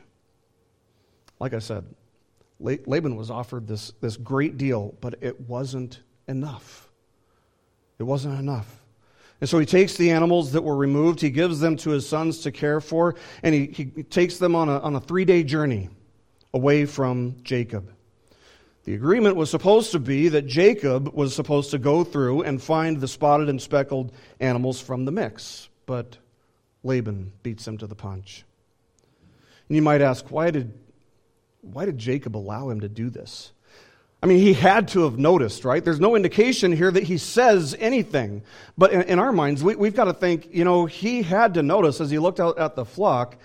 Like 1.39 1.55
I 1.55 1.59
said, 1.59 1.85
Laban 2.59 3.15
was 3.15 3.31
offered 3.31 3.67
this, 3.67 3.93
this 3.99 4.15
great 4.15 4.59
deal, 4.59 4.95
but 5.01 5.15
it 5.21 5.41
wasn't 5.41 6.01
enough. 6.27 6.90
It 8.02 8.06
wasn't 8.06 8.39
enough. 8.39 8.82
And 9.41 9.47
so 9.47 9.60
he 9.60 9.66
takes 9.68 9.95
the 9.95 10.10
animals 10.10 10.54
that 10.54 10.64
were 10.64 10.76
removed, 10.76 11.22
he 11.22 11.30
gives 11.30 11.60
them 11.60 11.78
to 11.78 11.91
his 11.91 12.10
sons 12.10 12.39
to 12.39 12.52
care 12.52 12.82
for, 12.82 13.14
and 13.43 13.54
he, 13.54 13.68
he 13.68 13.86
takes 14.02 14.39
them 14.39 14.56
on 14.56 14.70
a, 14.70 14.80
on 14.80 14.95
a 14.95 14.99
three 14.99 15.24
day 15.24 15.43
journey 15.43 15.88
away 16.52 16.88
from 16.88 17.36
Jacob. 17.43 17.93
The 18.86 18.95
agreement 18.95 19.36
was 19.36 19.52
supposed 19.52 19.91
to 19.91 19.99
be 19.99 20.30
that 20.30 20.47
Jacob 20.47 21.14
was 21.14 21.36
supposed 21.36 21.70
to 21.72 21.78
go 21.78 22.04
through 22.04 22.41
and 22.41 22.60
find 22.60 22.99
the 22.99 23.08
spotted 23.08 23.49
and 23.49 23.62
speckled 23.62 24.12
animals 24.39 24.82
from 24.82 25.06
the 25.06 25.12
mix, 25.12 25.70
but 25.86 26.18
Laban 26.84 27.34
beats 27.43 27.68
him 27.68 27.78
to 27.78 27.86
the 27.86 27.93
punch. 27.93 28.45
And 29.70 29.76
you 29.76 29.84
might 29.84 30.02
ask, 30.02 30.32
why 30.32 30.49
did, 30.49 30.74
why 31.62 31.86
did 31.86 31.99
Jacob 31.99 32.36
allow 32.36 32.70
him 32.72 32.80
to 32.80 32.89
do 32.89 33.12
this? 33.12 33.52
I 34.24 34.28
mean, 34.28 34.38
he 34.38 34.53
had 34.53 34.89
to 34.89 35.03
have 35.03 35.17
noticed, 35.17 35.65
right? 35.65 35.84
There's 35.84 35.99
no 35.99 36.15
indication 36.15 36.72
here 36.72 36.91
that 36.91 37.03
he 37.03 37.17
says 37.17 37.76
anything. 37.80 38.43
But 38.78 38.91
in, 38.91 39.01
in 39.03 39.19
our 39.19 39.32
minds, 39.32 39.63
we, 39.63 39.76
we've 39.76 39.95
got 39.95 40.03
to 40.05 40.13
think, 40.13 40.49
you 40.51 40.63
know, 40.63 40.86
he 40.86 41.24
had 41.24 41.55
to 41.55 41.63
notice 41.63 41.99
as 41.99 42.11
he 42.11 42.19
looked 42.19 42.39
out 42.39 42.59
at 42.59 42.76
the 42.76 42.86
flock, 42.86 43.38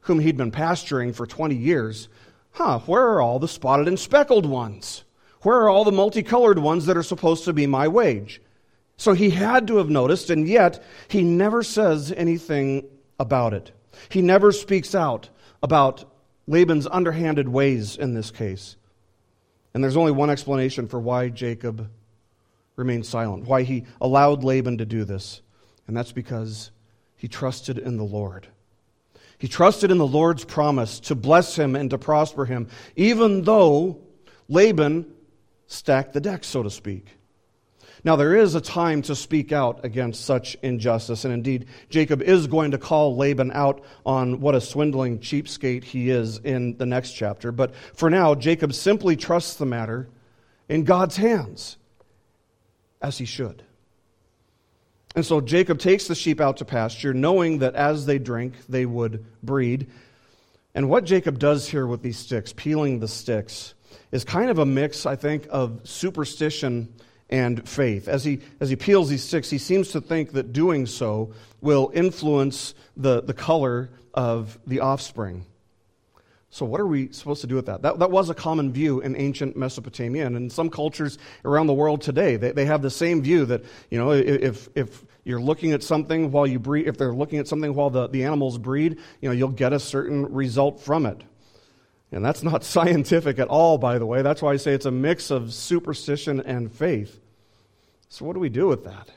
whom 0.00 0.20
he'd 0.20 0.36
been 0.36 0.50
pasturing 0.50 1.14
for 1.14 1.26
20 1.26 1.54
years, 1.54 2.08
huh, 2.52 2.80
where 2.80 3.06
are 3.06 3.22
all 3.22 3.38
the 3.38 3.48
spotted 3.48 3.88
and 3.88 3.98
speckled 3.98 4.44
ones? 4.44 5.04
Where 5.42 5.56
are 5.60 5.68
all 5.68 5.84
the 5.84 5.92
multicolored 5.92 6.58
ones 6.58 6.86
that 6.86 6.96
are 6.96 7.02
supposed 7.02 7.44
to 7.44 7.54
be 7.54 7.66
my 7.66 7.88
wage? 7.88 8.42
So 8.98 9.12
he 9.12 9.30
had 9.30 9.66
to 9.68 9.76
have 9.76 9.88
noticed, 9.88 10.28
and 10.28 10.46
yet 10.46 10.82
he 11.06 11.22
never 11.22 11.62
says 11.62 12.12
anything 12.14 12.86
about 13.18 13.54
it. 13.54 13.70
He 14.08 14.20
never 14.20 14.52
speaks 14.52 14.94
out 14.94 15.30
about 15.62 16.04
Laban's 16.46 16.86
underhanded 16.86 17.48
ways 17.48 17.96
in 17.96 18.14
this 18.14 18.30
case. 18.30 18.76
And 19.78 19.84
there's 19.84 19.96
only 19.96 20.10
one 20.10 20.28
explanation 20.28 20.88
for 20.88 20.98
why 20.98 21.28
Jacob 21.28 21.88
remained 22.74 23.06
silent, 23.06 23.44
why 23.44 23.62
he 23.62 23.84
allowed 24.00 24.42
Laban 24.42 24.78
to 24.78 24.84
do 24.84 25.04
this. 25.04 25.40
And 25.86 25.96
that's 25.96 26.10
because 26.10 26.72
he 27.14 27.28
trusted 27.28 27.78
in 27.78 27.96
the 27.96 28.02
Lord. 28.02 28.48
He 29.38 29.46
trusted 29.46 29.92
in 29.92 29.98
the 29.98 30.04
Lord's 30.04 30.44
promise 30.44 30.98
to 30.98 31.14
bless 31.14 31.54
him 31.54 31.76
and 31.76 31.90
to 31.90 31.96
prosper 31.96 32.44
him, 32.44 32.66
even 32.96 33.42
though 33.42 34.00
Laban 34.48 35.06
stacked 35.68 36.12
the 36.12 36.20
deck, 36.20 36.42
so 36.42 36.64
to 36.64 36.70
speak. 36.70 37.16
Now, 38.04 38.16
there 38.16 38.36
is 38.36 38.54
a 38.54 38.60
time 38.60 39.02
to 39.02 39.16
speak 39.16 39.52
out 39.52 39.84
against 39.84 40.24
such 40.24 40.56
injustice, 40.62 41.24
and 41.24 41.34
indeed, 41.34 41.66
Jacob 41.90 42.22
is 42.22 42.46
going 42.46 42.70
to 42.70 42.78
call 42.78 43.16
Laban 43.16 43.50
out 43.52 43.82
on 44.06 44.40
what 44.40 44.54
a 44.54 44.60
swindling 44.60 45.18
cheapskate 45.18 45.84
he 45.84 46.10
is 46.10 46.38
in 46.38 46.76
the 46.76 46.86
next 46.86 47.12
chapter. 47.12 47.50
But 47.50 47.74
for 47.94 48.08
now, 48.08 48.34
Jacob 48.34 48.72
simply 48.72 49.16
trusts 49.16 49.56
the 49.56 49.66
matter 49.66 50.08
in 50.68 50.84
God's 50.84 51.16
hands, 51.16 51.76
as 53.02 53.18
he 53.18 53.24
should. 53.24 53.62
And 55.16 55.24
so 55.24 55.40
Jacob 55.40 55.78
takes 55.78 56.06
the 56.06 56.14
sheep 56.14 56.40
out 56.40 56.58
to 56.58 56.64
pasture, 56.64 57.14
knowing 57.14 57.58
that 57.58 57.74
as 57.74 58.06
they 58.06 58.18
drink, 58.18 58.54
they 58.68 58.86
would 58.86 59.24
breed. 59.42 59.88
And 60.74 60.88
what 60.88 61.04
Jacob 61.04 61.38
does 61.38 61.68
here 61.68 61.86
with 61.86 62.02
these 62.02 62.18
sticks, 62.18 62.52
peeling 62.52 63.00
the 63.00 63.08
sticks, 63.08 63.74
is 64.12 64.24
kind 64.24 64.50
of 64.50 64.58
a 64.58 64.66
mix, 64.66 65.06
I 65.06 65.16
think, 65.16 65.46
of 65.50 65.80
superstition 65.82 66.92
and 67.30 67.68
faith. 67.68 68.08
As 68.08 68.24
he, 68.24 68.40
as 68.60 68.70
he 68.70 68.76
peels 68.76 69.08
these 69.08 69.22
sticks, 69.22 69.50
he 69.50 69.58
seems 69.58 69.90
to 69.92 70.00
think 70.00 70.32
that 70.32 70.52
doing 70.52 70.86
so 70.86 71.32
will 71.60 71.90
influence 71.94 72.74
the, 72.96 73.22
the 73.22 73.34
color 73.34 73.90
of 74.14 74.58
the 74.66 74.80
offspring. 74.80 75.44
So, 76.50 76.64
what 76.64 76.80
are 76.80 76.86
we 76.86 77.12
supposed 77.12 77.42
to 77.42 77.46
do 77.46 77.56
with 77.56 77.66
that? 77.66 77.82
that? 77.82 77.98
That 77.98 78.10
was 78.10 78.30
a 78.30 78.34
common 78.34 78.72
view 78.72 79.00
in 79.00 79.14
ancient 79.16 79.54
Mesopotamia, 79.54 80.26
and 80.26 80.34
in 80.34 80.48
some 80.48 80.70
cultures 80.70 81.18
around 81.44 81.66
the 81.66 81.74
world 81.74 82.00
today, 82.00 82.36
they, 82.36 82.52
they 82.52 82.64
have 82.64 82.80
the 82.80 82.90
same 82.90 83.20
view 83.22 83.44
that, 83.44 83.64
you 83.90 83.98
know, 83.98 84.12
if, 84.12 84.68
if 84.74 85.04
you're 85.24 85.40
looking 85.40 85.72
at 85.72 85.82
something 85.82 86.32
while 86.32 86.46
you 86.46 86.58
breed, 86.58 86.88
if 86.88 86.96
they're 86.96 87.12
looking 87.12 87.38
at 87.38 87.46
something 87.46 87.74
while 87.74 87.90
the, 87.90 88.08
the 88.08 88.24
animals 88.24 88.56
breed, 88.56 88.98
you 89.20 89.28
know, 89.28 89.34
you'll 89.34 89.50
get 89.50 89.74
a 89.74 89.78
certain 89.78 90.32
result 90.32 90.80
from 90.80 91.04
it. 91.04 91.22
And 92.12 92.24
that's 92.24 92.42
not 92.42 92.64
scientific 92.76 93.38
at 93.38 93.48
all, 93.48 93.78
by 93.78 93.98
the 93.98 94.06
way. 94.06 94.22
That's 94.22 94.42
why 94.42 94.52
I 94.52 94.56
say 94.56 94.72
it's 94.72 94.86
a 94.86 94.90
mix 94.90 95.30
of 95.30 95.52
superstition 95.52 96.40
and 96.40 96.72
faith. 96.72 97.20
So, 98.08 98.24
what 98.24 98.34
do 98.34 98.40
we 98.40 98.48
do 98.48 98.66
with 98.66 98.84
that? 98.84 99.10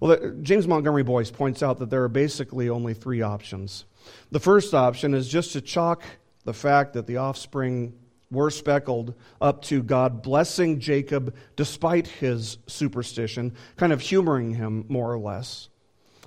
Well, 0.00 0.34
James 0.42 0.68
Montgomery 0.68 1.02
Boice 1.02 1.30
points 1.30 1.62
out 1.62 1.80
that 1.80 1.90
there 1.90 2.04
are 2.04 2.08
basically 2.08 2.68
only 2.68 2.94
three 2.94 3.20
options. 3.20 3.84
The 4.30 4.40
first 4.40 4.72
option 4.72 5.12
is 5.12 5.28
just 5.28 5.52
to 5.52 5.60
chalk 5.60 6.02
the 6.44 6.54
fact 6.54 6.92
that 6.92 7.06
the 7.06 7.16
offspring 7.16 7.94
were 8.30 8.50
speckled 8.50 9.14
up 9.40 9.62
to 9.62 9.82
God 9.82 10.22
blessing 10.22 10.80
Jacob 10.80 11.34
despite 11.56 12.06
his 12.06 12.58
superstition, 12.66 13.54
kind 13.76 13.92
of 13.92 14.00
humoring 14.00 14.54
him 14.54 14.84
more 14.88 15.12
or 15.12 15.18
less. 15.18 15.67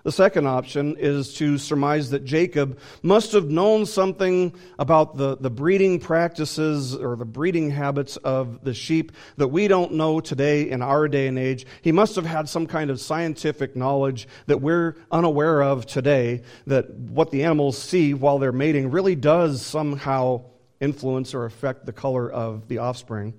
The 0.03 0.11
second 0.11 0.47
option 0.47 0.95
is 0.97 1.33
to 1.35 1.57
surmise 1.57 2.09
that 2.09 2.25
Jacob 2.25 2.79
must 3.03 3.33
have 3.33 3.49
known 3.49 3.85
something 3.85 4.53
about 4.79 5.17
the, 5.17 5.37
the 5.37 5.49
breeding 5.49 5.99
practices 5.99 6.95
or 6.95 7.15
the 7.15 7.25
breeding 7.25 7.69
habits 7.69 8.17
of 8.17 8.63
the 8.63 8.73
sheep 8.73 9.11
that 9.37 9.49
we 9.49 9.67
don't 9.67 9.93
know 9.93 10.19
today 10.19 10.69
in 10.69 10.81
our 10.81 11.07
day 11.07 11.27
and 11.27 11.37
age. 11.37 11.65
He 11.81 11.91
must 11.91 12.15
have 12.15 12.25
had 12.25 12.49
some 12.49 12.65
kind 12.65 12.89
of 12.89 12.99
scientific 12.99 13.75
knowledge 13.75 14.27
that 14.47 14.61
we're 14.61 14.95
unaware 15.11 15.61
of 15.61 15.85
today, 15.85 16.41
that 16.65 16.89
what 16.91 17.29
the 17.31 17.43
animals 17.43 17.77
see 17.77 18.13
while 18.13 18.39
they're 18.39 18.51
mating 18.51 18.89
really 18.89 19.15
does 19.15 19.61
somehow 19.61 20.45
influence 20.79 21.35
or 21.35 21.45
affect 21.45 21.85
the 21.85 21.93
color 21.93 22.29
of 22.29 22.67
the 22.67 22.79
offspring. 22.79 23.33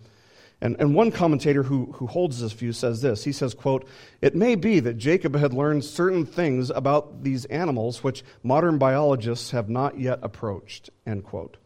And, 0.62 0.76
and 0.78 0.94
one 0.94 1.10
commentator 1.10 1.64
who, 1.64 1.86
who 1.96 2.06
holds 2.06 2.40
this 2.40 2.52
view 2.52 2.72
says 2.72 3.02
this. 3.02 3.24
He 3.24 3.32
says, 3.32 3.52
quote, 3.52 3.84
It 4.20 4.36
may 4.36 4.54
be 4.54 4.78
that 4.78 4.96
Jacob 4.96 5.34
had 5.34 5.52
learned 5.52 5.84
certain 5.84 6.24
things 6.24 6.70
about 6.70 7.24
these 7.24 7.46
animals 7.46 8.04
which 8.04 8.22
modern 8.44 8.78
biologists 8.78 9.50
have 9.50 9.68
not 9.68 9.98
yet 9.98 10.20
approached, 10.22 10.88
end 11.04 11.24
quote. 11.24 11.56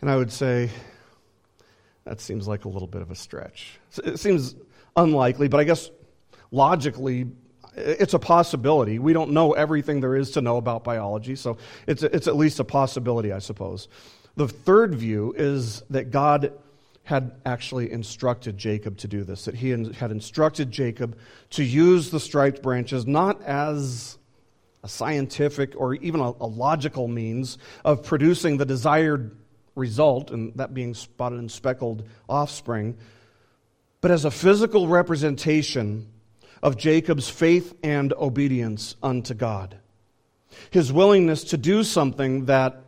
And 0.00 0.08
I 0.08 0.16
would 0.16 0.30
say, 0.30 0.70
that 2.04 2.20
seems 2.20 2.46
like 2.46 2.64
a 2.64 2.68
little 2.68 2.86
bit 2.86 3.02
of 3.02 3.10
a 3.10 3.16
stretch. 3.16 3.80
It 4.04 4.20
seems 4.20 4.54
unlikely, 4.96 5.48
but 5.48 5.58
I 5.58 5.64
guess 5.64 5.90
logically, 6.52 7.26
it's 7.74 8.14
a 8.14 8.20
possibility. 8.20 9.00
We 9.00 9.14
don't 9.14 9.32
know 9.32 9.54
everything 9.54 10.00
there 10.00 10.14
is 10.14 10.30
to 10.32 10.40
know 10.40 10.58
about 10.58 10.84
biology, 10.84 11.34
so 11.34 11.58
it's, 11.88 12.04
it's 12.04 12.28
at 12.28 12.36
least 12.36 12.60
a 12.60 12.64
possibility, 12.64 13.32
I 13.32 13.40
suppose. 13.40 13.88
The 14.36 14.46
third 14.46 14.94
view 14.94 15.34
is 15.36 15.82
that 15.90 16.12
God 16.12 16.52
had 17.06 17.30
actually 17.46 17.92
instructed 17.92 18.58
Jacob 18.58 18.96
to 18.98 19.06
do 19.06 19.22
this, 19.22 19.44
that 19.44 19.54
he 19.54 19.70
had 19.70 20.10
instructed 20.10 20.72
Jacob 20.72 21.16
to 21.50 21.62
use 21.62 22.10
the 22.10 22.18
striped 22.18 22.60
branches 22.62 23.06
not 23.06 23.40
as 23.44 24.18
a 24.82 24.88
scientific 24.88 25.74
or 25.76 25.94
even 25.94 26.18
a, 26.18 26.30
a, 26.40 26.46
logical 26.46 27.06
means 27.06 27.58
of 27.84 28.02
producing 28.02 28.56
the 28.56 28.64
desired 28.64 29.36
result, 29.76 30.32
and 30.32 30.52
that 30.56 30.74
being 30.74 30.94
spotted 30.94 31.38
and 31.38 31.48
speckled 31.48 32.02
offspring, 32.28 32.98
but 34.00 34.10
as 34.10 34.24
a 34.24 34.30
physical 34.30 34.88
representation 34.88 36.08
of 36.60 36.76
Jacob's 36.76 37.28
faith 37.28 37.72
and 37.84 38.12
obedience 38.14 38.96
unto 39.00 39.32
God. 39.32 39.78
His 40.70 40.92
willingness 40.92 41.44
to 41.44 41.56
do 41.56 41.84
something 41.84 42.46
that 42.46 42.82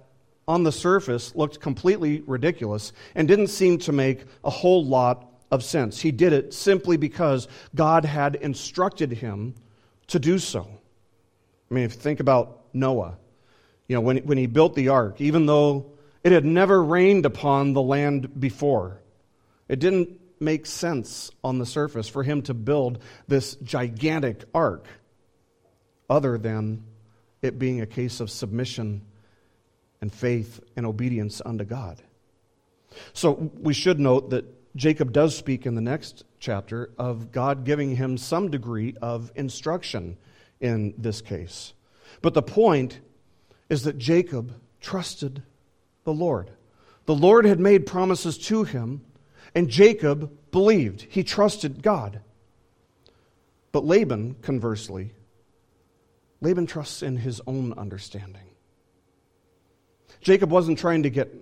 on 0.49 0.63
the 0.63 0.73
surface 0.73 1.35
looked 1.37 1.61
completely 1.61 2.23
ridiculous 2.27 2.93
and 3.15 3.29
didn't 3.29 3.49
seem 3.49 3.79
to 3.79 3.93
make 3.93 4.25
a 4.43 4.51
whole 4.51 4.85
lot 4.85 5.31
of 5.51 5.63
sense. 5.63 6.01
He 6.01 6.11
did 6.11 6.33
it 6.33 6.55
simply 6.55 6.97
because 6.97 7.47
God 7.75 8.07
had 8.07 8.35
instructed 8.37 9.13
him 9.13 9.55
to 10.09 10.19
do 10.19 10.39
so. 10.39 10.67
I 11.71 11.75
mean, 11.75 11.85
if 11.85 11.95
you 11.95 12.01
think 12.01 12.21
about 12.21 12.65
Noah, 12.73 13.19
you 13.87 13.95
know, 13.95 14.01
when, 14.01 14.17
when 14.19 14.39
he 14.39 14.47
built 14.47 14.75
the 14.75 14.89
ark, 14.89 15.21
even 15.21 15.45
though 15.45 15.93
it 16.25 16.33
had 16.33 16.47
never 16.47 16.83
rained 16.83 17.27
upon 17.27 17.75
the 17.75 17.83
land 17.83 18.41
before, 18.41 19.01
it 19.69 19.79
didn't 19.79 20.19
make 20.41 20.65
sense 20.65 21.31
on 21.45 21.59
the 21.59 21.67
surface 21.67 22.09
for 22.09 22.23
him 22.23 22.41
to 22.43 22.55
build 22.55 23.01
this 23.27 23.55
gigantic 23.57 24.45
ark, 24.55 24.87
other 26.09 26.39
than 26.39 26.85
it 27.43 27.59
being 27.59 27.83
a 27.83 27.87
case 27.87 28.21
of 28.21 28.31
submission 28.31 29.03
and 30.01 30.13
faith 30.13 30.61
and 30.77 30.87
obedience 30.87 31.43
unto 31.45 31.65
God. 31.65 32.03
So 33.13 33.51
we 33.61 33.75
should 33.75 34.01
note 34.01 34.31
that 34.31 34.45
Jacob 34.77 35.13
does 35.13 35.37
speak 35.37 35.67
in 35.67 35.75
the 35.75 35.81
next 35.81 36.25
chapter 36.39 36.91
of 36.99 37.33
God 37.33 37.65
giving 37.65 37.97
him 37.97 38.17
some 38.17 38.51
degree 38.51 38.95
of 39.03 39.33
instruction 39.35 40.17
in 40.61 40.95
this 40.97 41.21
case. 41.21 41.73
But 42.23 42.35
the 42.35 42.43
point 42.43 43.01
is 43.69 43.83
that 43.85 43.99
Jacob 43.99 44.55
trusted 44.81 45.43
the 46.05 46.13
Lord. 46.13 46.51
The 47.07 47.15
Lord 47.15 47.45
had 47.45 47.61
made 47.61 47.87
promises 47.87 48.39
to 48.39 48.65
him, 48.65 49.05
and 49.55 49.69
Jacob 49.69 50.31
believed. 50.51 51.07
He 51.09 51.23
trusted 51.23 51.83
God. 51.83 52.21
But 53.73 53.85
Laban, 53.85 54.37
conversely, 54.43 55.13
Laban 56.41 56.67
trusts 56.67 57.03
in 57.03 57.17
his 57.17 57.41
own 57.47 57.73
understanding. 57.75 58.48
Jacob 60.21 60.51
wasn't 60.51 60.79
trying 60.79 61.03
to 61.05 61.11
get 61.11 61.35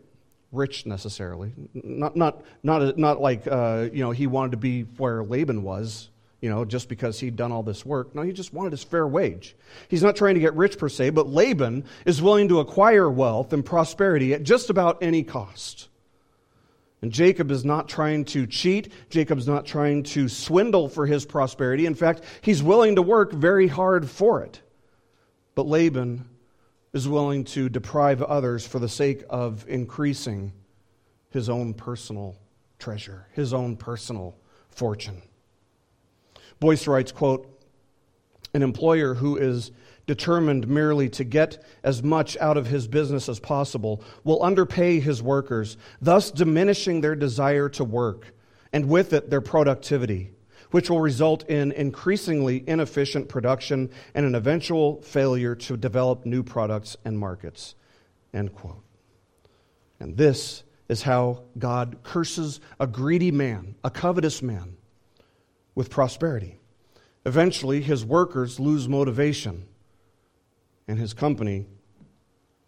rich 0.53 0.87
necessarily. 0.87 1.53
Not, 1.74 2.16
not, 2.16 2.43
not, 2.62 2.99
not 2.99 3.20
like 3.20 3.47
uh, 3.47 3.89
you 3.93 4.03
know, 4.03 4.11
he 4.11 4.27
wanted 4.27 4.53
to 4.53 4.57
be 4.57 4.83
where 4.83 5.22
Laban 5.22 5.62
was, 5.62 6.11
you 6.41 6.51
know, 6.51 6.64
just 6.64 6.89
because 6.89 7.18
he'd 7.20 7.37
done 7.37 7.53
all 7.53 7.62
this 7.62 7.85
work. 7.85 8.14
No, 8.14 8.22
he 8.22 8.33
just 8.33 8.53
wanted 8.53 8.72
his 8.72 8.83
fair 8.83 9.07
wage. 9.07 9.57
He's 9.89 10.03
not 10.03 10.16
trying 10.16 10.35
to 10.35 10.41
get 10.41 10.55
rich 10.55 10.79
per 10.79 10.89
se, 10.89 11.11
but 11.11 11.29
Laban 11.29 11.85
is 12.05 12.22
willing 12.22 12.49
to 12.49 12.61
acquire 12.61 13.11
wealth 13.11 13.53
and 13.53 13.64
prosperity 13.64 14.35
at 14.35 14.43
just 14.43 14.70
about 14.70 15.03
any 15.03 15.22
cost. 15.22 15.89
And 17.03 17.12
Jacob 17.12 17.51
is 17.51 17.64
not 17.64 17.89
trying 17.89 18.24
to 18.27 18.47
cheat. 18.47 18.91
Jacob's 19.11 19.47
not 19.47 19.66
trying 19.66 20.03
to 20.05 20.29
swindle 20.29 20.89
for 20.89 21.07
his 21.07 21.27
prosperity. 21.27 21.87
In 21.87 21.95
fact, 21.95 22.22
he's 22.41 22.62
willing 22.62 22.97
to 22.97 23.03
work 23.03 23.33
very 23.33 23.68
hard 23.68 24.09
for 24.09 24.43
it. 24.43 24.62
But 25.55 25.66
Laban 25.66 26.29
is 26.97 27.07
willing 27.07 27.44
to 27.44 27.68
deprive 27.68 28.22
others 28.22 28.66
for 28.66 28.78
the 28.78 28.88
sake 28.88 29.22
of 29.28 29.66
increasing 29.68 30.51
his 31.28 31.51
own 31.51 31.74
personal 31.74 32.34
treasure, 32.78 33.26
his 33.34 33.53
own 33.53 33.76
personal 33.76 34.34
fortune. 34.70 35.20
Boice 36.59 36.86
writes, 36.86 37.12
quote, 37.12 37.62
an 38.55 38.62
employer 38.62 39.12
who 39.12 39.36
is 39.36 39.72
determined 40.07 40.66
merely 40.66 41.07
to 41.11 41.22
get 41.22 41.62
as 41.82 42.03
much 42.03 42.34
out 42.38 42.57
of 42.57 42.66
his 42.66 42.88
business 42.88 43.28
as 43.28 43.38
possible 43.40 44.03
will 44.24 44.42
underpay 44.42 44.99
his 44.99 45.22
workers, 45.22 45.76
thus 46.01 46.30
diminishing 46.30 47.03
their 47.03 47.14
desire 47.14 47.68
to 47.68 47.84
work, 47.84 48.32
and 48.72 48.88
with 48.88 49.12
it 49.12 49.28
their 49.28 49.42
productivity 49.42 50.30
which 50.71 50.91
will 50.91 51.01
result 51.01 51.45
in 51.49 51.73
increasingly 51.73 52.64
inefficient 52.67 53.29
production 53.29 53.91
and 54.14 54.27
an 54.27 54.35
eventual 54.35 55.01
failure 55.03 55.55
to 55.55 55.77
develop 55.77 56.27
new 56.27 56.43
products 56.43 56.97
and 57.05 57.19
markets. 57.19 57.75
End 58.35 58.55
quote. 58.55 58.83
And 60.01 60.17
this 60.17 60.64
is 60.89 61.03
how 61.03 61.43
God 61.59 61.99
curses 62.03 62.61
a 62.79 62.87
greedy 62.87 63.31
man, 63.31 63.75
a 63.83 63.91
covetous 63.91 64.43
man, 64.43 64.77
with 65.75 65.91
prosperity. 65.91 66.59
Eventually, 67.25 67.81
his 67.81 68.05
workers 68.05 68.61
lose 68.61 68.89
motivation, 68.89 69.67
and 70.87 70.99
his 70.99 71.12
company 71.12 71.67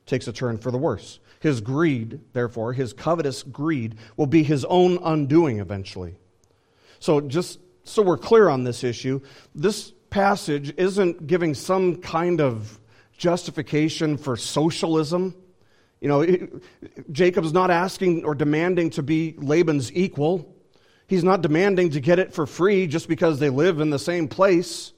takes 0.04 0.26
a 0.26 0.32
turn 0.32 0.58
for 0.58 0.70
the 0.70 0.78
worse. 0.78 1.20
His 1.40 1.60
greed, 1.60 2.20
therefore, 2.32 2.72
his 2.72 2.92
covetous 2.92 3.42
greed, 3.44 3.94
will 4.16 4.26
be 4.26 4.42
his 4.42 4.64
own 4.64 4.98
undoing 5.02 5.60
eventually. 5.60 6.16
So 6.98 7.20
just 7.20 7.60
so 7.88 8.02
we're 8.02 8.18
clear 8.18 8.48
on 8.48 8.64
this 8.64 8.84
issue, 8.84 9.20
this 9.54 9.92
passage 10.10 10.74
isn't 10.76 11.26
giving 11.26 11.54
some 11.54 11.96
kind 11.96 12.40
of 12.40 12.78
justification 13.16 14.16
for 14.16 14.36
socialism. 14.36 15.34
You 16.00 16.08
know, 16.08 16.48
Jacob's 17.10 17.52
not 17.52 17.70
asking 17.70 18.24
or 18.24 18.34
demanding 18.34 18.90
to 18.90 19.02
be 19.02 19.34
Laban's 19.38 19.92
equal. 19.92 20.54
He's 21.06 21.24
not 21.24 21.42
demanding 21.42 21.90
to 21.90 22.00
get 22.00 22.18
it 22.18 22.32
for 22.32 22.46
free 22.46 22.86
just 22.86 23.08
because 23.08 23.38
they 23.38 23.48
live 23.48 23.80
in 23.80 23.90
the 23.90 23.98
same 23.98 24.28
place. 24.28 24.92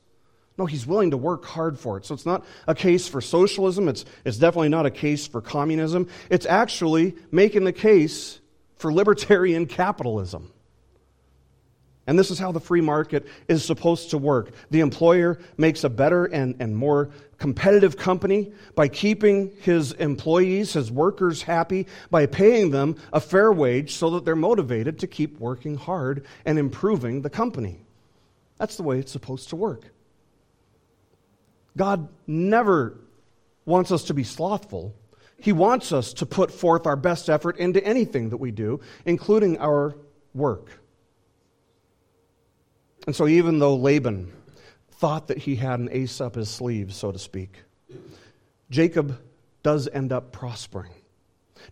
No, 0.59 0.67
he's 0.67 0.87
willing 0.87 1.13
to 1.13 1.17
work 1.17 1.47
hard 1.47 1.79
for 1.79 1.97
it. 1.97 2.05
So 2.05 2.15
it's 2.15 2.27
not 2.27 2.45
a 2.67 2.75
case 2.75 3.09
for 3.09 3.23
socialism. 3.23 3.89
It's, 3.89 4.05
it's 4.25 4.37
definitely 4.37 4.69
not 4.69 4.85
a 4.85 4.91
case 4.91 5.27
for 5.27 5.41
communism. 5.41 6.09
It's 6.29 6.45
actually 6.45 7.17
making 7.31 7.65
the 7.65 7.73
case 7.73 8.41
for 8.77 8.93
libertarian 8.93 9.67
capitalism. 9.67 10.53
And 12.07 12.19
this 12.19 12.31
is 12.31 12.39
how 12.39 12.51
the 12.51 12.61
free 12.61 12.81
market 12.81 13.27
is 13.47 13.65
supposed 13.65 14.11
to 14.11 14.19
work. 14.19 14.53
The 14.71 14.81
employer 14.81 15.39
makes 15.57 15.85
a 15.85 15.91
better 15.91 16.25
and, 16.25 16.57
and 16.59 16.77
more 16.77 17.11
competitive 17.39 17.97
company 17.97 18.53
by 18.75 18.89
keeping 18.89 19.53
his 19.61 19.93
employees, 19.93 20.73
his 20.73 20.91
workers 20.91 21.43
happy, 21.43 21.87
by 22.11 22.27
paying 22.27 22.71
them 22.71 22.97
a 23.13 23.21
fair 23.21 23.53
wage 23.53 23.95
so 23.95 24.11
that 24.11 24.25
they're 24.25 24.35
motivated 24.35 24.99
to 25.01 25.07
keep 25.07 25.39
working 25.39 25.77
hard 25.77 26.27
and 26.45 26.59
improving 26.59 27.23
the 27.23 27.31
company. 27.31 27.81
That's 28.59 28.77
the 28.77 28.83
way 28.83 28.99
it's 28.99 29.13
supposed 29.13 29.51
to 29.51 29.57
work. 29.57 29.85
God 31.77 32.09
never 32.27 32.99
wants 33.65 33.93
us 33.93 34.05
to 34.05 34.15
be 34.15 34.25
slothful. 34.25 34.95
He 35.39 35.53
wants 35.53 35.93
us 35.93 36.13
to 36.15 36.27
put 36.27 36.51
forth 36.51 36.87
our 36.87 36.97
best 36.97 37.31
effort 37.31 37.57
into 37.57 37.83
anything 37.85 38.31
that 38.31 38.37
we 38.37 38.51
do, 38.51 38.81
including 39.07 39.59
our 39.59 39.97
work. 40.35 40.80
And 43.11 43.17
so, 43.17 43.27
even 43.27 43.59
though 43.59 43.75
Laban 43.75 44.33
thought 44.93 45.27
that 45.27 45.39
he 45.39 45.57
had 45.57 45.81
an 45.81 45.89
ace 45.91 46.21
up 46.21 46.37
his 46.37 46.49
sleeve, 46.49 46.95
so 46.95 47.11
to 47.11 47.19
speak, 47.19 47.57
Jacob 48.71 49.19
does 49.65 49.89
end 49.89 50.13
up 50.13 50.31
prospering, 50.31 50.93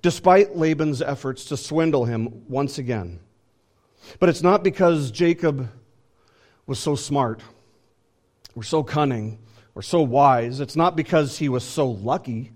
despite 0.03 0.57
Laban's 0.57 1.01
efforts 1.01 1.45
to 1.45 1.57
swindle 1.57 2.07
him 2.07 2.43
once 2.49 2.79
again. 2.79 3.21
But 4.19 4.31
it's 4.31 4.43
not 4.43 4.65
because 4.65 5.13
Jacob 5.13 5.71
was 6.67 6.81
so 6.81 6.97
smart 6.97 7.41
or 8.57 8.65
so 8.65 8.83
cunning 8.83 9.39
or 9.77 9.83
so 9.83 10.03
wise. 10.03 10.59
It's 10.59 10.75
not 10.75 10.97
because 10.97 11.39
he 11.39 11.49
was 11.49 11.63
so 11.63 11.89
lucky. 11.89 12.51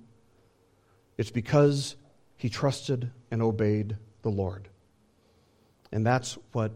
It's 1.16 1.30
because 1.30 1.94
he 2.36 2.48
trusted 2.48 3.12
and 3.30 3.42
obeyed 3.42 3.96
the 4.22 4.30
Lord. 4.30 4.66
And 5.92 6.04
that's 6.04 6.36
what 6.50 6.72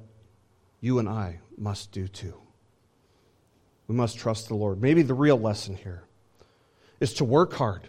you 0.87 1.01
and 1.01 1.09
I 1.09 1.41
must 1.59 1.91
do 1.91 2.07
too. 2.07 2.41
We 3.89 3.97
must 3.97 4.19
trust 4.19 4.47
the 4.47 4.55
Lord. 4.55 4.81
Maybe 4.81 5.03
the 5.03 5.15
real 5.15 5.37
lesson 5.37 5.75
here 5.75 6.05
is 7.01 7.15
to 7.15 7.25
work 7.25 7.55
hard, 7.55 7.89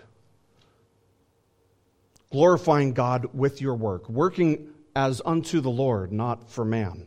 glorifying 2.31 2.93
God 2.93 3.27
with 3.35 3.61
your 3.61 3.75
work, 3.75 4.09
working 4.09 4.69
as 4.95 5.21
unto 5.23 5.61
the 5.61 5.69
Lord, 5.69 6.11
not 6.11 6.49
for 6.49 6.65
man. 6.65 7.05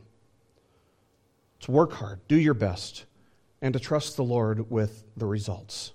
To 1.63 1.73
work 1.73 1.93
hard, 1.93 2.21
do 2.29 2.37
your 2.37 2.55
best, 2.55 3.05
and 3.61 3.75
to 3.75 3.81
trust 3.81 4.17
the 4.17 4.23
Lord 4.23 4.71
with 4.71 5.03
the 5.17 5.27
results. 5.27 5.93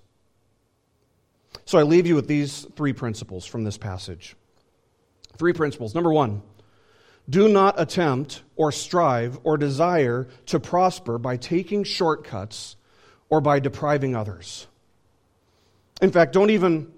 So 1.64 1.78
I 1.78 1.84
leave 1.84 2.06
you 2.06 2.14
with 2.14 2.28
these 2.28 2.66
three 2.76 2.92
principles 2.92 3.46
from 3.46 3.64
this 3.64 3.78
passage. 3.78 4.36
Three 5.38 5.54
principles. 5.54 5.94
Number 5.94 6.12
one, 6.12 6.42
do 7.28 7.48
not 7.48 7.80
attempt 7.80 8.42
or 8.54 8.70
strive 8.70 9.38
or 9.42 9.56
desire 9.56 10.28
to 10.46 10.60
prosper 10.60 11.18
by 11.18 11.36
taking 11.36 11.84
shortcuts 11.84 12.76
or 13.28 13.40
by 13.40 13.58
depriving 13.58 14.14
others. 14.14 14.66
In 16.00 16.12
fact, 16.12 16.32
don't 16.32 16.50
even, 16.50 16.92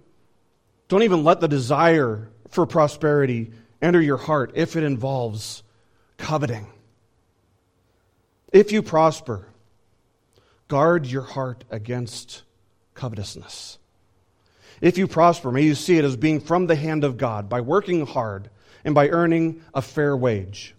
don't 0.88 1.02
even 1.02 1.24
let 1.24 1.40
the 1.40 1.48
desire 1.48 2.30
for 2.50 2.66
prosperity 2.66 3.52
enter 3.80 4.00
your 4.00 4.16
heart 4.16 4.52
if 4.54 4.76
it 4.76 4.84
involves 4.84 5.62
coveting. 6.16 6.66
If 8.52 8.72
you 8.72 8.82
prosper, 8.82 9.48
guard 10.68 11.06
your 11.06 11.22
heart 11.22 11.64
against 11.70 12.42
covetousness. 12.94 13.78
If 14.80 14.98
you 14.98 15.06
prosper, 15.06 15.50
may 15.50 15.62
you 15.62 15.74
see 15.74 15.98
it 15.98 16.04
as 16.04 16.16
being 16.16 16.40
from 16.40 16.66
the 16.66 16.76
hand 16.76 17.04
of 17.04 17.16
God 17.16 17.48
by 17.48 17.60
working 17.60 18.06
hard 18.06 18.50
and 18.88 18.94
by 18.94 19.10
earning 19.10 19.62
a 19.74 19.82
fair 19.82 20.16
wage. 20.16 20.74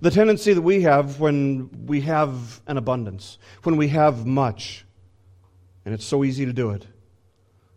The 0.00 0.10
tendency 0.10 0.54
that 0.54 0.62
we 0.62 0.82
have 0.82 1.20
when 1.20 1.86
we 1.86 2.00
have 2.00 2.60
an 2.66 2.76
abundance, 2.76 3.38
when 3.62 3.76
we 3.76 3.86
have 3.90 4.26
much, 4.26 4.84
and 5.84 5.94
it's 5.94 6.04
so 6.04 6.24
easy 6.24 6.46
to 6.46 6.52
do 6.52 6.70
it, 6.70 6.84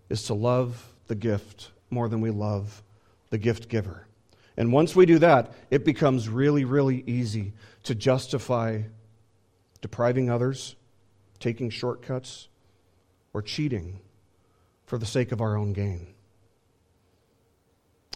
is 0.09 0.23
to 0.23 0.33
love 0.33 0.91
the 1.05 1.13
gift 1.13 1.69
more 1.91 2.09
than 2.09 2.21
we 2.21 2.31
love 2.31 2.81
the 3.29 3.37
gift 3.37 3.69
giver. 3.69 4.07
And 4.57 4.73
once 4.73 4.95
we 4.95 5.05
do 5.05 5.19
that, 5.19 5.53
it 5.69 5.85
becomes 5.85 6.27
really, 6.27 6.65
really 6.65 7.03
easy 7.05 7.53
to 7.83 7.93
justify 7.93 8.81
depriving 9.79 10.31
others, 10.31 10.75
taking 11.39 11.69
shortcuts, 11.69 12.47
or 13.31 13.43
cheating 13.43 13.99
for 14.87 14.97
the 14.97 15.05
sake 15.05 15.31
of 15.31 15.39
our 15.39 15.55
own 15.55 15.71
gain. 15.71 16.15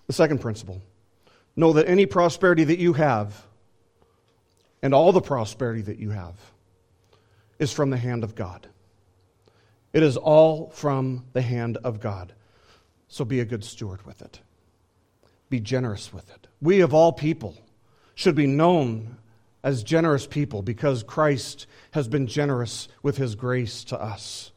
The 0.07 0.13
second 0.13 0.41
principle 0.41 0.81
Know 1.55 1.73
that 1.73 1.87
any 1.87 2.05
prosperity 2.05 2.65
that 2.65 2.79
you 2.79 2.93
have, 2.93 3.45
and 4.81 4.93
all 4.93 5.11
the 5.11 5.21
prosperity 5.21 5.81
that 5.83 5.99
you 5.99 6.11
have, 6.11 6.35
is 7.59 7.71
from 7.71 7.89
the 7.89 7.97
hand 7.97 8.23
of 8.23 8.35
God. 8.35 8.67
It 9.93 10.03
is 10.03 10.17
all 10.17 10.69
from 10.71 11.25
the 11.31 11.41
hand 11.41 11.77
of 11.83 12.01
God. 12.01 12.33
So 13.07 13.23
be 13.23 13.39
a 13.39 13.45
good 13.45 13.63
steward 13.63 14.05
with 14.05 14.21
it. 14.21 14.41
Be 15.49 15.61
generous 15.61 16.11
with 16.11 16.29
it. 16.29 16.47
We, 16.61 16.81
of 16.81 16.93
all 16.93 17.13
people, 17.13 17.55
should 18.13 18.35
be 18.35 18.47
known 18.47 19.17
as 19.63 19.83
generous 19.83 20.27
people 20.27 20.61
because 20.61 21.01
Christ 21.01 21.65
has 21.91 22.07
been 22.07 22.27
generous 22.27 22.87
with 23.01 23.17
his 23.17 23.35
grace 23.35 23.83
to 23.85 24.01
us. 24.01 24.51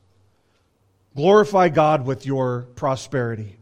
Glorify 1.15 1.69
God 1.69 2.05
with 2.05 2.27
your 2.27 2.63
prosperity, 2.75 3.57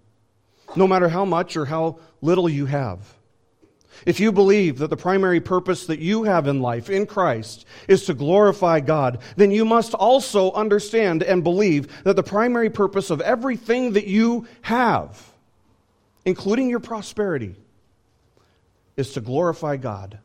no 0.74 0.86
matter 0.86 1.08
how 1.08 1.24
much 1.24 1.56
or 1.56 1.66
how 1.66 1.98
little 2.20 2.48
you 2.48 2.66
have. 2.66 3.15
If 4.04 4.20
you 4.20 4.32
believe 4.32 4.78
that 4.78 4.90
the 4.90 4.96
primary 4.96 5.40
purpose 5.40 5.86
that 5.86 6.00
you 6.00 6.24
have 6.24 6.46
in 6.46 6.60
life 6.60 6.90
in 6.90 7.06
Christ 7.06 7.64
is 7.88 8.04
to 8.06 8.14
glorify 8.14 8.80
God, 8.80 9.20
then 9.36 9.50
you 9.50 9.64
must 9.64 9.94
also 9.94 10.52
understand 10.52 11.22
and 11.22 11.42
believe 11.42 12.02
that 12.04 12.16
the 12.16 12.22
primary 12.22 12.70
purpose 12.70 13.10
of 13.10 13.20
everything 13.20 13.92
that 13.92 14.06
you 14.06 14.46
have, 14.62 15.32
including 16.24 16.68
your 16.68 16.80
prosperity, 16.80 17.56
is 18.96 19.12
to 19.12 19.20
glorify 19.20 19.76
God 19.76 20.18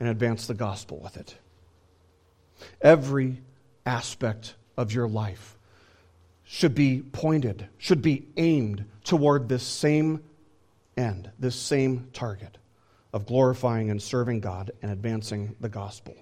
and 0.00 0.08
advance 0.08 0.46
the 0.46 0.54
gospel 0.54 0.98
with 0.98 1.16
it. 1.16 1.36
Every 2.80 3.38
aspect 3.86 4.54
of 4.76 4.92
your 4.92 5.08
life 5.08 5.56
should 6.44 6.74
be 6.74 7.02
pointed, 7.12 7.68
should 7.78 8.02
be 8.02 8.26
aimed 8.36 8.84
toward 9.04 9.48
this 9.48 9.62
same 9.62 10.22
end, 10.98 11.30
this 11.38 11.56
same 11.56 12.08
target 12.12 12.58
of 13.12 13.24
glorifying 13.24 13.90
and 13.90 14.02
serving 14.02 14.40
God 14.40 14.72
and 14.82 14.90
advancing 14.90 15.56
the 15.60 15.68
gospel. 15.68 16.14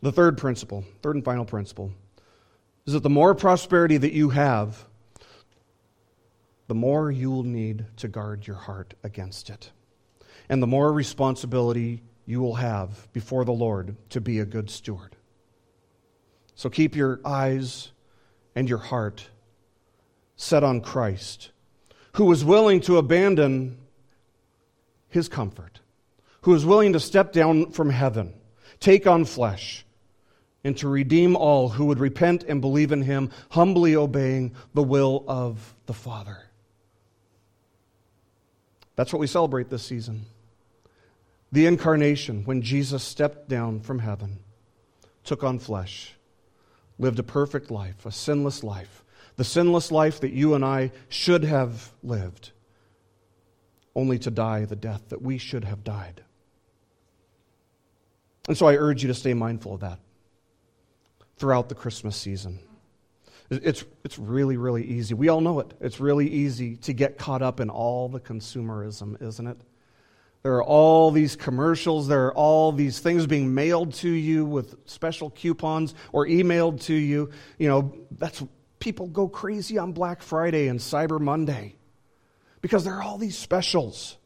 The 0.00 0.12
third 0.12 0.38
principle, 0.38 0.84
third 1.02 1.16
and 1.16 1.24
final 1.24 1.44
principle, 1.44 1.92
is 2.86 2.92
that 2.92 3.02
the 3.02 3.10
more 3.10 3.34
prosperity 3.34 3.96
that 3.96 4.12
you 4.12 4.30
have, 4.30 4.84
the 6.66 6.74
more 6.74 7.10
you 7.10 7.30
will 7.30 7.42
need 7.42 7.84
to 7.98 8.08
guard 8.08 8.46
your 8.46 8.56
heart 8.56 8.94
against 9.02 9.50
it. 9.50 9.70
And 10.48 10.62
the 10.62 10.66
more 10.66 10.92
responsibility 10.92 12.02
you 12.26 12.40
will 12.40 12.54
have 12.56 13.12
before 13.12 13.44
the 13.44 13.52
Lord 13.52 13.96
to 14.10 14.20
be 14.20 14.40
a 14.40 14.46
good 14.46 14.70
steward. 14.70 15.16
So 16.54 16.70
keep 16.70 16.94
your 16.96 17.20
eyes 17.24 17.90
and 18.54 18.68
your 18.68 18.78
heart 18.78 19.28
set 20.36 20.62
on 20.62 20.80
Christ 20.80 21.50
who 22.14 22.24
was 22.24 22.44
willing 22.44 22.80
to 22.80 22.96
abandon 22.98 23.78
his 25.08 25.28
comfort, 25.28 25.80
who 26.42 26.52
was 26.52 26.64
willing 26.64 26.92
to 26.92 27.00
step 27.00 27.32
down 27.32 27.70
from 27.70 27.90
heaven, 27.90 28.32
take 28.80 29.06
on 29.06 29.24
flesh, 29.24 29.84
and 30.62 30.76
to 30.78 30.88
redeem 30.88 31.36
all 31.36 31.68
who 31.68 31.84
would 31.86 31.98
repent 31.98 32.42
and 32.44 32.60
believe 32.60 32.90
in 32.90 33.02
him, 33.02 33.30
humbly 33.50 33.94
obeying 33.94 34.54
the 34.72 34.82
will 34.82 35.24
of 35.28 35.74
the 35.86 35.92
Father. 35.92 36.38
That's 38.96 39.12
what 39.12 39.20
we 39.20 39.26
celebrate 39.26 39.68
this 39.68 39.84
season. 39.84 40.26
The 41.52 41.66
incarnation, 41.66 42.44
when 42.44 42.62
Jesus 42.62 43.02
stepped 43.02 43.48
down 43.48 43.80
from 43.80 43.98
heaven, 43.98 44.38
took 45.24 45.44
on 45.44 45.58
flesh, 45.58 46.14
lived 46.98 47.18
a 47.18 47.24
perfect 47.24 47.70
life, 47.70 48.06
a 48.06 48.12
sinless 48.12 48.64
life, 48.64 49.03
the 49.36 49.44
sinless 49.44 49.90
life 49.90 50.20
that 50.20 50.32
you 50.32 50.54
and 50.54 50.64
I 50.64 50.92
should 51.08 51.44
have 51.44 51.92
lived, 52.02 52.52
only 53.94 54.18
to 54.20 54.30
die 54.30 54.64
the 54.64 54.76
death 54.76 55.08
that 55.08 55.22
we 55.22 55.38
should 55.38 55.64
have 55.64 55.84
died. 55.84 56.22
And 58.48 58.56
so 58.56 58.66
I 58.66 58.76
urge 58.76 59.02
you 59.02 59.08
to 59.08 59.14
stay 59.14 59.34
mindful 59.34 59.74
of 59.74 59.80
that 59.80 59.98
throughout 61.36 61.68
the 61.68 61.74
Christmas 61.74 62.16
season. 62.16 62.60
It's, 63.50 63.84
it's 64.04 64.18
really, 64.18 64.56
really 64.56 64.84
easy. 64.84 65.14
We 65.14 65.28
all 65.28 65.40
know 65.40 65.60
it. 65.60 65.74
It's 65.80 66.00
really 66.00 66.28
easy 66.28 66.76
to 66.76 66.92
get 66.92 67.18
caught 67.18 67.42
up 67.42 67.60
in 67.60 67.70
all 67.70 68.08
the 68.08 68.20
consumerism, 68.20 69.20
isn't 69.22 69.46
it? 69.46 69.60
There 70.42 70.54
are 70.56 70.64
all 70.64 71.10
these 71.10 71.36
commercials. 71.36 72.06
There 72.06 72.26
are 72.26 72.34
all 72.34 72.72
these 72.72 72.98
things 72.98 73.26
being 73.26 73.54
mailed 73.54 73.94
to 73.94 74.10
you 74.10 74.44
with 74.44 74.76
special 74.86 75.30
coupons 75.30 75.94
or 76.12 76.26
emailed 76.26 76.82
to 76.82 76.94
you. 76.94 77.30
You 77.58 77.68
know, 77.68 77.94
that's 78.10 78.42
people 78.84 79.06
go 79.06 79.26
crazy 79.26 79.78
on 79.78 79.92
Black 79.92 80.20
Friday 80.20 80.68
and 80.68 80.78
Cyber 80.78 81.18
Monday 81.18 81.74
because 82.60 82.84
there 82.84 82.92
are 82.92 83.02
all 83.02 83.16
these 83.16 83.36
specials. 83.36 84.18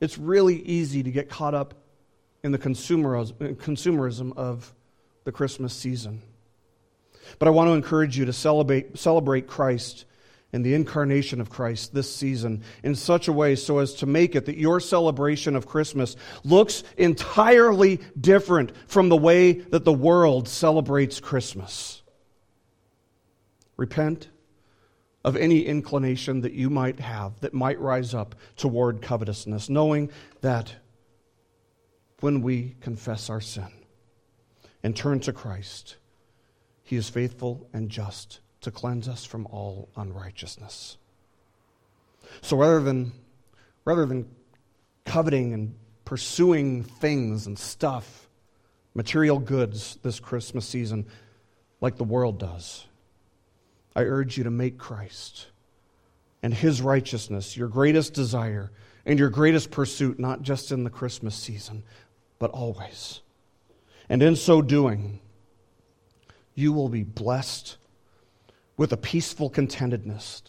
It's 0.00 0.16
really 0.16 0.56
easy 0.62 1.02
to 1.02 1.10
get 1.10 1.28
caught 1.28 1.52
up 1.52 1.74
in 2.42 2.50
the 2.50 2.58
consumerism 2.58 4.36
of 4.38 4.74
the 5.24 5.32
Christmas 5.32 5.74
season. 5.74 6.22
But 7.38 7.46
I 7.46 7.50
want 7.50 7.68
to 7.68 7.74
encourage 7.74 8.16
you 8.16 8.24
to 8.24 8.32
celebrate, 8.32 8.98
celebrate 8.98 9.48
Christ 9.48 10.06
and 10.54 10.64
the 10.64 10.72
incarnation 10.72 11.42
of 11.42 11.50
Christ 11.50 11.92
this 11.92 12.10
season 12.14 12.62
in 12.82 12.94
such 12.94 13.28
a 13.28 13.32
way 13.34 13.54
so 13.54 13.80
as 13.80 13.92
to 13.96 14.06
make 14.06 14.34
it 14.34 14.46
that 14.46 14.56
your 14.56 14.80
celebration 14.80 15.56
of 15.56 15.66
Christmas 15.66 16.16
looks 16.42 16.84
entirely 16.96 18.00
different 18.18 18.72
from 18.86 19.10
the 19.10 19.16
way 19.16 19.52
that 19.52 19.84
the 19.84 19.92
world 19.92 20.48
celebrates 20.48 21.20
Christmas. 21.20 22.00
Repent 23.76 24.28
of 25.24 25.36
any 25.36 25.64
inclination 25.64 26.42
that 26.42 26.52
you 26.52 26.68
might 26.68 27.00
have 27.00 27.40
that 27.40 27.54
might 27.54 27.80
rise 27.80 28.14
up 28.14 28.34
toward 28.56 29.00
covetousness, 29.00 29.68
knowing 29.68 30.10
that 30.42 30.74
when 32.20 32.42
we 32.42 32.76
confess 32.80 33.30
our 33.30 33.40
sin 33.40 33.68
and 34.82 34.94
turn 34.94 35.20
to 35.20 35.32
Christ, 35.32 35.96
He 36.82 36.96
is 36.96 37.08
faithful 37.08 37.68
and 37.72 37.88
just 37.88 38.40
to 38.60 38.70
cleanse 38.70 39.08
us 39.08 39.24
from 39.24 39.46
all 39.46 39.88
unrighteousness. 39.96 40.98
So 42.42 42.56
rather 42.56 42.80
than, 42.80 43.12
rather 43.84 44.06
than 44.06 44.28
coveting 45.04 45.52
and 45.52 45.74
pursuing 46.04 46.82
things 46.82 47.46
and 47.46 47.58
stuff, 47.58 48.28
material 48.94 49.38
goods 49.38 49.98
this 50.02 50.20
Christmas 50.20 50.66
season, 50.66 51.06
like 51.80 51.96
the 51.96 52.04
world 52.04 52.38
does, 52.38 52.86
I 53.94 54.02
urge 54.02 54.36
you 54.36 54.44
to 54.44 54.50
make 54.50 54.78
Christ 54.78 55.46
and 56.42 56.52
His 56.52 56.82
righteousness 56.82 57.56
your 57.56 57.68
greatest 57.68 58.14
desire 58.14 58.70
and 59.06 59.18
your 59.18 59.30
greatest 59.30 59.70
pursuit, 59.70 60.18
not 60.18 60.42
just 60.42 60.72
in 60.72 60.84
the 60.84 60.90
Christmas 60.90 61.34
season, 61.34 61.84
but 62.38 62.50
always. 62.50 63.20
And 64.08 64.22
in 64.22 64.36
so 64.36 64.62
doing, 64.62 65.20
you 66.54 66.72
will 66.72 66.88
be 66.88 67.02
blessed 67.02 67.76
with 68.76 68.92
a 68.92 68.96
peaceful 68.96 69.50
contentedness 69.50 70.42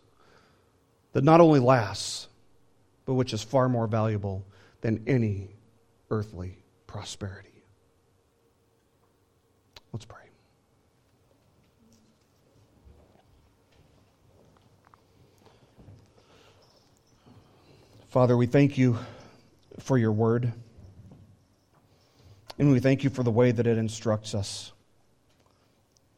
that 1.14 1.24
not 1.24 1.42
only 1.42 1.60
lasts, 1.60 2.28
but 3.06 3.14
which 3.14 3.34
is 3.34 3.44
far 3.44 3.70
more 3.70 3.88
valuable 3.88 4.46
than 4.82 5.04
any 5.08 5.50
earthly 6.10 6.58
prosperity. 6.88 7.64
Let's 9.94 10.06
pray. 10.06 10.25
Father, 18.16 18.38
we 18.38 18.46
thank 18.46 18.78
you 18.78 18.98
for 19.80 19.98
your 19.98 20.14
word. 20.14 20.54
And 22.58 22.72
we 22.72 22.80
thank 22.80 23.04
you 23.04 23.10
for 23.10 23.24
the 23.24 23.30
way 23.30 23.52
that 23.52 23.68
it 23.68 23.78
instructs 23.78 24.34
us 24.34 24.72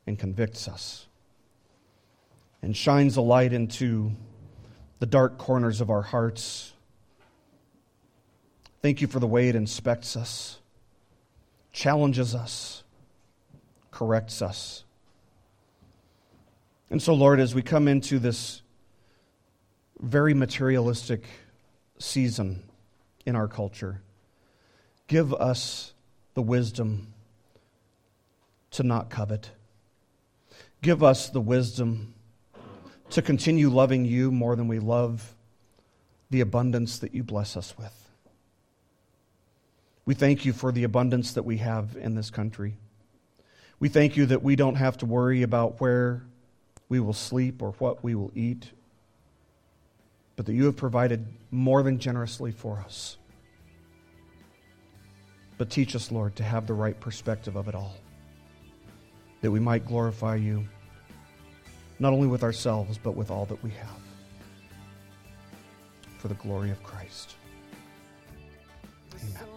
and 0.05 0.19
convicts 0.19 0.67
us 0.67 1.07
and 2.61 2.77
shines 2.77 3.17
a 3.17 3.21
light 3.21 3.51
into 3.51 4.11
the 4.99 5.07
dark 5.07 5.39
corners 5.39 5.81
of 5.81 5.89
our 5.89 6.03
hearts. 6.03 6.71
Thank 8.83 9.01
you 9.01 9.07
for 9.07 9.19
the 9.19 9.25
way 9.25 9.49
it 9.49 9.55
inspects 9.55 10.15
us, 10.15 10.59
challenges 11.73 12.35
us, 12.35 12.83
corrects 13.89 14.43
us. 14.43 14.83
And 16.91 17.01
so, 17.01 17.15
Lord, 17.15 17.39
as 17.39 17.55
we 17.55 17.63
come 17.63 17.87
into 17.87 18.19
this 18.19 18.61
very 19.99 20.35
materialistic 20.35 21.23
season 21.99 22.63
in 23.25 23.35
our 23.35 23.47
culture, 23.47 24.01
give 25.07 25.33
us 25.33 25.93
the 26.33 26.41
wisdom 26.41 27.13
to 28.71 28.83
not 28.83 29.09
covet. 29.09 29.51
Give 30.81 31.03
us 31.03 31.29
the 31.29 31.41
wisdom 31.41 32.13
to 33.09 33.21
continue 33.21 33.69
loving 33.69 34.05
you 34.05 34.31
more 34.31 34.55
than 34.55 34.67
we 34.67 34.79
love 34.79 35.35
the 36.29 36.41
abundance 36.41 36.99
that 36.99 37.15
you 37.15 37.23
bless 37.23 37.57
us 37.57 37.77
with. 37.77 37.93
We 40.05 40.13
thank 40.13 40.45
you 40.45 40.53
for 40.53 40.71
the 40.71 40.83
abundance 40.83 41.33
that 41.33 41.43
we 41.43 41.57
have 41.57 41.97
in 41.99 42.15
this 42.15 42.29
country. 42.29 42.77
We 43.79 43.89
thank 43.89 44.17
you 44.17 44.25
that 44.27 44.43
we 44.43 44.55
don't 44.55 44.75
have 44.75 44.97
to 44.99 45.05
worry 45.05 45.43
about 45.43 45.81
where 45.81 46.23
we 46.89 46.99
will 46.99 47.13
sleep 47.13 47.61
or 47.61 47.71
what 47.73 48.03
we 48.03 48.15
will 48.15 48.31
eat, 48.33 48.71
but 50.37 50.45
that 50.45 50.53
you 50.53 50.63
have 50.65 50.77
provided 50.77 51.25
more 51.51 51.83
than 51.83 51.99
generously 51.99 52.51
for 52.51 52.77
us. 52.77 53.17
But 55.57 55.69
teach 55.71 55.95
us, 55.95 56.11
Lord, 56.11 56.35
to 56.37 56.43
have 56.43 56.67
the 56.67 56.75
right 56.75 56.97
perspective 56.97 57.57
of 57.57 57.67
it 57.67 57.75
all, 57.75 57.95
that 59.41 59.51
we 59.51 59.59
might 59.59 59.85
glorify 59.85 60.35
you, 60.35 60.63
not 61.99 62.13
only 62.13 62.27
with 62.27 62.43
ourselves, 62.43 62.99
but 63.01 63.15
with 63.15 63.31
all 63.31 63.45
that 63.47 63.61
we 63.63 63.71
have, 63.71 63.99
for 66.19 66.27
the 66.27 66.35
glory 66.35 66.69
of 66.69 66.81
Christ. 66.83 67.35
Amen. 69.15 69.56